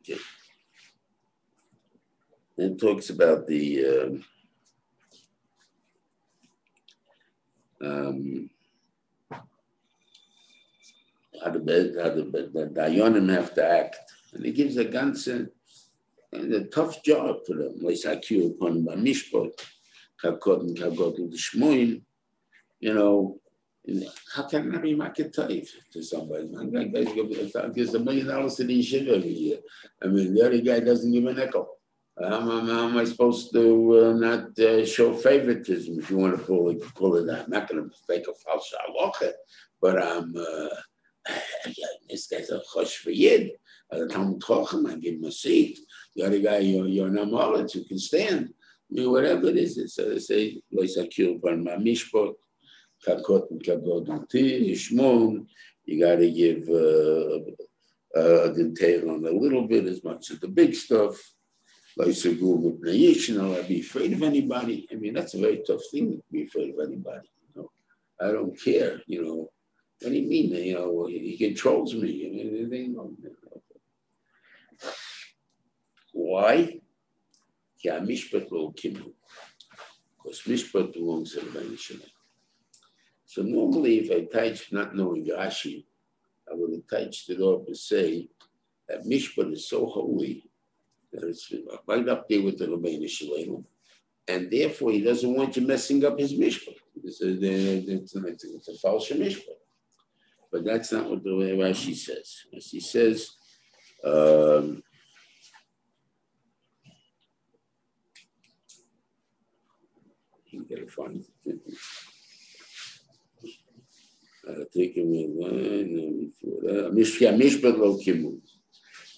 Okay. 0.02 0.20
Then 2.58 2.78
talks 2.78 3.10
about 3.10 3.48
the 3.48 3.86
um, 3.86 4.26
um, 7.84 8.50
how 11.44 11.52
the 11.52 12.00
how 12.02 12.10
the, 12.10 12.50
the 12.54 12.72
Dayanim 12.74 13.30
have 13.34 13.54
to 13.56 13.68
act 13.68 13.98
and 14.34 14.46
it 14.46 14.54
gives 14.56 14.78
a 14.78 14.86
ganze 14.86 15.50
and 16.32 16.54
a 16.54 16.64
tough 16.66 17.04
job 17.04 17.38
for 17.46 17.56
them. 17.56 17.80
IQ 17.82 18.52
upon 18.56 18.84
by 18.84 18.96
Mishpot, 18.96 19.52
Kakot 20.24 20.62
and 20.62 20.78
Kakot 20.78 21.18
and 21.18 21.34
Shmoim, 21.34 22.02
you 22.80 22.94
know. 22.94 23.40
How 24.34 24.44
can 24.44 24.74
I 24.74 24.78
be 24.78 24.96
market 24.96 25.34
type 25.34 25.68
to 25.92 26.02
somebody? 26.02 26.46
One 26.46 26.72
guy 26.72 26.86
gives 26.86 27.94
a 27.94 28.00
million 28.00 28.28
dollars 28.28 28.56
to 28.56 28.64
the 28.64 28.80
yeshiva 28.80 29.18
every 29.18 29.28
year. 29.28 29.58
I 30.02 30.08
mean, 30.08 30.34
the 30.34 30.46
other 30.46 30.62
guy 30.62 30.80
doesn't 30.80 31.12
give 31.12 31.26
a 31.26 31.34
nickel. 31.34 31.68
How 32.20 32.60
am, 32.60 32.68
how 32.68 32.90
am 32.90 32.98
I 32.98 33.06
supposed 33.06 33.52
to 33.54 33.98
uh, 33.98 34.14
not 34.14 34.60
uh, 34.60 34.86
show 34.86 35.14
favoritism 35.14 35.98
if 36.00 36.10
you 36.12 36.18
want 36.18 36.38
to 36.38 36.44
pull 36.44 36.70
it, 36.70 36.82
pull 36.94 37.16
it 37.18 37.30
out? 37.30 37.46
I'm 37.46 37.52
not 37.52 37.68
going 37.68 37.84
to 37.84 37.96
fake 38.08 38.26
a 38.30 38.34
false 38.34 38.72
halacha, 38.88 39.32
but 39.82 40.02
I'm, 40.02 40.36
uh, 40.36 41.34
this 42.10 42.28
guy's 42.28 42.52
a 42.52 42.62
chosh 42.74 42.96
for 42.98 43.10
yid 43.10 43.52
a 44.02 44.08
Talmid 44.08 44.44
Chacham, 44.46 44.86
I 44.86 44.96
give 44.96 45.16
him 45.16 45.26
a 45.26 45.32
seat. 45.32 45.80
The 46.16 46.24
other 46.24 46.40
guy, 46.40 46.60
you're, 46.60 46.88
you're 46.88 47.08
an 47.08 47.18
Amalek, 47.18 47.74
you 47.76 47.86
can 47.86 48.00
stand. 48.00 48.54
I 48.92 48.94
mean, 48.94 49.12
whatever 49.12 49.48
it 49.48 49.58
is, 49.58 49.78
it's, 49.78 49.98
uh, 50.00 50.10
they 50.10 50.20
say, 50.20 50.62
Loisakil 50.74 51.42
Ban 51.42 51.64
Mishpot, 51.64 52.34
Kakot 53.06 53.48
Kagod 53.64 54.08
Yishmon, 54.32 55.46
you 55.86 56.00
got 56.00 56.16
to 56.16 56.32
give 56.32 56.68
uh, 56.70 58.20
uh, 58.20 58.52
a 58.52 58.54
detail 58.54 59.12
on 59.12 59.26
a 59.26 59.32
little 59.32 59.68
bit 59.68 59.86
as 59.86 60.04
much 60.04 60.32
as 60.32 60.40
the 60.40 60.48
big 60.48 60.74
stuff. 60.76 61.20
Loisagul 61.98 62.80
I'll 63.40 63.68
be 63.68 63.80
afraid 63.82 64.14
of 64.14 64.24
anybody. 64.24 64.88
I 64.92 64.96
mean, 64.96 65.14
that's 65.14 65.34
a 65.36 65.40
very 65.40 65.62
tough 65.66 65.82
thing 65.92 66.18
to 66.18 66.24
be 66.32 66.44
afraid 66.44 66.74
of 66.74 66.80
anybody. 66.86 67.30
You 67.56 67.62
know? 67.62 67.72
I 68.20 68.32
don't 68.32 68.60
care, 68.60 69.02
you 69.06 69.24
know. 69.24 69.52
What 70.02 70.10
do 70.10 70.16
you 70.16 70.28
mean? 70.28 70.52
You 70.52 70.74
know, 70.74 71.06
he 71.06 71.38
controls 71.38 71.94
me. 71.94 72.68
They, 72.70 72.78
you 72.78 72.94
know, 72.94 73.12
why? 76.12 76.80
Because 77.82 78.08
Mishpat 80.48 80.94
belongs 80.94 81.34
to 81.34 81.42
the 81.42 81.78
Shalom. 81.78 82.02
So 83.26 83.42
normally, 83.42 84.00
if 84.00 84.12
I 84.12 84.26
touch 84.26 84.72
not 84.72 84.96
knowing 84.96 85.26
Rashi, 85.26 85.86
I 86.50 86.54
would 86.54 86.74
have 86.74 86.88
touched 86.88 87.30
it 87.30 87.42
up 87.42 87.66
to 87.66 87.76
say 87.76 88.30
that 88.88 89.06
Mishpat 89.06 89.54
is 89.54 89.68
so 89.68 89.86
holy 89.86 90.50
it's 91.14 91.54
right 91.88 92.10
up 92.10 92.28
there 92.28 92.42
with 92.42 92.58
the 92.58 92.68
Rabbeinu 92.68 93.08
Shalom, 93.10 93.66
and 94.28 94.50
therefore 94.50 94.92
he 94.92 95.02
doesn't 95.02 95.34
want 95.34 95.56
you 95.56 95.68
messing 95.68 96.04
up 96.06 96.20
his 96.20 96.34
Mishpat. 96.34 96.76
It's 97.04 97.22
a, 97.22 97.30
it's 97.30 98.16
a, 98.16 98.28
it's 98.28 98.68
a 98.68 98.78
false 98.80 99.10
Mishpat. 99.10 99.60
But 100.52 100.66
that's 100.66 100.92
not 100.92 101.10
what 101.10 101.24
the 101.24 101.36
way 101.36 101.52
Rashi 101.52 101.96
says. 101.96 102.44
As 102.56 102.68
he 102.68 102.80
says, 102.80 103.32
um, 104.04 104.84
you 110.46 110.66
gotta 110.70 110.88
find 110.88 111.24
it. 111.46 111.60
Uh, 114.48 114.66
take 114.76 114.98
away 114.98 115.26
one 115.26 116.20
before 116.20 116.62
that. 116.62 116.92
Mishya 116.94 117.34
mishpat 117.36 117.78
lo 117.78 117.98
kimu. 117.98 118.40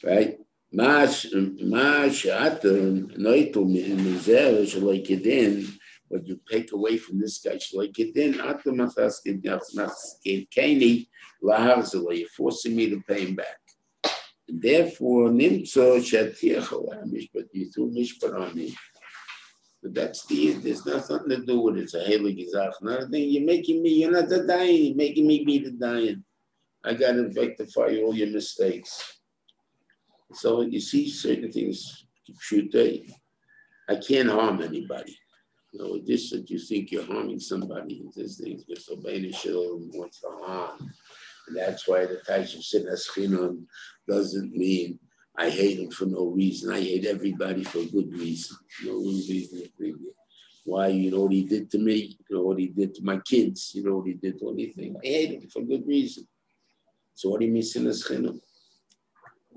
Right? 0.03 0.37
Kedin. 5.03 5.71
What 6.07 6.27
you 6.27 6.39
take 6.49 6.71
away 6.71 6.97
from 6.97 7.19
this 7.19 7.39
guy. 7.39 7.57
You're 12.13 12.27
forcing 12.27 12.75
me 12.75 12.89
to 12.89 13.01
pay 13.07 13.25
him 13.25 13.35
back. 13.35 13.59
And 14.47 14.61
therefore, 14.61 15.29
nimtzo 15.29 15.99
shatiach 15.99 17.29
but 17.33 17.45
You 17.53 17.71
threw 17.71 17.91
mishpat 17.91 18.39
on 18.39 18.55
me. 18.55 18.75
But 19.81 19.93
that's 19.93 20.25
the 20.25 20.53
there's 20.53 20.85
nothing 20.85 21.29
to 21.29 21.45
do 21.45 21.59
with 21.59 21.77
it. 21.77 21.83
It's 21.83 21.93
a 21.93 22.03
heilig 22.03 22.39
gizach. 22.39 22.73
Another 22.81 23.07
thing, 23.07 23.29
you're 23.29 23.43
making 23.43 23.83
me, 23.83 23.89
you're 23.89 24.11
not 24.11 24.29
the 24.29 24.43
dying, 24.45 24.85
you're 24.85 24.95
making 24.95 25.27
me 25.27 25.43
be 25.45 25.59
the 25.59 25.71
dying. 25.71 26.23
I 26.83 26.93
gotta 26.93 27.29
rectify 27.35 27.97
all 28.01 28.15
your 28.15 28.29
mistakes. 28.29 29.19
So 30.33 30.61
you 30.61 30.79
see 30.79 31.09
certain 31.09 31.51
things, 31.51 32.05
shoot 32.39 32.73
I 33.87 33.95
can't 33.95 34.29
harm 34.29 34.61
anybody. 34.61 35.17
You 35.71 35.79
know, 35.79 35.99
this 36.05 36.31
that 36.31 36.49
you 36.49 36.57
think 36.57 36.91
you're 36.91 37.05
harming 37.05 37.39
somebody, 37.39 38.03
this 38.15 38.39
thing 38.39 38.61
just 38.67 38.89
obey 38.89 39.21
the 39.21 39.31
shil 39.31 39.79
wants 39.93 40.21
to 40.21 40.27
harm. 40.41 40.91
And 41.47 41.57
that's 41.57 41.87
why 41.87 42.05
the 42.05 42.21
Taisha 42.27 42.59
Sinas 42.59 43.13
Chinon 43.13 43.67
doesn't 44.07 44.51
mean 44.53 44.99
I 45.37 45.49
hate 45.49 45.79
him 45.79 45.91
for 45.91 46.05
no 46.05 46.27
reason. 46.27 46.71
I 46.71 46.79
hate 46.79 47.05
everybody 47.05 47.63
for 47.63 47.83
good 47.83 48.13
reason. 48.13 48.57
No 48.85 48.93
reason. 48.93 49.63
Why? 50.63 50.87
You 50.87 51.11
know 51.11 51.21
what 51.23 51.33
he 51.33 51.43
did 51.43 51.69
to 51.71 51.77
me? 51.77 52.17
You 52.29 52.37
know 52.37 52.43
what 52.43 52.57
he 52.57 52.67
did 52.67 52.95
to 52.95 53.03
my 53.03 53.19
kids? 53.19 53.71
You 53.75 53.83
know 53.83 53.97
what 53.97 54.07
he 54.07 54.13
did 54.13 54.39
to 54.39 54.49
anything? 54.51 54.95
I 55.03 55.07
hate 55.07 55.43
him 55.43 55.49
for 55.49 55.61
good 55.61 55.85
reason. 55.85 56.25
So 57.13 57.29
what 57.29 57.41
do 57.41 57.45
you 57.45 57.51
mean 57.51 57.63
sinas 57.63 58.09
chinum? 58.09 58.39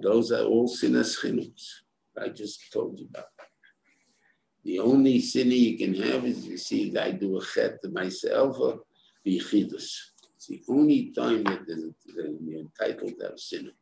Those 0.01 0.33
are 0.33 0.45
all 0.45 0.69
sinas 0.69 1.19
chinums. 1.19 1.65
I 2.17 2.29
just 2.29 2.73
told 2.73 2.99
you 2.99 3.09
about. 3.11 3.27
The 4.65 4.81
only 4.81 5.21
sin 5.21 5.51
you 5.51 5.79
can 5.79 5.95
have 5.95 6.25
is 6.25 6.47
you 6.47 6.57
see 6.57 6.91
guy 6.91 7.13
do 7.13 7.39
a 7.39 7.45
chet 7.45 7.81
to 7.83 7.89
myself 7.91 8.59
or 8.59 8.81
be 9.25 9.41
chidus. 9.41 9.89
It's 10.37 10.47
the 10.49 10.63
only 10.69 11.11
time 11.11 11.43
that 11.45 11.67
you're 11.67 12.61
entitled 12.61 13.15
to 13.19 13.27
have 13.27 13.39
sin 13.39 13.73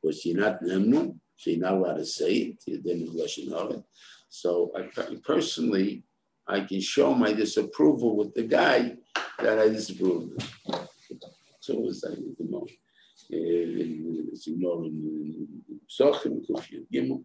because 0.00 0.24
you're 0.24 0.40
not 0.40 0.62
Nemnu, 0.62 1.18
so 1.36 1.50
you're 1.50 1.60
not 1.60 1.74
allowed 1.74 1.96
to 1.96 2.04
say 2.06 2.32
it, 2.32 2.62
you 2.66 2.78
didn't 2.78 3.16
Lashon 3.16 3.82
So 4.28 4.70
I 4.76 4.88
personally, 5.24 6.04
I 6.46 6.60
can 6.60 6.80
show 6.80 7.14
my 7.14 7.32
disapproval 7.32 8.16
with 8.16 8.34
the 8.34 8.44
guy 8.44 8.96
that 9.38 9.58
I 9.58 9.68
disapprove 9.68 10.32
of. 10.32 10.88
So 11.60 11.86
it's 11.86 12.04
like 12.04 12.18
the 12.38 12.44
most. 12.48 12.72
It's 13.30 14.48
Sochim, 16.00 16.44
Kufiyat 16.48 16.86
Gimel. 16.92 17.24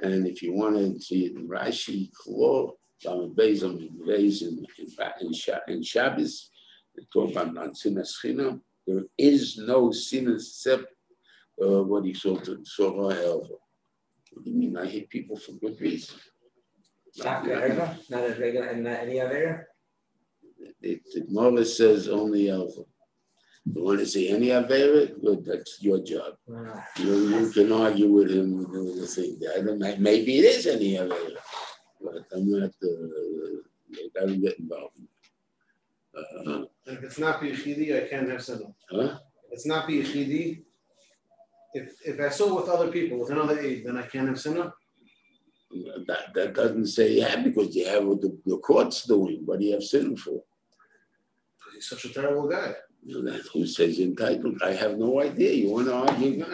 And 0.00 0.26
if 0.26 0.42
you 0.42 0.52
want 0.52 0.76
to 0.76 1.00
see 1.00 1.26
it 1.26 1.36
in 1.36 1.48
Rashi, 1.48 2.10
Klor, 2.12 2.72
Lamed 3.04 3.36
Beis, 3.36 3.62
Lamed 3.62 3.90
Beis, 4.06 4.42
in, 4.42 5.82
Shabbos, 5.82 6.50
talk 7.12 7.30
about 7.30 7.54
non-sinas 7.54 8.14
chinam. 8.22 8.60
There 8.86 9.04
is 9.16 9.58
no 9.58 9.90
sin 9.92 10.32
except 10.32 10.86
uh, 11.62 11.82
what 11.82 12.04
he 12.04 12.14
saw 12.14 12.36
to 12.36 12.62
Sorah 12.64 13.22
Elva. 13.22 13.54
What 14.32 14.44
do 14.44 14.50
you 14.50 14.56
mean? 14.56 14.76
I 14.76 14.86
hate 14.86 15.10
people 15.10 15.36
for 15.36 15.52
good 15.52 15.80
reason. 15.80 16.18
Not 17.18 17.46
regular, 17.46 17.96
not 18.08 18.22
as 18.22 18.38
regular, 18.38 18.68
and 18.68 18.84
not 18.84 19.00
any 19.00 19.20
other. 19.20 19.68
The 20.80 21.00
the 21.12 21.20
Gemara 21.22 21.64
says 21.64 22.08
only 22.08 22.50
Alpha. 22.50 22.82
You 23.66 23.82
want 23.84 23.98
to 24.00 24.06
see 24.06 24.30
any 24.30 24.48
Avera? 24.48 25.20
Good, 25.22 25.44
that's 25.44 25.82
your 25.82 25.98
job. 26.00 26.34
Ah, 26.52 26.84
You, 26.98 27.14
you 27.40 27.50
can 27.50 27.72
argue 27.72 28.10
with 28.12 28.30
him 28.30 28.58
with 28.58 28.72
the- 28.72 28.82
with 29.00 29.14
thing. 29.14 29.38
I 29.54 29.60
don't 29.60 29.78
know, 29.78 29.94
maybe 29.98 30.38
it 30.38 30.44
is 30.44 30.66
any 30.66 30.94
Avera. 30.94 31.36
But 32.00 32.24
I'm 32.32 32.50
not, 32.50 32.70
uh, 32.82 34.20
I 34.22 34.26
don't 34.26 34.40
get 34.40 34.58
involved. 34.58 34.96
Uh, 36.16 36.64
And 36.86 36.96
if 36.98 37.02
it's 37.04 37.18
not 37.18 37.40
Bichidi, 37.40 37.86
I 38.02 38.08
can't 38.08 38.28
have 38.30 38.42
Sinna. 38.42 38.74
huh? 38.90 39.18
If 39.46 39.52
it's 39.52 39.66
not 39.66 39.88
Bichidi, 39.88 40.62
if, 41.74 41.86
if 42.04 42.20
I 42.20 42.30
saw 42.30 42.54
with 42.58 42.68
other 42.68 42.90
people, 42.90 43.18
with 43.18 43.30
another 43.30 43.58
aid, 43.60 43.84
then 43.86 43.96
I 43.98 44.06
can't 44.06 44.28
have 44.28 44.40
Sinna. 44.40 44.72
That, 46.06 46.32
that 46.34 46.54
doesn't 46.54 46.86
say 46.86 47.12
you 47.12 47.22
have 47.22 47.44
because 47.44 47.76
you 47.76 47.84
have 47.86 48.04
what 48.06 48.22
the, 48.22 48.30
the 48.46 48.56
court's 48.58 49.02
doing. 49.04 49.42
What 49.44 49.58
do 49.60 49.66
you 49.66 49.72
have 49.74 49.82
sin 49.82 50.16
for? 50.16 50.42
Because 51.58 51.74
he's 51.74 51.88
such 51.88 52.06
a 52.06 52.14
terrible 52.14 52.48
guy. 52.48 52.74
You 53.04 53.22
know, 53.22 53.30
That's 53.30 53.48
who 53.48 53.66
says 53.66 53.98
entitled. 53.98 54.60
I 54.62 54.72
have 54.72 54.98
no 54.98 55.20
idea. 55.20 55.52
You 55.52 55.70
want 55.70 55.86
to 55.86 55.94
argue? 55.94 56.44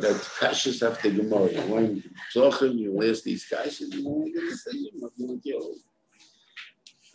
That's 0.00 0.28
kashas 0.38 0.88
after 0.88 1.10
Gemara. 1.10 1.52
You 1.52 1.66
want 1.66 2.04
Zochim, 2.34 2.78
you 2.78 3.02
ask 3.10 3.22
these 3.24 3.46
kashas, 3.50 3.92
you 3.92 4.06
want 4.08 4.26
to 4.26 4.32
get 4.32 4.42
a 4.42 4.46
decision. 4.46 4.90
What 4.98 5.16
do 5.16 5.22
you 5.22 5.28
want 5.28 5.40
you? 5.44 5.76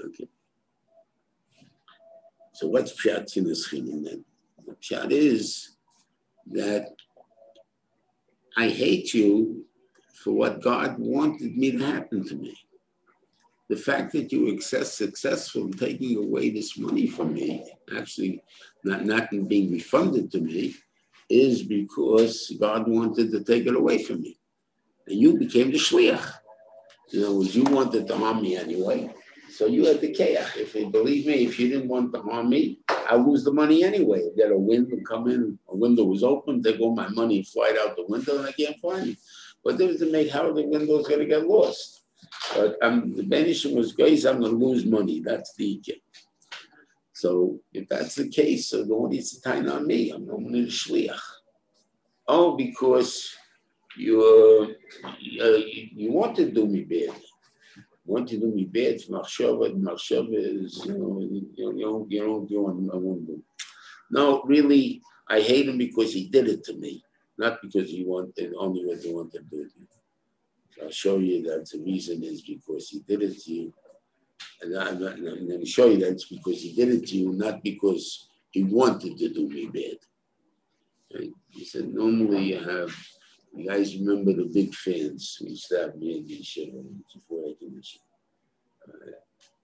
Okay. 0.05 0.27
So 2.53 2.67
what's 2.67 2.93
pshat 2.93 3.37
in 3.37 3.45
this 3.45 3.69
chinim 3.69 4.03
then? 4.03 4.25
The 4.65 4.75
pshat 4.75 5.11
is 5.11 5.77
that 6.47 6.89
I 8.57 8.67
hate 8.69 9.13
you 9.13 9.65
for 10.23 10.31
what 10.31 10.61
God 10.61 10.97
wanted 10.99 11.55
me 11.55 11.71
to 11.71 11.85
happen 11.85 12.27
to 12.27 12.35
me. 12.35 12.57
The 13.70 13.76
fact 13.76 14.13
that 14.13 14.32
you 14.32 14.45
were 14.45 14.61
successful 14.61 15.65
in 15.65 15.74
taking 15.74 16.17
away 16.17 16.49
this 16.49 16.78
money 16.78 17.07
from 17.07 17.34
me, 17.34 17.72
actually 17.95 18.43
not, 18.84 19.05
not 19.05 19.30
being 19.47 19.72
refunded 19.72 20.32
to 20.32 20.41
me, 20.41 20.76
is 21.30 21.61
because 21.61 22.51
God 22.59 22.88
wanted 22.88 23.32
to 23.32 23.43
take 23.43 23.67
it 23.67 23.76
away 23.76 24.03
from 24.03 24.22
me. 24.22 24.39
And 25.07 25.20
you 25.20 25.38
became 25.38 25.72
the 25.72 25.78
shliach. 25.78 26.34
In 27.13 27.24
other 27.24 27.36
words, 27.36 27.55
you 27.55 27.63
wanted 27.63 28.07
to 28.07 28.17
harm 28.17 28.41
me 28.41 28.57
anyway. 28.57 29.13
So 29.51 29.65
you 29.65 29.86
had 29.86 29.99
the 29.99 30.13
keach. 30.13 30.57
If 30.57 30.76
you 30.76 30.89
believe 30.89 31.26
me, 31.26 31.45
if 31.45 31.59
you 31.59 31.70
didn't 31.70 31.88
want 31.88 32.13
to 32.13 32.22
harm 32.22 32.49
me, 32.49 32.80
I 32.88 33.15
lose 33.15 33.43
the 33.43 33.51
money 33.51 33.84
anyway. 33.84 34.20
If 34.20 34.38
Get 34.38 34.51
a 34.51 34.57
wind 34.57 34.91
and 34.91 35.05
come 35.07 35.28
in, 35.28 35.57
a 35.67 35.76
window 35.76 36.03
was 36.05 36.24
open, 36.24 36.61
they 36.61 36.78
go 36.78 36.93
my 36.93 37.09
money, 37.09 37.43
fly 37.43 37.76
out 37.82 37.95
the 37.95 38.05
window, 38.07 38.38
and 38.38 38.47
I 38.47 38.51
can't 38.51 38.80
find 38.80 39.09
it. 39.09 39.17
But 39.63 39.78
there 39.78 39.88
was 39.88 39.97
to 39.99 40.11
make 40.11 40.30
how 40.30 40.51
the 40.53 40.65
window's 40.65 41.07
gonna 41.07 41.26
get 41.26 41.47
lost. 41.47 41.98
But 42.55 42.77
um, 42.81 43.15
the 43.15 43.23
benishing 43.23 43.75
was 43.75 43.93
guys, 43.93 44.25
I'm 44.25 44.41
gonna 44.41 44.53
lose 44.53 44.85
money. 44.85 45.21
That's 45.21 45.53
the 45.55 45.79
ikka. 45.79 45.95
So 47.13 47.59
if 47.73 47.89
that's 47.89 48.15
the 48.15 48.29
case, 48.29 48.67
so 48.69 48.83
the 48.83 48.95
one 48.95 49.11
needs 49.11 49.33
to 49.33 49.41
tie 49.41 49.59
on 49.59 49.85
me. 49.85 50.11
I'm 50.11 50.29
only 50.31 50.65
the 50.65 50.71
shliach. 50.71 51.19
Oh, 52.27 52.55
because 52.55 53.35
you, 53.97 54.21
uh, 55.03 55.07
you, 55.19 55.89
you 55.93 56.11
want 56.11 56.35
to 56.37 56.49
do 56.49 56.65
me 56.65 56.81
bad. 56.83 57.13
You 57.75 57.83
want 58.05 58.29
to 58.29 58.37
do 58.37 58.47
me 58.47 58.63
bad. 58.65 58.99
Machshava, 59.09 59.75
machshava 59.75 60.63
is 60.63 60.85
you 60.85 60.97
know 60.97 61.19
you 61.19 61.41
don't 61.57 62.09
you 62.09 62.21
don't 62.21 62.49
you 62.49 62.61
want 62.61 62.93
I 62.93 62.97
want 62.97 63.27
to. 63.27 63.43
No, 64.11 64.43
really, 64.43 65.01
I 65.27 65.41
hate 65.41 65.67
him 65.67 65.77
because 65.77 66.13
he 66.13 66.29
did 66.29 66.47
it 66.47 66.63
to 66.65 66.73
me, 66.73 67.03
not 67.37 67.61
because 67.61 67.89
he 67.89 68.05
wanted 68.05 68.53
only 68.57 68.85
what 68.85 68.99
he 68.99 69.13
wanted 69.13 69.49
to 69.49 69.57
do 69.57 69.69
to 69.69 69.79
me. 69.79 69.87
I'll 70.82 70.91
show 70.91 71.17
you 71.17 71.41
that 71.43 71.69
the 71.69 71.80
reason 71.80 72.23
is 72.23 72.41
because 72.41 72.89
he 72.89 72.99
did 72.99 73.21
it 73.21 73.39
to 73.43 73.51
you. 73.51 73.73
And 74.61 74.77
I'm, 74.77 75.01
not, 75.01 75.13
I'm 75.13 75.47
going 75.47 75.59
to 75.59 75.65
show 75.65 75.88
you 75.88 75.97
that 75.99 76.11
it's 76.11 76.25
because 76.25 76.61
he 76.61 76.73
did 76.73 76.89
it 76.89 77.07
to 77.07 77.17
you, 77.17 77.34
not 77.34 77.63
because 77.63 78.30
he 78.51 78.63
wanted 78.63 79.17
to 79.17 79.30
do 79.30 79.47
me 79.49 79.67
bad. 79.67 79.97
Right? 81.13 81.32
He 81.49 81.65
said, 81.65 81.93
normally 81.93 82.53
you 82.53 82.59
have, 82.59 82.95
you 83.55 83.67
guys 83.67 83.97
remember 83.97 84.34
the 84.34 84.49
big 84.53 84.73
fans 84.73 85.38
who 85.39 85.47
have 85.77 85.95
me 85.95 86.19
in 86.19 86.27
the 86.27 86.43
show 86.43 86.65
before 87.13 87.49
I 87.49 87.53
did 87.59 87.75
the 87.75 87.84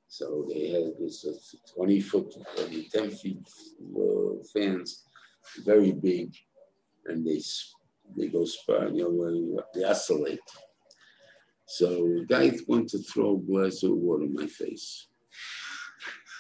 so 0.07 0.47
they 0.47 0.69
had 0.69 0.93
this 0.97 1.25
uh, 1.25 1.73
20 1.75 1.99
foot, 1.99 2.33
I 2.57 2.69
mean, 2.69 2.87
10 2.89 3.11
feet 3.11 3.45
uh, 3.97 4.41
fans, 4.53 5.03
very 5.65 5.91
big, 5.91 6.33
and 7.05 7.27
they, 7.27 7.41
they 8.15 8.27
go 8.29 8.45
spar, 8.45 8.87
you 8.87 9.03
know, 9.03 9.61
they 9.73 9.83
oscillate. 9.83 10.39
So 11.67 11.89
the 11.89 12.25
guy 12.27 12.51
wanted 12.67 12.89
to 12.89 12.99
throw 12.99 13.35
a 13.35 13.39
glass 13.39 13.83
of 13.83 13.91
water 13.91 14.23
in 14.23 14.33
my 14.33 14.47
face. 14.47 15.07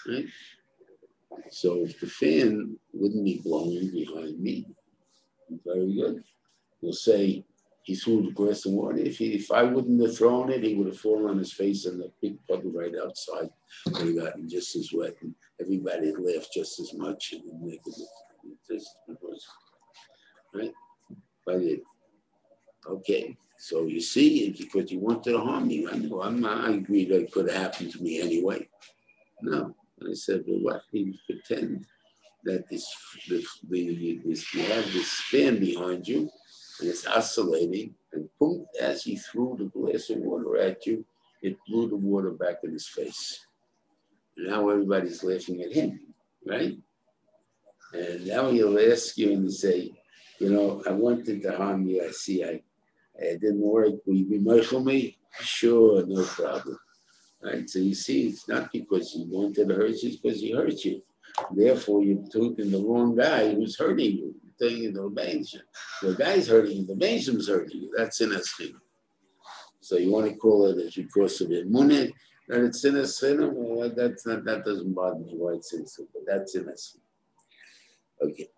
Right? 0.07 0.25
So 1.49 1.83
if 1.83 1.99
the 1.99 2.07
fan 2.07 2.77
wouldn't 2.93 3.25
be 3.25 3.41
blowing 3.43 3.91
behind 3.91 4.39
me, 4.39 4.67
very 5.65 5.93
good. 5.93 6.23
We'll 6.81 6.93
say 6.93 7.43
he 7.83 7.95
threw 7.95 8.23
the 8.23 8.31
glass 8.31 8.65
of 8.65 8.73
water. 8.73 8.97
If 8.97 9.17
he, 9.17 9.33
if 9.33 9.51
I 9.51 9.63
wouldn't 9.63 10.01
have 10.01 10.17
thrown 10.17 10.51
it, 10.51 10.63
he 10.63 10.75
would 10.75 10.87
have 10.87 10.99
fallen 10.99 11.29
on 11.29 11.37
his 11.37 11.53
face 11.53 11.85
in 11.85 11.99
the 11.99 12.11
big 12.21 12.37
puddle 12.47 12.71
right 12.71 12.93
outside. 13.03 13.49
Would 13.85 14.07
have 14.07 14.15
gotten 14.15 14.49
just 14.49 14.75
as 14.75 14.91
wet, 14.93 15.15
and 15.21 15.35
everybody 15.61 16.11
laughed 16.17 16.51
just 16.53 16.79
as 16.79 16.93
much. 16.95 17.33
And 17.33 17.43
could 17.83 17.93
just 18.67 18.97
because, 19.07 19.47
right? 20.53 20.73
But 21.45 21.61
it, 21.61 21.83
okay. 22.87 23.37
So 23.67 23.87
you 23.87 23.99
see, 23.99 24.51
because 24.51 24.91
you 24.91 24.99
wanted 24.99 25.31
to 25.31 25.39
harm 25.39 25.69
me. 25.69 25.87
I 25.91 25.97
know. 25.97 26.21
I'm 26.21 26.45
I 26.45 26.69
agreed 26.69 27.09
that 27.09 27.23
it 27.23 27.31
could 27.31 27.49
have 27.49 27.63
happened 27.63 27.93
to 27.93 28.03
me 28.03 28.21
anyway. 28.21 28.69
No. 29.41 29.75
And 29.99 30.11
I 30.11 30.13
said, 30.13 30.43
well, 30.45 30.59
what? 30.61 30.81
He 30.91 31.19
pretend 31.25 31.83
that 32.43 32.69
this, 32.69 32.85
the, 33.27 33.43
the, 33.67 34.21
this, 34.23 34.53
you 34.53 34.61
have 34.65 34.85
this 34.93 35.11
fan 35.31 35.59
behind 35.59 36.07
you, 36.07 36.29
and 36.79 36.89
it's 36.89 37.07
oscillating, 37.07 37.95
and 38.13 38.29
boom, 38.39 38.67
as 38.79 39.01
he 39.01 39.15
threw 39.15 39.55
the 39.57 39.65
glass 39.65 40.11
of 40.11 40.17
water 40.17 40.57
at 40.57 40.85
you, 40.85 41.03
it 41.41 41.57
blew 41.67 41.89
the 41.89 41.95
water 41.95 42.29
back 42.29 42.57
in 42.63 42.71
his 42.71 42.87
face. 42.87 43.47
And 44.37 44.45
now 44.45 44.69
everybody's 44.69 45.23
laughing 45.23 45.63
at 45.63 45.73
him, 45.73 46.01
right? 46.45 46.77
And 47.93 48.27
now 48.27 48.51
he'll 48.51 48.77
ask 48.77 49.17
you 49.17 49.33
and 49.33 49.51
say, 49.51 49.89
you 50.37 50.51
know, 50.51 50.83
I 50.87 50.91
wanted 50.91 51.41
to 51.41 51.57
harm 51.57 51.87
you. 51.87 52.05
I 52.05 52.11
see 52.11 52.43
I, 52.43 52.61
it 53.17 53.41
didn't 53.41 53.61
work. 53.61 53.93
Will 54.05 54.15
you 54.15 54.25
be 54.25 54.39
merciful 54.39 54.83
me? 54.83 55.17
Sure, 55.39 56.05
no 56.05 56.23
problem. 56.23 56.79
Right? 57.41 57.69
So 57.69 57.79
you 57.79 57.93
see, 57.93 58.27
it's 58.27 58.47
not 58.47 58.71
because 58.71 59.11
he 59.11 59.25
wanted 59.27 59.67
to 59.69 59.75
hurt 59.75 60.01
you, 60.01 60.09
it's 60.09 60.17
because 60.17 60.39
he 60.39 60.51
hurt 60.51 60.83
you. 60.83 61.01
Therefore, 61.51 62.03
you 62.03 62.25
took 62.31 62.59
in 62.59 62.71
the 62.71 62.81
wrong 62.81 63.15
guy 63.15 63.53
who's 63.53 63.77
hurting 63.77 64.17
you. 64.17 64.35
You're 64.59 64.69
taking 64.69 64.93
the 64.93 65.09
bench. 65.09 65.55
The 66.01 66.15
guy's 66.15 66.47
hurting 66.47 66.77
you, 66.77 66.85
the 66.85 66.95
bench's 66.95 67.47
hurting 67.47 67.81
you. 67.81 67.93
That's 67.95 68.21
in 68.21 68.31
thing. 68.31 68.75
So 69.81 69.97
you 69.97 70.11
want 70.11 70.27
to 70.27 70.35
call 70.35 70.65
it 70.67 70.83
as 70.83 70.95
because 70.95 71.41
of 71.41 71.51
it. 71.51 71.71
Muneh, 71.71 72.11
that 72.47 72.63
it's 72.63 72.83
in 72.85 72.95
a 72.97 73.05
sin, 73.05 73.51
well, 73.53 73.91
that's 73.95 74.25
not, 74.25 74.43
that 74.45 74.65
doesn't 74.65 74.93
bother 74.93 75.19
me 75.19 75.33
why 75.35 75.53
it's 75.53 75.73
in 75.73 75.85
sin, 75.85 76.07
but 76.13 76.23
that's 76.27 76.55
in 76.55 76.75
sin. 76.77 77.01
Okay. 78.21 78.49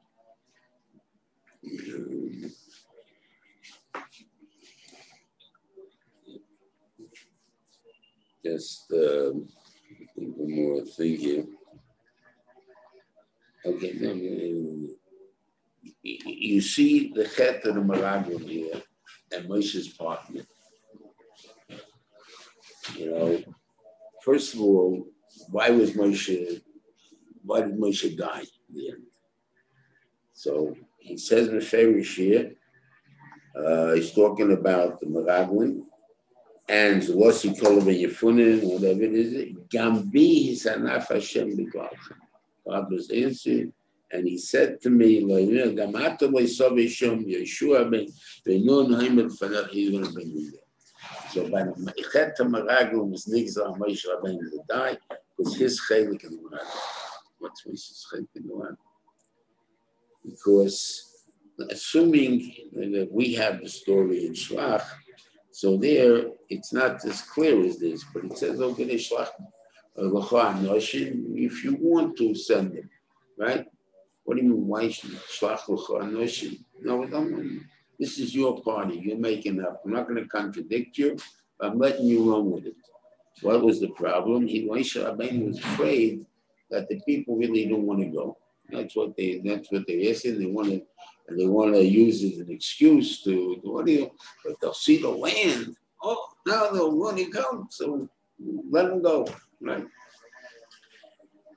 Mm. 1.65 2.51
Just 8.47 8.91
um, 8.93 9.49
one 10.15 10.55
more 10.55 10.81
thing 10.85 11.17
here. 11.17 11.45
Okay. 13.65 13.91
You 16.01 16.61
see 16.61 17.11
the 17.13 17.27
chet 17.27 17.65
of 17.65 17.75
the 17.75 17.81
Meraglim 17.81 18.47
here 18.47 18.81
and 19.33 19.49
Moshe's 19.49 19.89
partner. 19.89 20.43
You 22.95 23.11
know, 23.11 23.43
first 24.23 24.53
of 24.53 24.61
all, 24.61 25.07
why 25.49 25.69
was 25.71 25.91
Moshe, 25.91 26.61
why 27.43 27.61
did 27.61 27.77
Moshe 27.77 28.15
die 28.15 28.45
in 28.69 28.75
the 28.75 28.89
end? 28.91 29.03
So 30.31 30.73
he 30.99 31.17
says 31.17 31.49
Meferish 31.49 32.15
here, 32.15 32.53
uh, 33.57 33.91
he's 33.93 34.13
talking 34.13 34.53
about 34.53 35.01
the 35.01 35.07
Meraglim 35.07 35.86
and 36.69 37.01
Zolosi 37.01 37.57
Kolav 37.57 37.83
Yefunin, 37.83 38.63
whatever 38.63 39.03
it 39.03 39.13
is, 39.13 39.55
Gambi 39.69 40.51
Hisanaf 40.51 41.07
Hashem 41.07 41.57
B'Gvalchem. 41.57 42.17
God 42.67 42.91
was 42.91 43.09
answered, 43.09 43.71
and 44.11 44.27
he 44.27 44.37
said 44.37 44.81
to 44.81 44.89
me, 44.89 45.21
"Lo'ineh 45.21 45.73
Gamata 45.75 46.29
Lo'isov 46.29 46.73
Yeshom 46.73 47.25
Yeshua 47.25 47.89
Ben 47.89 48.07
Benun 48.45 48.99
Haimed 48.99 49.31
Fanach." 49.37 49.71
Bring 50.13 50.29
you 50.29 50.51
there. 50.51 50.61
So 51.31 51.49
by 51.49 51.63
the 51.63 51.71
Mechet 51.71 52.35
Meraglim 52.39 53.11
was 53.11 53.25
Nigzal 53.25 53.77
Moshe 53.77 54.05
Rabbeinu 54.05 54.49
to 54.51 54.59
die 54.67 54.97
was 55.37 55.55
his 55.55 55.79
chelik 55.89 56.23
in 56.25 56.31
the 56.31 56.37
Meraglim. 56.37 56.81
What's 57.39 57.63
Moshe's 57.65 58.05
chelik 58.11 58.27
in 58.35 58.47
the 58.47 58.53
Meraglim? 58.53 58.77
Because 60.25 61.25
assuming 61.69 62.53
that 62.73 63.09
we 63.11 63.33
have 63.35 63.61
the 63.61 63.69
story 63.69 64.25
in 64.25 64.33
Shlach, 64.33 64.85
so 65.57 65.75
there 65.75 66.27
it's 66.49 66.71
not 66.71 67.03
as 67.03 67.23
clear 67.23 67.65
as 67.65 67.79
this, 67.79 68.05
but 68.13 68.25
it 68.25 68.37
says 68.37 68.59
Shlach 68.59 69.29
uh, 69.97 70.75
if 71.47 71.63
you 71.63 71.75
want 71.79 72.15
to 72.19 72.35
send 72.35 72.73
them, 72.75 72.87
right? 73.39 73.65
What 74.23 74.37
do 74.37 74.43
you 74.43 74.49
mean? 74.49 74.67
Why 74.67 74.83
shlach? 74.83 76.59
No, 76.81 77.07
don't. 77.07 77.65
This 77.99 78.19
is 78.19 78.35
your 78.35 78.61
party. 78.61 79.01
You're 79.03 79.17
making 79.17 79.59
up. 79.63 79.81
I'm 79.83 79.93
not 79.93 80.07
going 80.07 80.21
to 80.21 80.29
contradict 80.29 80.95
you. 80.99 81.17
I'm 81.59 81.79
letting 81.79 82.05
you 82.05 82.31
run 82.31 82.51
with 82.51 82.67
it. 82.67 82.75
What 83.41 83.63
was 83.63 83.79
the 83.79 83.89
problem? 83.89 84.45
He 84.45 84.67
Moshe 84.67 84.95
Rabbeinu 85.03 85.47
was 85.47 85.57
afraid 85.57 86.23
that 86.69 86.87
the 86.87 86.99
people 87.07 87.35
really 87.35 87.65
don't 87.65 87.87
want 87.87 88.01
to 88.01 88.05
go. 88.05 88.37
That's 88.69 88.95
what 88.95 89.15
they. 89.15 89.41
That's 89.43 89.71
what 89.71 89.85
they're 89.87 90.11
asking. 90.11 90.39
They 90.39 90.45
want 90.45 90.69
to, 90.69 90.81
and 91.27 91.39
they 91.39 91.47
want 91.47 91.73
to 91.73 91.83
use 91.83 92.23
it 92.23 92.33
as 92.33 92.39
an 92.39 92.51
excuse 92.51 93.23
to. 93.23 93.59
What 93.63 93.85
do 93.85 93.91
you? 93.91 94.11
But 94.45 94.59
they'll 94.61 94.73
see 94.73 95.01
the 95.01 95.09
land. 95.09 95.75
Oh, 96.03 96.27
now 96.45 96.69
they'll 96.71 96.95
want 96.95 97.17
to 97.17 97.25
come. 97.29 97.67
So 97.69 98.09
let 98.69 98.87
them 98.87 99.01
go. 99.01 99.27
Right. 99.61 99.85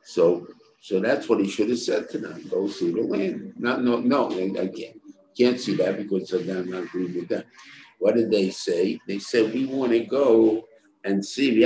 So, 0.05 0.47
so 0.81 1.01
that's 1.01 1.29
what 1.29 1.41
he 1.41 1.49
should 1.49 1.69
have 1.69 1.79
said 1.79 2.09
to 2.11 2.19
them. 2.19 2.49
Go 2.49 2.69
see 2.69 2.91
the 2.91 3.03
land. 3.03 3.55
No, 3.57 3.77
no, 3.77 4.01
no. 4.01 4.31
I 4.31 4.67
can't. 4.67 5.01
Can't 5.37 5.61
see 5.61 5.77
that 5.77 5.97
because 5.97 6.33
I'm 6.33 6.71
not 6.71 6.85
agreeing 6.85 7.15
with 7.15 7.29
that. 7.29 7.47
What 7.99 8.17
did 8.17 8.31
they 8.31 8.51
say? 8.51 8.99
They 9.07 9.19
said 9.19 9.53
we 9.53 9.67
want 9.67 9.93
to 9.93 10.01
go 10.01 10.67
and 11.05 11.25
see 11.25 11.65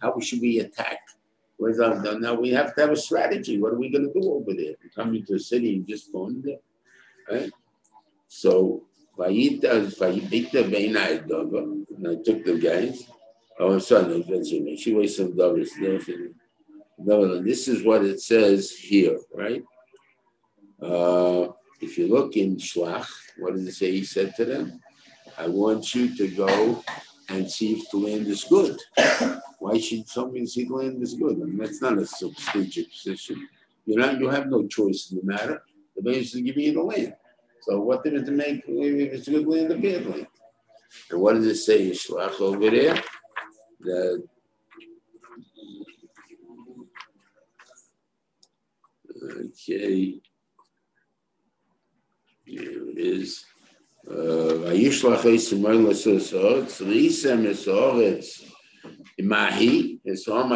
how 0.00 0.14
we 0.14 0.22
should 0.24 0.40
be 0.40 0.60
attacked. 0.60 1.14
Now 1.58 2.34
we 2.34 2.50
have 2.50 2.74
to 2.74 2.80
have 2.82 2.90
a 2.90 2.96
strategy. 2.96 3.58
What 3.58 3.72
are 3.72 3.78
we 3.78 3.88
going 3.88 4.06
to 4.06 4.20
do 4.20 4.30
over 4.32 4.52
there? 4.52 4.74
Coming 4.94 5.24
to 5.26 5.34
a 5.34 5.38
city 5.38 5.76
and 5.76 5.86
just 5.86 6.12
going 6.12 6.42
there, 6.42 6.60
right? 7.30 7.50
So 8.28 8.82
and 9.18 9.38
I 10.98 12.16
took 12.22 12.44
the 12.44 12.58
guys. 12.62 13.08
Oh, 13.58 13.78
sorry, 13.78 14.22
she 14.76 14.92
was 14.92 15.16
some 15.16 15.34
dollars. 15.34 15.72
This 16.98 17.68
is 17.68 17.82
what 17.82 18.04
it 18.04 18.20
says 18.20 18.70
here, 18.72 19.18
right? 19.34 19.64
Uh, 20.82 21.48
if 21.80 21.96
you 21.96 22.08
look 22.08 22.36
in 22.36 22.56
Shlach, 22.56 23.08
what 23.38 23.54
does 23.54 23.66
it 23.66 23.72
say? 23.72 23.92
He 23.92 24.04
said 24.04 24.34
to 24.36 24.44
them, 24.44 24.80
I 25.38 25.46
want 25.48 25.94
you 25.94 26.14
to 26.16 26.28
go 26.28 26.84
and 27.30 27.50
see 27.50 27.72
if 27.76 27.90
the 27.90 27.96
land 27.96 28.26
is 28.26 28.44
good. 28.44 28.78
Why 29.58 29.78
should 29.78 30.08
somebody 30.08 30.46
see 30.46 30.66
land 30.66 31.02
is 31.02 31.14
good? 31.14 31.36
I 31.42 31.44
mean, 31.44 31.58
that's 31.58 31.80
not 31.80 31.98
a 31.98 32.06
substantial 32.06 32.84
position. 32.84 33.48
You 33.84 33.96
know, 33.96 34.10
you 34.12 34.28
have 34.28 34.48
no 34.48 34.66
choice 34.66 35.10
in 35.10 35.18
the 35.18 35.24
matter. 35.24 35.62
The 35.96 36.02
basis 36.02 36.34
is 36.34 36.42
giving 36.42 36.64
you 36.64 36.72
the 36.74 36.82
land. 36.82 37.14
So 37.62 37.80
what 37.80 38.04
did 38.04 38.14
it 38.14 38.28
make 38.30 38.64
if 38.66 39.12
it's 39.12 39.28
good 39.28 39.46
land 39.46 39.72
or 39.72 39.78
bad 39.78 40.06
land? 40.06 40.26
And 41.10 41.20
what 41.20 41.34
does 41.34 41.46
it 41.46 41.56
say, 41.56 41.90
Shlach, 41.90 42.40
over 42.40 42.70
there? 42.70 43.02
That 43.80 44.22
Okay. 49.22 50.20
Here 52.44 52.90
it 52.90 52.98
is. 52.98 53.44
Uh, 54.08 54.70
Mahi, 59.18 60.00
and 60.04 60.18
so 60.18 60.36
uh, 60.36 60.50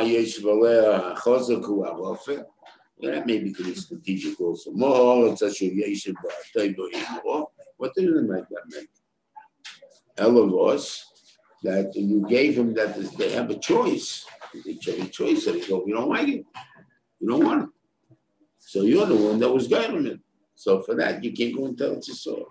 well, 3.00 3.14
that 3.14 3.26
maybe 3.26 3.52
could 3.52 3.66
be 3.66 3.74
strategic 3.74 4.38
also. 4.40 4.70
More 4.72 5.34
such 5.36 5.62
a 5.62 5.70
yeshiva, 5.70 6.14
what 7.76 7.94
did 7.94 8.08
it 8.10 8.22
make 8.22 8.48
that 8.50 8.66
make? 8.68 8.90
Elevos, 10.18 11.02
that 11.62 11.94
you 11.94 12.26
gave 12.28 12.58
him 12.58 12.74
that 12.74 12.94
they 13.16 13.30
have 13.32 13.48
a 13.50 13.58
choice. 13.58 14.26
They 14.52 14.72
have 14.92 15.06
a 15.06 15.10
choice, 15.10 15.46
and 15.46 15.62
he 15.62 15.66
go, 15.66 15.84
you 15.86 15.94
don't 15.94 16.10
like 16.10 16.28
it. 16.28 16.44
You 17.20 17.28
don't 17.28 17.44
want 17.44 17.62
it. 17.64 17.68
So 18.58 18.82
you're 18.82 19.06
the 19.06 19.16
one 19.16 19.38
that 19.38 19.50
was 19.50 19.68
guiding 19.68 20.04
him. 20.04 20.22
So 20.54 20.82
for 20.82 20.94
that, 20.96 21.24
you 21.24 21.32
can't 21.32 21.56
go 21.56 21.64
and 21.66 21.78
tell 21.78 21.92
it 21.92 22.02
to 22.02 22.14
Saul. 22.14 22.46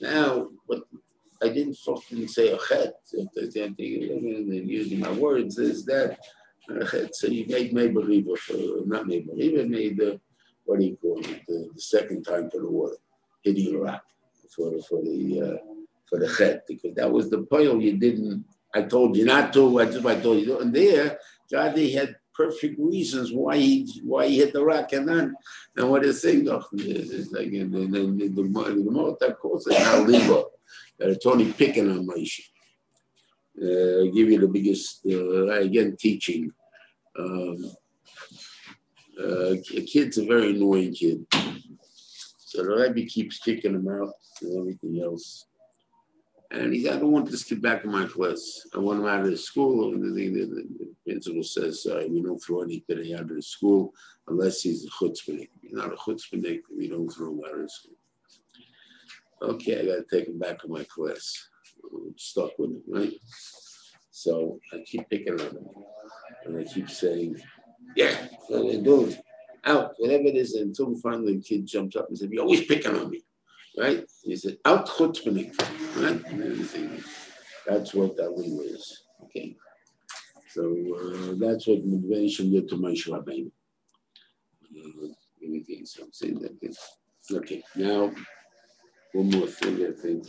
Now, 0.00 0.50
what 0.66 0.82
I 1.42 1.48
didn't 1.48 1.74
fucking 1.74 2.28
say 2.28 2.48
a 2.48 2.58
chet. 2.58 2.94
Using 3.78 5.00
my 5.00 5.12
words 5.12 5.58
is 5.58 5.84
that 5.86 6.18
so 7.12 7.28
you 7.28 7.46
made 7.46 7.72
made 7.72 7.94
believer 7.94 8.36
for 8.36 8.56
not 8.86 9.06
made 9.06 9.26
believer 9.26 9.66
made 9.66 9.96
the 9.96 10.20
what 10.64 10.80
do 10.80 10.86
you 10.86 10.96
call 10.96 11.18
it 11.20 11.40
the, 11.48 11.70
the 11.74 11.80
second 11.80 12.24
time 12.24 12.50
for 12.50 12.60
the 12.60 12.68
water 12.68 12.96
hitting 13.42 13.80
rock 13.80 14.02
for 14.54 14.78
for 14.82 15.02
the 15.02 15.40
uh, 15.40 15.56
for 16.08 16.18
the 16.18 16.28
chet 16.28 16.66
because 16.66 16.94
that 16.94 17.10
was 17.10 17.30
the 17.30 17.42
pile 17.42 17.80
you 17.80 17.96
didn't. 17.96 18.44
I 18.74 18.82
told 18.82 19.16
you 19.16 19.24
not 19.24 19.52
to. 19.54 19.80
I 19.80 19.86
just 19.86 20.04
I 20.04 20.20
told 20.20 20.40
you. 20.40 20.58
And 20.58 20.74
there, 20.74 21.18
God, 21.50 21.78
had 21.78 22.16
perfect 22.34 22.78
reasons 22.78 23.32
why 23.32 23.56
he 23.56 24.00
why 24.04 24.28
he 24.28 24.38
hit 24.38 24.52
the 24.52 24.64
rock 24.64 24.92
and 24.92 25.08
then 25.08 25.34
and 25.76 25.90
what 25.90 26.04
is 26.04 26.22
saying 26.22 26.48
oh, 26.48 26.62
it's 26.72 27.32
like 27.32 27.50
the 27.50 27.64
the 27.64 27.80
the, 27.86 28.00
the, 28.06 28.28
the 28.28 28.42
Gemara 28.42 29.34
calls 29.34 29.66
it 29.66 29.72
now 29.72 30.00
legal. 30.00 30.38
Uh, 30.38 30.57
Tony 31.22 31.52
picking 31.52 31.90
on 31.90 32.06
Moshe. 32.06 32.40
Uh, 33.56 34.10
give 34.14 34.30
you 34.30 34.38
the 34.40 34.48
biggest 34.48 35.00
uh, 35.06 35.46
again 35.48 35.96
teaching. 35.98 36.52
Um, 37.18 37.72
uh, 39.20 39.54
a 39.54 39.82
kid's 39.86 40.18
a 40.18 40.24
very 40.24 40.50
annoying 40.50 40.94
kid, 40.94 41.26
so 42.38 42.62
the 42.62 42.70
Rebbe 42.70 43.08
keeps 43.08 43.38
kicking 43.38 43.74
him 43.74 43.88
out 43.88 44.12
and 44.42 44.58
everything 44.58 45.02
else. 45.02 45.46
And 46.50 46.72
he 46.72 46.82
said, 46.82 46.96
I 46.96 46.98
don't 47.00 47.12
want 47.12 47.30
this 47.30 47.44
kid 47.44 47.60
back 47.60 47.84
in 47.84 47.92
my 47.92 48.06
class. 48.06 48.66
I 48.74 48.78
want 48.78 49.00
him 49.00 49.06
out 49.06 49.20
of 49.20 49.30
the 49.30 49.36
school. 49.36 49.92
And 49.92 50.02
the, 50.02 50.28
the, 50.28 50.44
the, 50.46 50.94
principal 51.04 51.42
says, 51.42 51.82
Sorry, 51.82 52.08
we 52.08 52.22
don't 52.22 52.38
throw 52.38 52.62
anybody 52.62 53.14
out 53.14 53.22
of 53.22 53.36
the 53.36 53.42
school 53.42 53.92
unless 54.28 54.62
he's 54.62 54.84
a 54.84 54.88
chutzpahnik. 54.88 55.50
He's 55.60 55.72
not 55.72 55.92
a 55.92 55.96
chutzpahnik, 55.96 56.62
we 56.74 56.88
don't 56.88 57.10
throw 57.10 57.32
him 57.32 57.42
out 57.46 57.54
of 57.54 57.62
the 57.62 57.68
school. 57.68 57.97
Okay, 59.40 59.80
I 59.80 59.86
got 59.86 59.96
to 59.96 60.04
take 60.10 60.28
him 60.28 60.38
back 60.38 60.60
to 60.60 60.68
my 60.68 60.84
class. 60.84 61.48
I'm 61.84 62.14
stuck 62.16 62.58
with 62.58 62.70
him, 62.70 62.82
right? 62.88 63.12
So 64.10 64.58
I 64.72 64.82
keep 64.84 65.08
picking 65.08 65.34
on 65.34 65.46
him. 65.46 65.68
And 66.44 66.58
I 66.58 66.64
keep 66.64 66.90
saying, 66.90 67.40
Yeah, 67.96 68.16
what 68.48 68.60
are 68.60 68.72
they 68.72 68.80
doing? 68.80 69.16
Out, 69.64 69.94
whatever 69.98 70.24
it 70.24 70.36
is, 70.36 70.54
until 70.54 70.96
finally 70.96 71.36
the 71.36 71.42
kid 71.42 71.66
jumps 71.66 71.96
up 71.96 72.08
and 72.08 72.18
said, 72.18 72.30
You're 72.32 72.42
always 72.42 72.64
picking 72.64 72.96
on 72.96 73.10
me 73.10 73.22
right? 73.78 74.04
He 74.22 74.36
said, 74.36 74.58
out 74.64 74.86
chutzpahnik, 74.86 75.58
right? 75.96 76.24
And 76.32 77.04
That's 77.66 77.94
what 77.94 78.16
that 78.16 78.32
one 78.32 78.58
is. 78.64 79.04
Okay. 79.24 79.56
So 80.50 80.62
uh, 80.64 81.34
that's 81.38 81.66
what 81.66 81.84
motivation 81.84 82.50
did 82.50 82.68
to 82.70 82.76
Moshe 82.76 83.08
Rabbeinu. 83.08 83.50
Uh, 84.76 85.08
anything, 85.42 85.84
so 85.86 86.04
I'm 86.04 86.12
saying 86.12 86.40
that. 86.40 86.76
Okay, 87.30 87.62
now 87.76 88.10
one 89.12 89.30
more 89.30 89.46
thing 89.46 89.74
I 89.86 89.92
think. 90.00 90.26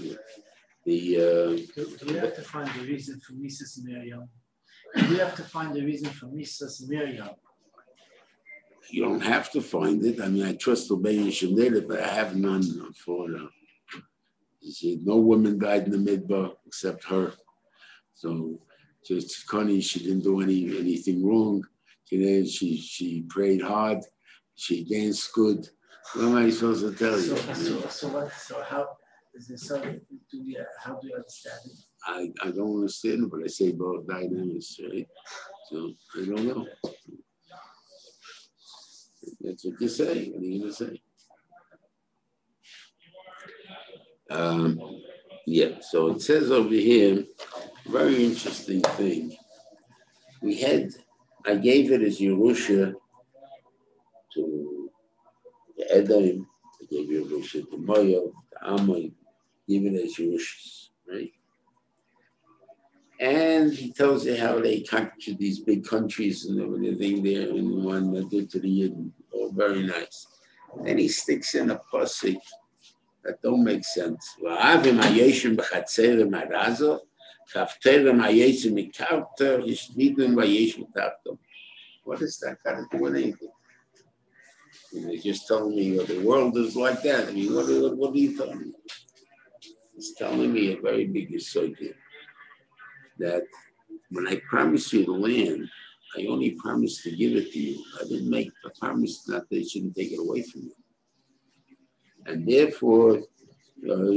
The 0.86 1.18
uh, 1.18 1.76
do, 1.76 1.98
do 1.98 2.14
we 2.14 2.20
have 2.20 2.36
to 2.36 2.42
find 2.42 2.70
the 2.80 2.86
reason 2.86 3.20
for 3.20 3.34
Mrs. 3.34 3.84
Miriam? 3.84 4.30
Do 4.96 5.10
we 5.10 5.18
have 5.18 5.36
to 5.36 5.44
find 5.44 5.76
the 5.76 5.84
reason 5.84 6.10
for 6.10 6.28
Mrs. 6.28 6.88
Miriam? 6.88 7.30
You 8.90 9.04
don't 9.04 9.22
have 9.22 9.52
to 9.52 9.62
find 9.62 10.04
it. 10.04 10.20
I 10.20 10.30
mean, 10.30 10.44
I 10.44 10.54
trust 10.54 10.88
the 10.88 10.98
Bayeshim 10.98 11.56
did 11.56 11.88
but 11.88 12.00
I 12.00 12.08
have 12.08 12.36
none 12.36 12.64
for 12.94 13.28
uh, 13.36 13.48
she, 14.68 15.00
no 15.04 15.18
woman 15.18 15.58
died 15.60 15.86
in 15.86 15.92
the 15.92 16.12
midbar 16.12 16.54
except 16.66 17.04
her. 17.06 17.34
So 18.14 18.60
just 19.06 19.48
Connie, 19.48 19.82
she 19.82 20.00
didn't 20.00 20.24
do 20.24 20.42
any 20.42 20.78
anything 20.78 21.26
wrong. 21.26 21.64
She 22.06 22.46
she 22.48 22.78
she 22.78 23.22
prayed 23.30 23.62
hard, 23.62 24.00
she 24.56 24.84
danced 24.84 25.34
good. 25.34 25.68
What 26.14 26.26
am 26.26 26.36
I 26.38 26.50
supposed 26.50 26.82
to 26.82 26.96
tell 26.96 27.20
you? 27.20 27.38
So, 27.38 27.54
so, 27.54 27.90
so, 27.90 28.08
what, 28.10 28.34
so 28.34 28.64
how 28.64 28.88
is 29.36 29.48
this 29.48 29.68
so 29.68 29.80
do 29.82 30.44
we, 30.44 30.58
how 30.84 30.96
do 31.00 31.08
you 31.08 31.16
understand 31.16 31.60
it? 31.66 31.78
I, 32.06 32.48
I 32.48 32.52
don't 32.52 32.76
understand, 32.76 33.30
but 33.30 33.42
I 33.44 33.48
say 33.48 33.72
both 33.72 34.08
dynamics, 34.08 34.80
right? 34.92 35.08
So 35.70 35.94
I 36.18 36.26
don't 36.26 36.46
know. 36.46 36.68
That's 39.42 39.66
what 39.66 39.82
you 39.82 39.88
say. 39.88 40.30
What 40.30 40.42
are 40.42 40.46
you 40.46 40.60
going 40.60 40.74
to 40.74 40.86
say? 40.86 41.02
Um, 44.32 44.80
yeah, 45.46 45.80
so 45.82 46.12
it 46.12 46.22
says 46.22 46.52
over 46.52 46.70
here, 46.70 47.24
very 47.88 48.24
interesting 48.26 48.82
thing. 48.82 49.36
We 50.42 50.60
had, 50.60 50.92
I 51.46 51.56
gave 51.56 51.92
it 51.92 52.02
as 52.02 52.20
Yerusha 52.20 52.94
to 54.34 54.79
the 55.88 56.46
gave 56.90 57.10
Yerusha 57.10 57.70
to 57.70 57.78
Moyo, 57.78 58.32
to 58.52 58.66
Amoy, 58.66 59.12
it 59.86 60.04
as 60.04 60.16
Yerushas, 60.16 60.90
right? 61.10 61.32
And 63.20 63.74
he 63.74 63.92
tells 63.92 64.26
you 64.26 64.38
how 64.38 64.60
they 64.60 64.80
captured 64.80 65.38
these 65.38 65.60
big 65.60 65.86
countries 65.86 66.46
and 66.46 66.62
everything 66.62 67.22
there, 67.22 67.50
and 67.50 67.84
one 67.84 68.14
that 68.14 68.30
did 68.30 68.50
to 68.52 68.60
the 68.60 68.68
Yidden. 68.68 69.12
Oh, 69.34 69.52
very 69.54 69.84
nice. 69.84 70.28
Then 70.84 70.98
he 70.98 71.08
sticks 71.08 71.56
in 71.56 71.72
a 71.72 71.82
pusik 71.92 72.40
that 73.24 73.42
don't 73.42 73.64
make 73.64 73.84
sense. 73.84 74.36
What 74.40 74.60
is 82.22 82.40
that 82.40 82.58
got 82.64 82.76
to 82.76 82.86
do 82.92 83.04
with 83.04 83.16
anything? 83.16 83.50
And 84.94 85.10
they 85.10 85.18
just 85.18 85.48
telling 85.48 85.76
me 85.76 85.96
well, 85.98 86.06
the 86.06 86.22
world 86.22 86.58
is 86.58 86.76
like 86.76 87.02
that. 87.04 87.30
I 87.30 87.32
mean, 87.32 87.54
what, 87.54 87.68
what, 87.68 87.98
what 87.98 88.14
are 88.14 88.18
you 88.18 88.38
telling 88.38 88.60
me? 88.60 88.74
He's 89.96 90.14
telling 90.14 90.54
me 90.54 90.74
a 90.74 90.82
very 90.82 91.06
big 91.06 91.40
subject 91.42 91.98
that 93.20 93.44
when 94.10 94.28
I 94.28 94.42
promised 94.50 94.94
you 94.94 95.06
the 95.06 95.12
land, 95.12 95.70
I 96.18 96.26
only 96.26 96.52
promised 96.52 97.04
to 97.04 97.16
give 97.16 97.34
it 97.34 97.52
to 97.52 97.60
you. 97.60 97.84
I 98.00 98.04
didn't 98.06 98.30
make 98.30 98.52
a 98.66 98.70
promise 98.80 99.24
that 99.24 99.44
they 99.52 99.64
shouldn't 99.64 99.96
take 99.96 100.12
it 100.12 100.20
away 100.20 100.42
from 100.44 100.62
you. 100.62 100.76
And 102.26 102.48
therefore, 102.48 103.20
uh, 103.90 104.12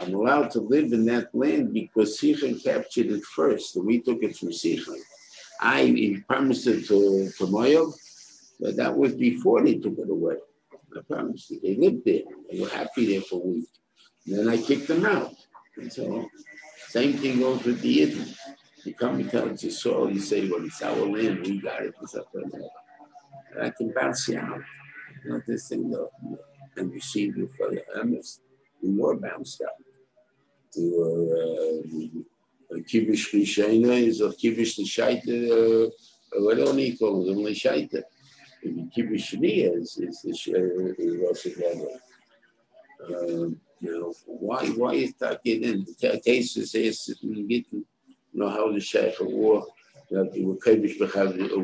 I'm 0.00 0.14
allowed 0.14 0.50
to 0.52 0.60
live 0.60 0.92
in 0.92 1.04
that 1.06 1.28
land 1.32 1.72
because 1.72 2.20
Sichon 2.20 2.62
captured 2.62 3.06
it 3.06 3.24
first, 3.24 3.76
and 3.76 3.86
we 3.86 4.00
took 4.00 4.22
it 4.22 4.36
from 4.36 4.50
Sichon. 4.50 4.98
I 5.60 6.22
promised 6.28 6.66
it 6.66 6.86
to, 6.88 7.30
to 7.38 7.46
Moav, 7.46 7.94
but 8.64 8.76
that 8.76 8.96
was 8.96 9.14
before 9.14 9.62
they 9.62 9.74
took 9.74 9.98
it 9.98 10.08
away. 10.08 10.36
I 10.96 11.00
promised 11.02 11.50
you. 11.50 11.60
They 11.62 11.74
lived 11.74 12.06
there. 12.06 12.22
They 12.50 12.60
were 12.60 12.68
happy 12.70 13.04
there 13.04 13.20
for 13.20 13.42
a 13.42 13.46
week. 13.46 13.68
And 14.26 14.38
then 14.38 14.48
I 14.48 14.56
kicked 14.56 14.88
them 14.88 15.04
out. 15.04 15.34
And 15.76 15.92
so, 15.92 16.26
same 16.88 17.12
thing 17.12 17.40
goes 17.40 17.62
with 17.62 17.82
the 17.82 17.98
Yidden. 17.98 18.34
You 18.84 18.94
come 18.94 19.16
and 19.16 19.30
tell 19.30 19.50
us 19.50 19.78
soul, 19.78 20.10
you 20.10 20.18
say, 20.18 20.48
well, 20.48 20.64
it's 20.64 20.80
our 20.80 20.96
land, 20.96 21.40
we 21.42 21.60
got 21.60 21.82
it, 21.82 21.94
it's 22.00 22.14
up 22.14 22.26
there. 22.32 22.44
And 23.54 23.66
I 23.66 23.68
can 23.68 23.92
bounce 23.92 24.28
you 24.28 24.38
out. 24.38 24.62
Not 25.26 25.42
this 25.46 25.68
thing, 25.68 25.90
though. 25.90 26.10
And 26.78 26.90
receive 26.90 27.36
you 27.36 27.50
for 27.58 27.68
the 27.68 27.82
Amos. 28.00 28.40
We 28.82 28.96
were 28.96 29.16
bounced 29.16 29.60
out. 29.60 29.72
To 30.72 31.82
uh, 32.72 32.76
Kibish 32.90 33.30
Rishena 33.34 34.06
is 34.06 34.22
of 34.22 34.38
Kibish 34.38 34.78
Lishaita, 34.78 35.90
what 36.38 36.56
don't 36.56 36.98
call 36.98 37.28
it? 37.28 37.30
Only. 37.30 37.54
Kibbutz 38.64 39.24
Shania 39.28 39.80
is 39.80 39.98
is 39.98 40.48
uh, 40.48 40.94
is 40.98 41.16
Rosh 41.20 41.46
um, 43.06 43.60
you 43.80 44.00
know, 44.00 44.14
why 44.26 44.66
why 44.68 44.94
is 44.94 45.14
that 45.20 45.42
getting 45.44 45.84
the 46.00 46.20
case 46.24 46.56
is 46.56 46.74
is 46.74 47.18
get 47.48 47.66
you 47.72 47.84
know 48.32 48.48
how 48.48 48.72
the 48.72 48.80
Sheikh 48.80 49.16
war 49.20 49.66
that 50.10 50.32
we 50.32 50.44
were 50.44 50.56
Kibbutz 50.56 50.98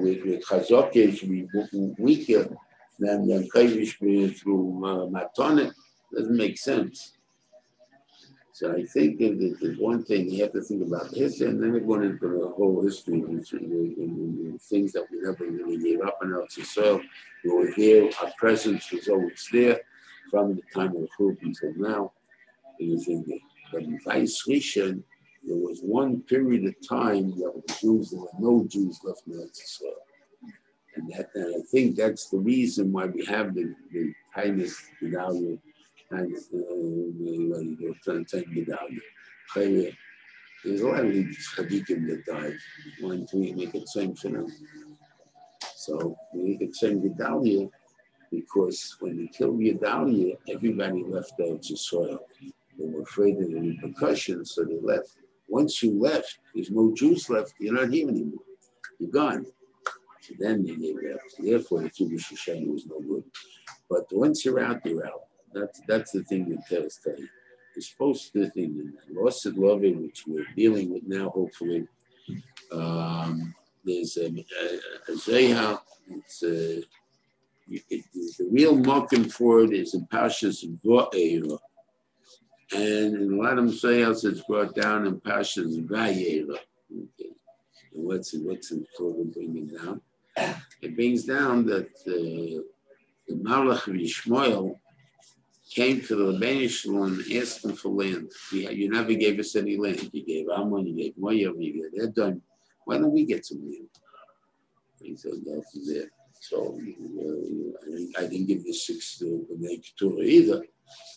with 0.03 0.25
with 0.25 0.45
Chazok 0.45 0.97
is 0.97 1.23
we 1.23 1.49
weaker 1.99 2.49
than 2.99 3.27
than 3.29 3.49
Kibbutz 3.49 4.39
through 4.39 4.85
uh, 4.85 5.07
Matonet 5.07 5.73
doesn't 6.13 6.37
make 6.37 6.59
sense. 6.59 7.13
So 8.61 8.75
I 8.77 8.85
think 8.85 9.17
that 9.21 9.57
there's 9.59 9.79
one 9.79 10.05
thing 10.05 10.29
you 10.29 10.43
have 10.43 10.53
to 10.53 10.61
think 10.61 10.87
about 10.87 11.15
history, 11.15 11.47
and 11.47 11.63
then 11.63 11.73
we're 11.73 11.81
going 11.81 12.11
into 12.11 12.29
the 12.29 12.49
whole 12.49 12.83
history 12.83 13.23
and, 13.23 14.61
things 14.61 14.93
that 14.93 15.07
we 15.11 15.23
never 15.23 15.47
really 15.47 15.83
gave 15.83 16.03
up 16.03 16.19
on 16.21 16.29
Eretz 16.29 16.59
Yisrael. 16.59 17.01
We 17.43 17.51
were 17.51 17.71
here, 17.73 18.11
our 18.21 18.31
presence 18.37 18.93
was 18.93 19.09
always 19.09 19.49
there 19.51 19.81
from 20.31 20.57
the 20.57 20.63
time 20.75 20.95
of 20.95 21.01
the 21.01 21.09
Churban 21.19 21.39
until 21.41 21.73
now. 21.77 22.13
It 22.79 22.91
was 22.91 23.09
in 23.09 23.25
the, 23.27 23.41
but 23.73 23.81
in 23.81 23.99
Vice 24.05 24.45
there 24.45 25.57
was 25.57 25.81
one 25.81 26.21
period 26.21 26.67
of 26.67 26.75
time 26.87 27.31
that 27.31 27.63
the 27.67 27.75
Jews, 27.81 28.11
there 28.11 28.21
were 28.21 28.29
no 28.39 28.67
Jews 28.69 29.01
left 29.03 29.23
in 29.27 29.33
Eretz 29.33 29.59
Yisrael. 29.59 29.95
And, 30.97 31.11
that, 31.15 31.31
and 31.35 31.55
I 31.57 31.65
think 31.73 31.97
that's 31.97 32.29
the 32.29 32.39
reason 32.39 32.93
why 32.93 33.07
we 33.07 33.25
have 33.25 33.55
the, 33.55 33.75
the 33.91 34.13
kindness, 34.35 34.83
the 35.01 35.09
value 35.09 35.59
and 36.11 37.79
you're 37.81 37.95
trying 38.03 38.25
to 38.25 38.39
take 38.39 38.49
medallion. 38.49 39.01
There's 40.65 40.81
a 40.83 40.87
lot 40.87 41.05
of 41.05 41.13
these 41.13 41.49
tzaddikim 41.57 42.07
that 42.09 42.27
died. 42.27 42.57
One, 43.01 43.27
two, 43.27 43.39
make 43.39 43.75
it 43.75 43.89
same 43.89 44.15
for 44.15 44.29
them. 44.29 44.47
So 45.75 46.17
we 46.35 46.43
make 46.43 46.61
it 46.61 46.75
same 46.75 47.01
Gedalia 47.01 47.71
because 48.31 48.97
when 49.01 49.17
they 49.17 49.29
killed 49.29 49.59
Gedalia, 49.61 50.37
everybody 50.49 51.03
left 51.05 51.33
Eretz 51.41 51.77
soil. 51.79 52.21
They 52.79 52.87
were 52.87 53.03
afraid 53.03 53.39
of 53.39 53.51
the 53.51 53.61
repercussions, 53.61 54.53
so 54.55 54.65
they 54.65 54.79
left. 54.81 55.17
Once 55.49 55.83
you 55.83 55.99
left, 55.99 56.39
there's 56.55 56.71
no 56.71 56.93
Jews 56.95 57.31
left. 57.31 57.55
You're 57.59 57.75
not 57.75 57.91
here 57.91 58.09
anymore. 58.09 58.45
You're 58.99 59.11
gone. 59.11 59.47
So 60.21 60.35
then 60.39 60.65
they 60.65 60.77
gave 60.77 60.99
it 60.99 61.15
up. 61.15 61.21
Therefore, 61.39 61.81
the 61.83 61.91
Kibbutz 61.91 62.25
Shoshana 62.25 62.69
was 62.71 62.87
no 62.87 63.01
good. 63.01 63.25
But 63.89 64.05
once 64.13 64.45
you're 64.45 64.61
out, 64.61 64.85
you're 64.85 65.07
out. 65.07 65.30
That's 65.53 65.81
that's 65.87 66.13
the 66.13 66.23
thing 66.25 66.49
that 66.51 66.67
tells 66.67 66.97
Tay. 66.97 67.23
You're 67.75 67.83
supposed 67.83 68.33
to 68.33 68.51
think 68.51 68.77
in 68.77 68.93
lost 69.11 69.47
love 69.47 69.81
which 69.81 70.25
we're 70.27 70.47
dealing 70.57 70.93
with 70.93 71.05
now, 71.07 71.31
hopefully. 71.31 71.87
Um, 72.73 73.55
there's 73.85 74.17
a, 74.17 74.27
a, 74.27 75.13
a 75.13 75.17
Zayha, 75.17 75.81
it's 76.11 76.43
a, 76.43 76.83
it, 77.69 78.05
the 78.13 78.49
real 78.51 78.77
marking 78.77 79.25
for 79.25 79.61
it 79.61 79.73
is 79.73 79.95
in 79.95 80.07
Pashas 80.07 80.65
Va'era. 80.85 81.59
And 82.73 83.17
in 83.17 83.33
a 83.33 83.43
lot 83.43 83.59
of 83.59 83.67
Zayhas, 83.67 84.25
it's 84.25 84.43
brought 84.43 84.75
down 84.75 85.07
in 85.07 85.21
Pashas 85.21 85.85
Vayera. 85.87 86.57
Okay. 86.93 87.31
And 87.95 88.05
what's 88.05 88.35
what's 88.35 88.73
called 88.97 89.33
bringing 89.33 89.69
down? 89.69 90.01
It 90.83 90.95
brings 90.95 91.25
down 91.25 91.67
that 91.67 91.89
uh, 92.07 92.63
the 93.29 93.35
Malach 93.35 93.87
of 93.87 93.95
Yishmael 93.95 94.77
came 95.71 96.01
to 96.03 96.17
the 96.17 96.33
Lebanese 96.33 96.85
and 96.85 97.41
asked 97.41 97.63
them 97.63 97.77
for 97.77 97.91
land. 97.91 98.31
You 98.53 98.91
never 98.91 99.15
gave 99.15 99.39
us 99.39 99.55
any 99.57 99.77
land. 99.77 100.11
You 100.13 100.25
gave 100.25 100.49
Ammon, 100.49 100.87
you 100.87 100.97
gave 100.97 101.17
Moab, 101.17 101.61
you 101.61 101.91
gave 101.93 102.09
Edom. 102.09 102.43
Why 102.85 102.99
don't 102.99 103.13
we 103.13 103.25
get 103.25 103.47
some 103.47 103.63
land? 103.65 103.89
He 105.01 105.17
said, 105.17 105.33
that's 105.47 105.77
it. 105.89 106.11
So 106.41 106.77
uh, 106.77 108.19
I 108.19 108.27
didn't 108.27 108.47
give 108.47 108.65
the 108.65 108.73
six 108.73 109.19
to 109.19 109.47
the 109.49 109.83
Torah 109.99 110.23
either. 110.23 110.65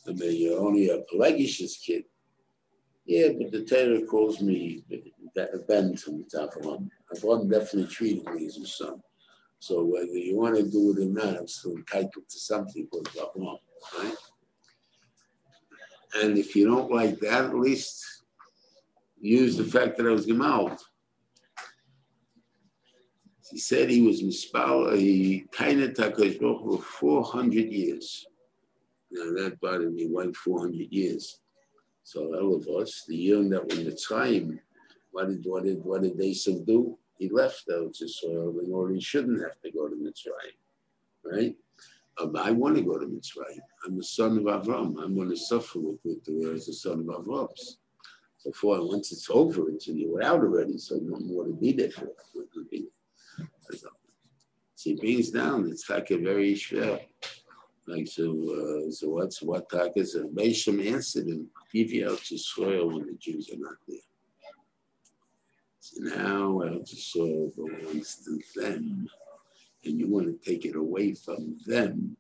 I 0.08 0.12
mean, 0.12 0.42
you're 0.42 0.60
only 0.60 0.90
a 0.90 1.00
Pelagish's 1.12 1.78
kid. 1.78 2.04
Yeah, 3.06 3.30
but 3.38 3.52
the 3.52 3.66
Torah 3.66 4.06
calls 4.06 4.42
me 4.42 4.84
Ben 5.68 5.98
from 5.98 6.26
Avram. 6.36 6.90
Avram 7.14 7.50
definitely 7.50 7.88
treated 7.88 8.26
me 8.34 8.46
as 8.46 8.78
son. 8.78 9.02
So 9.60 9.84
whether 9.84 10.08
you 10.08 10.38
want 10.38 10.58
to 10.58 10.64
do 10.70 10.92
it 10.92 11.00
or 11.02 11.06
not, 11.10 11.38
I'm 11.40 11.48
still 11.48 11.76
entitled 11.78 12.30
to 12.30 12.40
something 12.40 12.88
called 12.88 13.10
Avram, 13.10 13.58
right? 13.98 14.16
And 16.16 16.38
if 16.38 16.56
you 16.56 16.66
don't 16.66 16.92
like 16.92 17.20
that, 17.20 17.46
at 17.46 17.56
least 17.56 18.04
use 19.20 19.58
the 19.58 19.64
fact 19.64 19.98
that 19.98 20.08
I 20.08 20.12
was 20.12 20.28
Gemalt. 20.28 20.80
He 23.50 23.60
said 23.60 23.90
he 23.90 24.02
was 24.02 24.22
Mispal, 24.22 24.98
he 24.98 25.46
kind 25.52 25.82
of 25.82 25.92
Takash 25.92 26.40
for 26.40 26.82
400 26.82 27.72
years. 27.72 28.26
Now 29.12 29.44
that 29.44 29.60
bothered 29.62 29.94
me, 29.94 30.08
why 30.08 30.32
400 30.32 30.92
years? 30.92 31.40
So 32.04 32.34
all 32.36 32.56
of 32.56 32.68
us, 32.82 33.06
the 33.08 33.16
young 33.16 33.50
that 33.50 33.62
were 33.62 33.92
Mitzrayim, 33.92 34.60
what 35.12 35.30
did, 35.30 35.44
what 35.46 35.64
did, 35.64 35.84
what 35.84 36.02
did 36.02 36.18
they 36.18 36.34
subdue? 36.34 36.98
He 37.18 37.30
left 37.30 37.64
out 37.72 37.94
to 37.94 38.08
soil 38.08 38.60
in 38.60 38.74
order 38.74 38.96
he 38.96 39.00
shouldn't 39.00 39.42
have 39.42 39.62
to 39.62 39.72
go 39.72 39.88
to 39.88 39.96
the 39.96 40.02
Mitzrayim, 40.02 41.32
right? 41.32 41.56
Um, 42.22 42.36
I 42.38 42.52
want 42.52 42.76
to 42.76 42.84
go 42.84 42.98
to 42.98 43.06
Mitzrayim. 43.06 43.60
I'm 43.86 43.98
the 43.98 44.04
son 44.04 44.38
of 44.38 44.44
Avram. 44.44 45.02
I'm 45.04 45.16
going 45.16 45.30
to 45.30 45.38
suffer 45.38 45.80
with, 45.80 46.00
with 46.04 46.24
the, 46.26 46.54
as 46.54 46.68
the 46.68 46.74
son 46.74 47.00
of 47.00 47.06
Avram. 47.06 47.50
So 48.38 48.52
for 48.52 48.86
once 48.86 49.12
it's 49.12 49.30
over, 49.30 49.70
until 49.70 49.96
you 49.96 50.12
were 50.12 50.24
out 50.24 50.42
already, 50.42 50.78
so 50.78 51.00
no 51.02 51.18
more 51.18 51.46
to 51.46 51.54
be 51.54 51.72
there 51.72 51.90
for. 51.92 52.10
So, 53.72 53.88
so 54.76 54.90
he 54.90 54.96
brings 54.96 55.32
down, 55.32 55.70
it's 55.70 55.90
like 55.90 56.12
a 56.12 56.18
very 56.18 56.54
share. 56.56 57.00
Like 57.88 58.08
so, 58.08 58.32
uh, 58.32 58.92
so 58.92 59.10
what's 59.10 59.42
what 59.42 59.70
talk 59.70 59.94
is 59.96 60.16
a 60.16 60.24
Beisham 60.24 60.86
answered 60.86 61.28
him, 61.28 61.48
give 61.74 61.92
you 61.92 62.10
out 62.10 62.20
to 62.20 62.38
soil 62.38 62.88
when 62.88 63.08
the 63.08 63.14
Jews 63.14 63.50
are 63.52 63.58
not 63.58 63.76
there. 63.88 63.98
So 65.80 66.02
now 66.02 66.62
out 66.64 66.86
to 66.86 66.96
soil 66.96 67.52
belongs 67.56 68.24
to 68.26 68.40
them 68.62 69.10
and 69.86 70.00
you 70.00 70.08
want 70.08 70.28
to 70.28 70.50
take 70.50 70.66
it 70.66 70.76
away 70.76 71.14
from 71.14 71.58
them, 71.66 72.16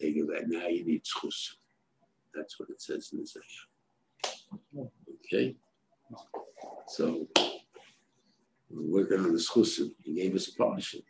they 0.00 0.12
go 0.12 0.26
that 0.32 0.48
now 0.48 0.66
you 0.66 0.84
need 0.84 1.04
chus. 1.04 1.56
That's 2.34 2.58
what 2.58 2.70
it 2.70 2.80
says 2.80 3.10
in 3.12 3.18
the 3.18 3.24
Isaiah. 3.24 4.88
Okay? 5.24 5.56
So 6.88 7.26
we're 8.70 9.02
working 9.02 9.20
on 9.20 9.32
the 9.32 9.38
chusim. 9.38 9.90
He 10.02 10.14
gave 10.14 10.34
us 10.34 10.48
a 10.48 10.56
portion. 10.56 11.02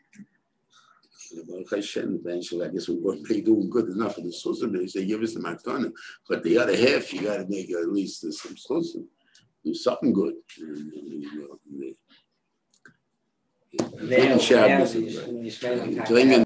Eventually, 1.30 2.66
I 2.66 2.68
guess 2.68 2.88
we 2.88 2.96
weren't 2.96 3.26
doing 3.28 3.68
good 3.68 3.88
enough 3.90 4.14
for 4.14 4.22
the 4.22 4.28
chusim. 4.28 4.72
They 4.72 4.86
say, 4.86 5.04
give 5.04 5.22
us 5.22 5.34
the 5.34 5.40
matana. 5.40 5.92
But 6.28 6.42
the 6.42 6.58
other 6.58 6.76
half, 6.76 7.12
you 7.12 7.22
got 7.22 7.38
to 7.38 7.46
make 7.48 7.70
at 7.70 7.92
least 7.92 8.20
some 8.32 8.54
chusim. 8.54 9.04
Do 9.64 9.74
something 9.74 10.12
good. 10.12 10.34
And, 10.60 10.92
and, 10.92 11.94
now, 13.72 14.38
now, 14.38 14.84
you, 14.94 15.40
you 15.42 15.50
spend 15.50 15.96
time 15.96 16.30